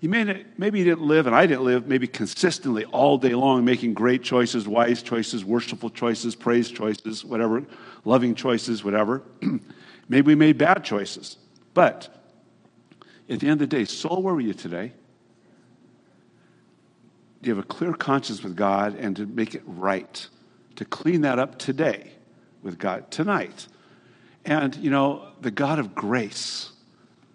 you 0.01 0.09
may, 0.09 0.47
maybe 0.57 0.79
you 0.79 0.87
didn't 0.87 1.07
live, 1.07 1.27
and 1.27 1.37
I 1.37 1.45
didn't 1.45 1.65
live, 1.65 1.87
maybe 1.87 2.07
consistently 2.07 2.87
all 2.87 3.19
day 3.19 3.35
long, 3.35 3.63
making 3.63 3.93
great 3.93 4.23
choices, 4.23 4.67
wise 4.67 5.03
choices, 5.03 5.45
worshipful 5.45 5.91
choices, 5.91 6.35
praise 6.35 6.71
choices, 6.71 7.27
whatever, 7.27 7.63
loving 8.07 8.35
choices, 8.35 8.83
whatever. 8.83 9.23
maybe 10.09 10.29
we 10.29 10.35
made 10.35 10.59
bad 10.59 10.85
choices. 10.85 11.37
But 11.73 12.09
at 13.29 13.41
the 13.41 13.47
end 13.47 13.61
of 13.63 13.71
the 13.71 13.77
day, 13.77 13.85
soul, 13.85 14.23
where 14.23 14.35
were 14.35 14.41
you 14.41 14.55
today? 14.55 14.93
Do 17.43 17.51
you 17.51 17.57
have 17.57 17.65
a 17.65 17.69
clear 17.69 17.93
conscience 17.93 18.43
with 18.43 18.57
God 18.57 18.97
and 18.97 19.17
to 19.17 19.27
make 19.27 19.55
it 19.55 19.63
right? 19.67 20.27
To 20.77 20.85
clean 20.85 21.23
that 21.23 21.39
up 21.39 21.59
today 21.59 22.13
with 22.63 22.79
God, 22.79 23.11
tonight. 23.11 23.67
And, 24.45 24.75
you 24.77 24.91
know, 24.91 25.29
the 25.41 25.51
God 25.51 25.79
of 25.79 25.95
grace 25.95 26.73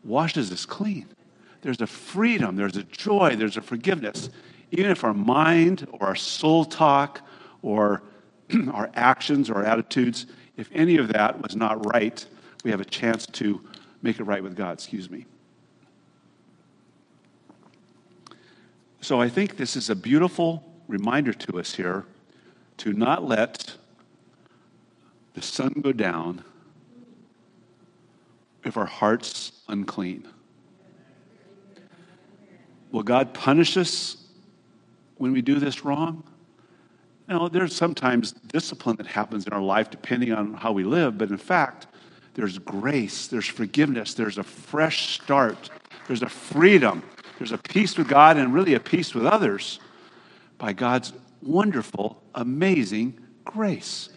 washes 0.04 0.52
us 0.52 0.66
clean. 0.66 1.08
There's 1.62 1.82
a 1.82 1.88
freedom, 1.88 2.56
there's 2.56 2.78
a 2.78 2.84
joy, 2.84 3.36
there's 3.36 3.58
a 3.58 3.62
forgiveness. 3.62 4.30
Even 4.72 4.92
if 4.92 5.04
our 5.04 5.14
mind 5.14 5.88
or 5.92 6.08
our 6.08 6.16
soul 6.16 6.66
talk 6.66 7.22
or 7.62 8.02
our 8.72 8.90
actions 8.96 9.50
or 9.50 9.64
attitudes, 9.64 10.26
if 10.58 10.70
any 10.74 10.98
of 10.98 11.10
that 11.10 11.42
was 11.42 11.56
not 11.56 11.86
right, 11.86 12.26
we 12.64 12.72
have 12.72 12.82
a 12.82 12.86
chance 12.86 13.26
to 13.26 13.62
make 14.02 14.20
it 14.20 14.24
right 14.24 14.44
with 14.44 14.56
God, 14.56 14.74
excuse 14.74 15.10
me. 15.10 15.26
So 19.02 19.22
I 19.22 19.30
think 19.30 19.58
this 19.58 19.76
is 19.76 19.90
a 19.90 19.96
beautiful 19.96 20.64
reminder 20.88 21.34
to 21.34 21.60
us 21.60 21.74
here 21.74 22.06
to 22.78 22.94
not 22.94 23.24
let 23.24 23.76
the 25.34 25.42
sun 25.42 25.74
go 25.82 25.92
down 25.92 26.44
if 28.64 28.76
our 28.76 28.86
heart's 28.86 29.64
unclean. 29.68 30.28
Will 32.92 33.04
God 33.04 33.34
punish 33.34 33.78
us 33.78 34.18
when 35.18 35.32
we 35.32 35.42
do 35.42 35.60
this 35.60 35.86
wrong? 35.86 36.24
No, 37.28 37.48
there's 37.48 37.76
sometimes 37.76 38.32
discipline 38.32 38.96
that 38.98 39.06
happens 39.06 39.46
in 39.46 39.54
our 39.54 39.62
life 39.62 39.90
depending 39.92 40.34
on 40.34 40.56
how 40.56 40.72
we 40.72 40.84
live, 40.84 41.18
but 41.18 41.30
in 41.30 41.38
fact, 41.38 41.88
there's 42.34 42.58
grace, 42.58 43.28
there's 43.28 43.48
forgiveness, 43.48 44.14
there's 44.14 44.38
a 44.38 44.44
fresh 44.44 45.20
start, 45.20 45.70
there's 46.08 46.22
a 46.22 46.30
freedom, 46.30 47.04
there's 47.38 47.52
a 47.52 47.58
peace 47.58 47.98
with 47.98 48.08
God 48.08 48.38
and 48.38 48.54
really 48.54 48.74
a 48.74 48.80
peace 48.80 49.14
with 49.14 49.26
others 49.26 49.80
by 50.58 50.74
God's 50.74 51.14
wonderful, 51.42 52.22
amazing 52.36 53.20
grace. 53.46 54.10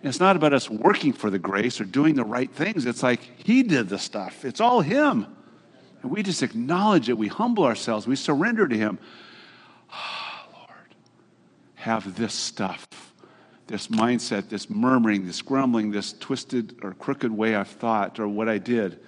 And 0.00 0.08
it's 0.08 0.20
not 0.20 0.36
about 0.36 0.52
us 0.52 0.70
working 0.70 1.12
for 1.12 1.30
the 1.30 1.38
grace 1.38 1.80
or 1.80 1.84
doing 1.84 2.14
the 2.14 2.24
right 2.24 2.50
things. 2.50 2.86
It's 2.86 3.02
like 3.02 3.20
He 3.44 3.62
did 3.62 3.88
the 3.88 3.98
stuff, 3.98 4.44
it's 4.44 4.60
all 4.60 4.80
Him. 4.80 5.26
And 6.02 6.12
we 6.12 6.22
just 6.22 6.42
acknowledge 6.42 7.08
it, 7.08 7.18
we 7.18 7.28
humble 7.28 7.64
ourselves, 7.64 8.06
we 8.06 8.16
surrender 8.16 8.68
to 8.68 8.76
Him. 8.76 8.98
Oh, 9.92 10.46
Lord, 10.54 10.94
have 11.76 12.16
this 12.16 12.34
stuff 12.34 12.86
this 13.68 13.88
mindset, 13.88 14.48
this 14.48 14.68
murmuring, 14.68 15.26
this 15.26 15.42
grumbling, 15.42 15.90
this 15.90 16.14
twisted 16.14 16.78
or 16.82 16.94
crooked 16.94 17.30
way 17.30 17.54
I've 17.54 17.68
thought 17.68 18.18
or 18.18 18.26
what 18.26 18.48
I 18.48 18.58
did. 18.58 18.98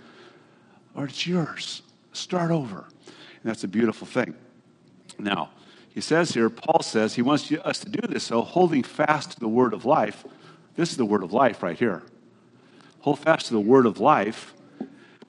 Or 0.94 1.06
it's 1.06 1.26
yours. 1.26 1.82
Start 2.12 2.50
over. 2.50 2.84
And 3.06 3.44
that's 3.44 3.64
a 3.64 3.68
beautiful 3.68 4.06
thing. 4.06 4.34
Now, 5.18 5.50
he 5.88 6.00
says 6.00 6.32
here, 6.32 6.48
Paul 6.48 6.82
says 6.82 7.14
he 7.14 7.22
wants 7.22 7.50
us 7.50 7.80
to 7.80 7.88
do 7.88 8.06
this, 8.06 8.24
so 8.24 8.42
holding 8.42 8.82
fast 8.82 9.32
to 9.32 9.40
the 9.40 9.48
word 9.48 9.74
of 9.74 9.84
life. 9.84 10.24
This 10.76 10.90
is 10.90 10.96
the 10.96 11.04
word 11.04 11.22
of 11.22 11.32
life 11.32 11.62
right 11.62 11.78
here. 11.78 12.02
Hold 13.00 13.18
fast 13.18 13.46
to 13.46 13.54
the 13.54 13.61
word 13.61 13.86
of 13.86 13.98
life 13.98 14.54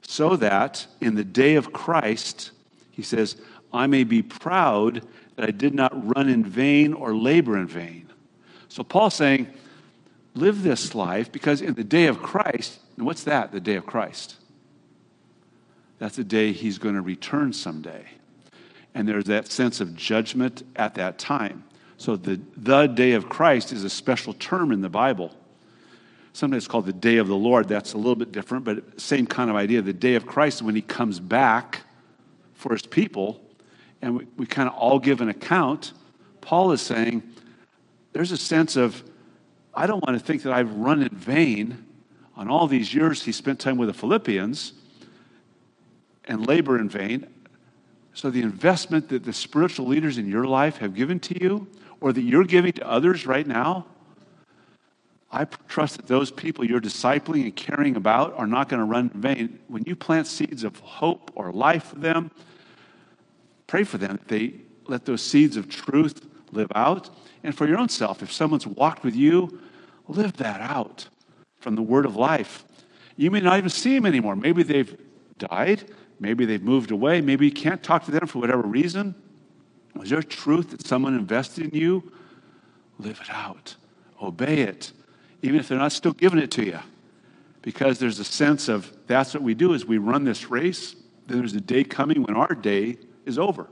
so 0.01 0.36
that 0.36 0.86
in 0.99 1.15
the 1.15 1.23
day 1.23 1.55
of 1.55 1.71
Christ, 1.71 2.51
he 2.91 3.01
says, 3.01 3.38
I 3.73 3.88
may 3.88 4.03
be 4.03 4.21
proud 4.21 5.07
that 5.36 5.47
I 5.47 5.51
did 5.51 5.73
not 5.73 6.15
run 6.15 6.27
in 6.27 6.43
vain 6.43 6.93
or 6.93 7.15
labor 7.15 7.57
in 7.57 7.67
vain. 7.67 8.11
So 8.72 8.86
Paul's 8.86 9.15
saying, 9.15 9.47
live 10.34 10.63
this 10.63 10.95
life 10.95 11.30
because 11.30 11.61
in 11.61 11.74
the 11.74 11.84
day 11.84 12.07
of 12.07 12.24
Christ, 12.24 12.80
and 12.95 13.05
what's 13.05 13.26
that, 13.26 13.51
the 13.51 13.59
day 13.59 13.76
of 13.76 13.86
Christ? 13.86 14.38
That's 15.99 16.15
the 16.15 16.24
day 16.24 16.53
he's 16.53 16.78
going 16.78 16.95
to 16.95 17.01
return 17.01 17.51
someday. 17.51 18.05
And 18.95 19.09
there's 19.09 19.26
that 19.26 19.51
sense 19.51 19.82
of 19.82 19.97
judgment 19.97 20.63
at 20.78 20.95
that 20.95 21.17
time. 21.17 21.65
So 21.97 22.15
the, 22.15 22.39
the 22.55 22.88
day 22.88 23.11
of 23.11 23.28
Christ 23.28 23.74
is 23.74 23.84
a 23.84 23.89
special 23.89 24.34
term 24.36 24.72
in 24.72 24.80
the 24.80 24.89
Bible. 24.89 25.36
Sometimes 26.32 26.63
it's 26.63 26.72
called 26.72 26.86
the 26.86 26.93
day 26.93 27.17
of 27.17 27.28
the 27.28 27.36
Lord. 27.36 27.67
That's 27.67 27.91
a 27.91 27.97
little 27.97 28.15
bit 28.15 28.32
different, 28.32 28.63
but 28.63 29.01
same 29.01 29.28
kind 29.28 29.49
of 29.49 29.57
idea. 29.57 29.82
The 29.82 29.91
day 29.91 30.15
of 30.15 30.26
Christ, 30.26 30.61
when 30.61 30.76
he 30.76 30.82
comes 30.82 31.19
back 31.19 31.82
for 32.53 32.72
his 32.72 32.84
people, 32.84 33.41
and 34.01 34.17
we, 34.17 34.28
we 34.38 34.45
kind 34.45 34.69
of 34.69 34.76
all 34.76 34.97
give 34.97 35.19
an 35.19 35.28
account, 35.28 35.91
Paul 36.39 36.72
is 36.72 36.82
saying, 36.82 37.30
there's 38.14 38.32
a 38.32 38.38
sense 38.38 38.76
of, 38.76 39.03
I 39.74 39.88
don't 39.88 40.05
want 40.05 40.20
to 40.20 40.26
think 40.26 40.43
that 40.43 40.53
I've 40.53 40.74
run 40.74 41.01
in 41.01 41.09
vain 41.09 41.86
on 42.36 42.49
all 42.49 42.68
these 42.68 42.93
years 42.93 43.24
he 43.24 43.32
spent 43.32 43.59
time 43.59 43.78
with 43.78 43.88
the 43.88 43.93
Philippians 43.93 44.74
and 46.26 46.45
labor 46.45 46.80
in 46.80 46.89
vain. 46.89 47.28
So, 48.14 48.30
the 48.30 48.41
investment 48.41 49.09
that 49.09 49.24
the 49.24 49.32
spiritual 49.32 49.88
leaders 49.88 50.18
in 50.18 50.28
your 50.28 50.45
life 50.45 50.78
have 50.78 50.93
given 50.93 51.20
to 51.22 51.41
you, 51.41 51.68
or 52.01 52.12
that 52.12 52.22
you're 52.22 52.43
giving 52.43 52.74
to 52.74 52.89
others 52.89 53.26
right 53.26 53.47
now, 53.47 53.86
I 55.32 55.45
trust 55.45 55.95
that 55.95 56.07
those 56.07 56.30
people 56.30 56.66
you're 56.66 56.82
discipling 56.82 57.43
and 57.43 57.55
caring 57.55 57.95
about 57.95 58.34
are 58.38 58.47
not 58.47 58.68
going 58.68 58.82
to 58.82 58.86
run 58.86 59.12
in 59.14 59.22
vain. 59.22 59.59
When 59.68 59.84
you 59.86 59.95
plant 59.95 60.28
seeds 60.28 60.66
of 60.66 60.78
hope 60.80 61.32
or 61.36 61.53
life 61.53 61.86
for 61.86 61.99
them, 61.99 62.32
pray 63.68 63.86
for 63.86 63.97
them 63.97 64.18
that 64.18 64.28
they 64.28 64.55
let 64.88 65.05
those 65.05 65.22
seeds 65.22 65.55
of 65.55 65.70
truth 65.70 66.26
live 66.51 66.72
out 66.76 67.09
and 67.43 67.55
for 67.55 67.67
your 67.67 67.77
own 67.77 67.89
self. 67.89 68.21
If 68.21 68.31
someone's 68.31 68.67
walked 68.67 69.03
with 69.03 69.15
you, 69.15 69.59
live 70.07 70.33
that 70.37 70.61
out 70.61 71.07
from 71.59 71.75
the 71.75 71.81
word 71.81 72.05
of 72.05 72.15
life. 72.15 72.65
You 73.15 73.31
may 73.31 73.39
not 73.39 73.57
even 73.57 73.69
see 73.69 73.95
them 73.95 74.05
anymore. 74.05 74.35
Maybe 74.35 74.63
they've 74.63 74.95
died. 75.37 75.85
Maybe 76.19 76.45
they've 76.45 76.61
moved 76.61 76.91
away. 76.91 77.21
Maybe 77.21 77.45
you 77.45 77.51
can't 77.51 77.81
talk 77.81 78.05
to 78.05 78.11
them 78.11 78.27
for 78.27 78.39
whatever 78.39 78.61
reason. 78.61 79.15
Is 80.01 80.09
there 80.09 80.21
truth 80.21 80.71
that 80.71 80.85
someone 80.85 81.15
invested 81.15 81.73
in 81.73 81.79
you? 81.79 82.11
Live 82.99 83.19
it 83.21 83.29
out. 83.29 83.75
Obey 84.21 84.59
it, 84.61 84.91
even 85.41 85.59
if 85.59 85.67
they're 85.67 85.79
not 85.79 85.91
still 85.91 86.13
giving 86.13 86.39
it 86.39 86.51
to 86.51 86.65
you. 86.65 86.79
Because 87.61 87.99
there's 87.99 88.19
a 88.19 88.23
sense 88.23 88.67
of 88.69 88.91
that's 89.07 89.33
what 89.33 89.43
we 89.43 89.53
do 89.53 89.73
is 89.73 89.85
we 89.85 89.97
run 89.97 90.23
this 90.23 90.49
race. 90.49 90.95
Then 91.27 91.39
there's 91.39 91.53
a 91.53 91.61
day 91.61 91.83
coming 91.83 92.23
when 92.23 92.35
our 92.35 92.53
day 92.53 92.97
is 93.25 93.37
over. 93.37 93.67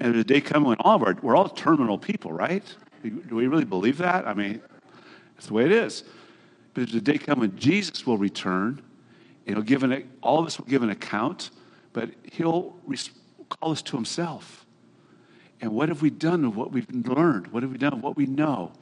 And 0.00 0.16
a 0.16 0.24
day 0.24 0.40
coming 0.40 0.68
when 0.68 0.78
all 0.80 0.96
of 0.96 1.02
our, 1.02 1.16
we're 1.22 1.36
all 1.36 1.48
terminal 1.48 1.98
people, 1.98 2.32
right? 2.32 2.64
Do 3.02 3.36
we 3.36 3.46
really 3.46 3.64
believe 3.64 3.98
that? 3.98 4.26
I 4.26 4.34
mean, 4.34 4.60
that's 5.34 5.46
the 5.46 5.54
way 5.54 5.64
it 5.64 5.72
is. 5.72 6.04
But 6.72 6.86
there's 6.86 6.94
a 6.94 7.00
day 7.00 7.18
coming 7.18 7.50
when 7.50 7.58
Jesus 7.58 8.06
will 8.06 8.18
return, 8.18 8.82
and 9.46 9.56
he'll 9.56 9.64
give 9.64 9.82
an, 9.82 10.10
all 10.22 10.38
of 10.40 10.46
us 10.46 10.58
will 10.58 10.66
give 10.66 10.82
an 10.82 10.90
account, 10.90 11.50
but 11.92 12.10
he'll 12.32 12.76
call 13.48 13.72
us 13.72 13.82
to 13.82 13.96
himself. 13.96 14.66
And 15.60 15.72
what 15.72 15.88
have 15.88 16.02
we 16.02 16.10
done 16.10 16.44
of 16.44 16.56
what 16.56 16.72
we've 16.72 16.90
learned? 16.90 17.48
What 17.48 17.62
have 17.62 17.72
we 17.72 17.78
done 17.78 17.94
of 17.94 18.02
what 18.02 18.16
we 18.16 18.26
know? 18.26 18.72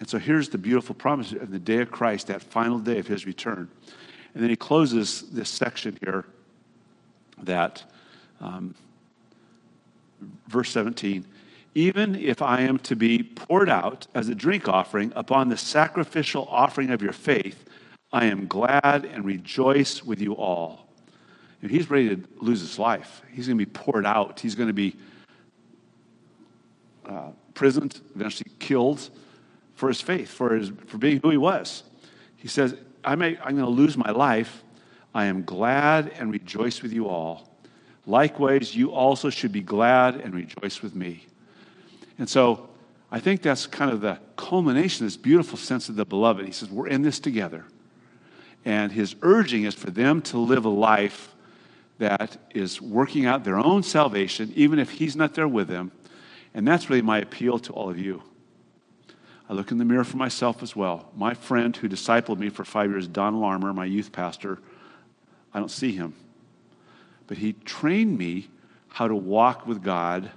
And 0.00 0.08
so 0.08 0.18
here's 0.18 0.48
the 0.48 0.58
beautiful 0.58 0.94
promise 0.94 1.32
of 1.32 1.50
the 1.50 1.58
day 1.58 1.78
of 1.78 1.90
Christ, 1.90 2.28
that 2.28 2.42
final 2.42 2.78
day 2.78 2.98
of 2.98 3.06
his 3.06 3.26
return. 3.26 3.68
And 4.32 4.42
then 4.42 4.50
he 4.50 4.56
closes 4.56 5.22
this 5.30 5.48
section 5.48 5.96
here 6.02 6.24
that 7.42 7.84
um, 8.40 8.74
verse 10.48 10.70
17 10.70 11.26
even 11.74 12.14
if 12.14 12.40
I 12.40 12.60
am 12.60 12.78
to 12.80 12.94
be 12.94 13.22
poured 13.22 13.68
out 13.68 14.06
as 14.14 14.28
a 14.28 14.34
drink 14.34 14.68
offering 14.68 15.12
upon 15.16 15.48
the 15.48 15.56
sacrificial 15.56 16.46
offering 16.48 16.90
of 16.90 17.02
your 17.02 17.12
faith, 17.12 17.64
I 18.12 18.26
am 18.26 18.46
glad 18.46 19.04
and 19.04 19.24
rejoice 19.24 20.04
with 20.04 20.20
you 20.20 20.34
all. 20.34 20.86
And 21.62 21.70
he's 21.70 21.90
ready 21.90 22.14
to 22.14 22.22
lose 22.38 22.60
his 22.60 22.78
life. 22.78 23.22
He's 23.32 23.48
going 23.48 23.58
to 23.58 23.66
be 23.66 23.70
poured 23.70 24.06
out. 24.06 24.38
He's 24.38 24.54
going 24.54 24.68
to 24.68 24.74
be 24.74 24.94
uh, 27.06 27.30
imprisoned, 27.48 28.00
eventually 28.14 28.52
killed 28.60 29.10
for 29.74 29.88
his 29.88 30.00
faith, 30.00 30.30
for, 30.30 30.54
his, 30.54 30.70
for 30.86 30.98
being 30.98 31.20
who 31.20 31.30
he 31.30 31.36
was. 31.36 31.82
He 32.36 32.46
says, 32.46 32.76
I 33.02 33.16
may, 33.16 33.36
I'm 33.38 33.56
going 33.56 33.64
to 33.64 33.66
lose 33.66 33.96
my 33.96 34.10
life. 34.10 34.62
I 35.12 35.24
am 35.24 35.42
glad 35.42 36.12
and 36.18 36.30
rejoice 36.30 36.82
with 36.82 36.92
you 36.92 37.08
all. 37.08 37.53
Likewise, 38.06 38.74
you 38.74 38.92
also 38.92 39.30
should 39.30 39.52
be 39.52 39.62
glad 39.62 40.16
and 40.16 40.34
rejoice 40.34 40.82
with 40.82 40.94
me. 40.94 41.26
And 42.18 42.28
so 42.28 42.68
I 43.10 43.20
think 43.20 43.42
that's 43.42 43.66
kind 43.66 43.90
of 43.90 44.00
the 44.00 44.18
culmination, 44.36 45.06
of 45.06 45.12
this 45.12 45.16
beautiful 45.16 45.56
sense 45.56 45.88
of 45.88 45.96
the 45.96 46.04
beloved. 46.04 46.44
He 46.44 46.52
says, 46.52 46.70
We're 46.70 46.88
in 46.88 47.02
this 47.02 47.18
together. 47.18 47.64
And 48.64 48.92
his 48.92 49.14
urging 49.22 49.64
is 49.64 49.74
for 49.74 49.90
them 49.90 50.22
to 50.22 50.38
live 50.38 50.64
a 50.64 50.70
life 50.70 51.34
that 51.98 52.36
is 52.54 52.80
working 52.80 53.26
out 53.26 53.44
their 53.44 53.58
own 53.58 53.82
salvation, 53.82 54.52
even 54.56 54.78
if 54.78 54.90
he's 54.90 55.16
not 55.16 55.34
there 55.34 55.48
with 55.48 55.68
them. 55.68 55.92
And 56.54 56.66
that's 56.66 56.88
really 56.88 57.02
my 57.02 57.18
appeal 57.18 57.58
to 57.60 57.72
all 57.72 57.90
of 57.90 57.98
you. 57.98 58.22
I 59.48 59.52
look 59.52 59.70
in 59.70 59.78
the 59.78 59.84
mirror 59.84 60.04
for 60.04 60.16
myself 60.16 60.62
as 60.62 60.74
well. 60.74 61.10
My 61.14 61.34
friend 61.34 61.76
who 61.76 61.88
discipled 61.88 62.38
me 62.38 62.48
for 62.48 62.64
five 62.64 62.90
years, 62.90 63.06
Don 63.06 63.40
Larmer, 63.40 63.72
my 63.72 63.84
youth 63.84 64.10
pastor, 64.10 64.58
I 65.52 65.58
don't 65.58 65.70
see 65.70 65.92
him. 65.92 66.14
But 67.26 67.38
he 67.38 67.54
trained 67.64 68.18
me 68.18 68.48
how 68.88 69.08
to 69.08 69.14
walk 69.14 69.66
with 69.66 69.82
God 69.82 70.30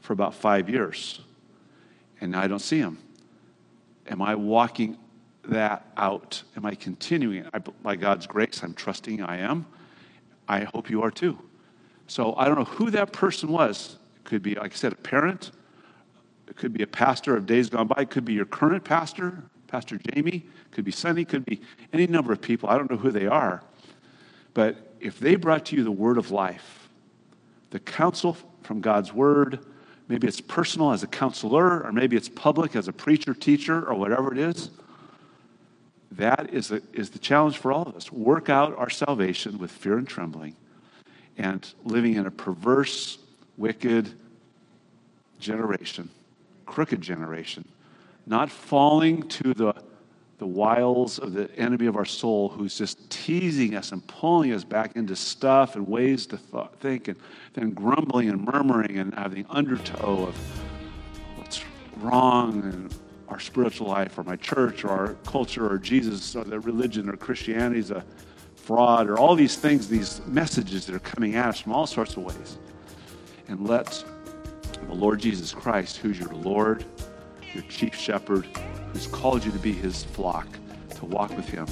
for 0.00 0.12
about 0.12 0.34
five 0.34 0.68
years. 0.68 1.20
And 2.20 2.32
now 2.32 2.42
I 2.42 2.46
don't 2.46 2.60
see 2.60 2.78
him. 2.78 2.98
Am 4.08 4.22
I 4.22 4.34
walking 4.34 4.98
that 5.44 5.86
out? 5.96 6.42
Am 6.56 6.64
I 6.64 6.74
continuing? 6.74 7.46
I, 7.52 7.58
by 7.58 7.96
God's 7.96 8.26
grace, 8.26 8.62
I'm 8.62 8.74
trusting 8.74 9.22
I 9.22 9.38
am. 9.38 9.66
I 10.48 10.60
hope 10.60 10.90
you 10.90 11.02
are 11.02 11.10
too. 11.10 11.38
So 12.06 12.34
I 12.36 12.46
don't 12.46 12.56
know 12.56 12.64
who 12.64 12.90
that 12.90 13.12
person 13.12 13.50
was. 13.50 13.96
It 14.16 14.24
could 14.24 14.42
be, 14.42 14.54
like 14.54 14.72
I 14.72 14.76
said, 14.76 14.92
a 14.92 14.96
parent. 14.96 15.50
It 16.48 16.56
could 16.56 16.72
be 16.72 16.82
a 16.82 16.86
pastor 16.86 17.36
of 17.36 17.46
days 17.46 17.68
gone 17.68 17.88
by. 17.88 18.02
It 18.02 18.10
could 18.10 18.24
be 18.24 18.32
your 18.32 18.46
current 18.46 18.84
pastor, 18.84 19.42
Pastor 19.66 19.98
Jamie. 19.98 20.46
It 20.46 20.72
could 20.72 20.84
be 20.84 20.92
Sunny. 20.92 21.24
Could 21.24 21.44
be 21.44 21.60
any 21.92 22.06
number 22.06 22.32
of 22.32 22.40
people. 22.40 22.68
I 22.68 22.78
don't 22.78 22.90
know 22.90 22.96
who 22.96 23.10
they 23.10 23.26
are. 23.26 23.62
But 24.54 24.85
if 25.00 25.18
they 25.18 25.36
brought 25.36 25.66
to 25.66 25.76
you 25.76 25.84
the 25.84 25.90
word 25.90 26.18
of 26.18 26.30
life, 26.30 26.88
the 27.70 27.80
counsel 27.80 28.36
from 28.62 28.80
God's 28.80 29.12
word, 29.12 29.64
maybe 30.08 30.26
it's 30.26 30.40
personal 30.40 30.92
as 30.92 31.02
a 31.02 31.06
counselor, 31.06 31.84
or 31.84 31.92
maybe 31.92 32.16
it's 32.16 32.28
public 32.28 32.76
as 32.76 32.88
a 32.88 32.92
preacher, 32.92 33.34
teacher, 33.34 33.88
or 33.88 33.94
whatever 33.94 34.32
it 34.32 34.38
is 34.38 34.70
that 36.12 36.52
is, 36.52 36.70
a, 36.70 36.80
is 36.92 37.10
the 37.10 37.18
challenge 37.18 37.58
for 37.58 37.72
all 37.72 37.82
of 37.82 37.96
us. 37.96 38.10
Work 38.10 38.48
out 38.48 38.76
our 38.76 38.90
salvation 38.90 39.58
with 39.58 39.70
fear 39.70 39.98
and 39.98 40.08
trembling 40.08 40.56
and 41.36 41.72
living 41.84 42.14
in 42.14 42.26
a 42.26 42.30
perverse, 42.30 43.18
wicked 43.56 44.10
generation, 45.38 46.08
crooked 46.64 47.00
generation, 47.00 47.66
not 48.26 48.50
falling 48.50 49.28
to 49.28 49.52
the, 49.52 49.74
the 50.38 50.46
wiles 50.46 51.18
of 51.18 51.32
the 51.32 51.50
enemy 51.56 51.86
of 51.86 51.96
our 51.96 52.04
soul 52.04 52.48
who's 52.50 52.76
just 52.76 53.08
teasing 53.08 53.74
us 53.74 53.92
and 53.92 54.06
pulling 54.06 54.52
us 54.52 54.64
back 54.64 54.94
into 54.94 55.16
stuff 55.16 55.76
and 55.76 55.86
ways 55.88 56.26
to 56.26 56.36
th- 56.36 56.66
think 56.80 57.08
and 57.08 57.16
then 57.54 57.70
grumbling 57.70 58.28
and 58.28 58.44
murmuring 58.44 58.98
and 58.98 59.14
having 59.14 59.46
undertow 59.48 60.26
of 60.26 60.36
what's 61.36 61.62
wrong 61.98 62.62
in 62.64 62.90
our 63.28 63.40
spiritual 63.40 63.88
life 63.88 64.18
or 64.18 64.24
my 64.24 64.36
church 64.36 64.84
or 64.84 64.90
our 64.90 65.14
culture 65.26 65.70
or 65.70 65.78
Jesus 65.78 66.36
or 66.36 66.44
the 66.44 66.60
religion 66.60 67.08
or 67.08 67.16
Christianity 67.16 67.80
is 67.80 67.90
a 67.90 68.04
fraud 68.54 69.08
or 69.08 69.18
all 69.18 69.34
these 69.34 69.56
things, 69.56 69.88
these 69.88 70.20
messages 70.26 70.86
that 70.86 70.94
are 70.94 71.00
coming 71.00 71.34
at 71.36 71.46
us 71.46 71.60
from 71.60 71.72
all 71.72 71.86
sorts 71.86 72.16
of 72.16 72.24
ways. 72.24 72.58
And 73.48 73.66
let 73.66 74.04
the 74.86 74.94
Lord 74.94 75.20
Jesus 75.20 75.52
Christ, 75.52 75.96
who's 75.96 76.18
your 76.18 76.34
Lord, 76.34 76.84
your 77.56 77.64
chief 77.70 77.94
shepherd, 77.94 78.44
who's 78.92 79.06
called 79.06 79.44
you 79.44 79.50
to 79.50 79.58
be 79.58 79.72
his 79.72 80.04
flock, 80.04 80.46
to 80.90 81.06
walk 81.06 81.34
with 81.36 81.48
him 81.48 81.66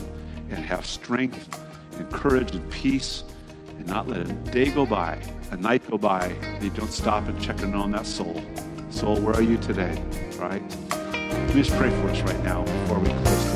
and 0.51 0.59
have 0.59 0.87
strength 0.87 1.63
and 1.99 2.11
courage 2.11 2.53
and 2.53 2.71
peace 2.73 3.23
and 3.69 3.87
not 3.87 4.09
let 4.09 4.21
a 4.21 4.33
day 4.51 4.71
go 4.71 4.87
by, 4.87 5.19
a 5.51 5.57
night 5.57 5.89
go 5.91 5.99
by, 5.99 6.29
that 6.41 6.63
you 6.63 6.71
don't 6.71 6.93
stop 6.93 7.29
and 7.29 7.41
check 7.41 7.61
in 7.61 7.75
on 7.75 7.91
that 7.93 8.07
soul. 8.07 8.43
Soul, 8.89 9.21
where 9.21 9.35
are 9.35 9.43
you 9.43 9.59
today? 9.59 10.03
Right? 10.39 10.63
Let 10.91 11.55
me 11.55 11.63
just 11.63 11.77
pray 11.77 11.91
for 11.91 12.09
us 12.09 12.21
right 12.23 12.45
now 12.45 12.63
before 12.63 12.99
we 13.01 13.09
close. 13.09 13.54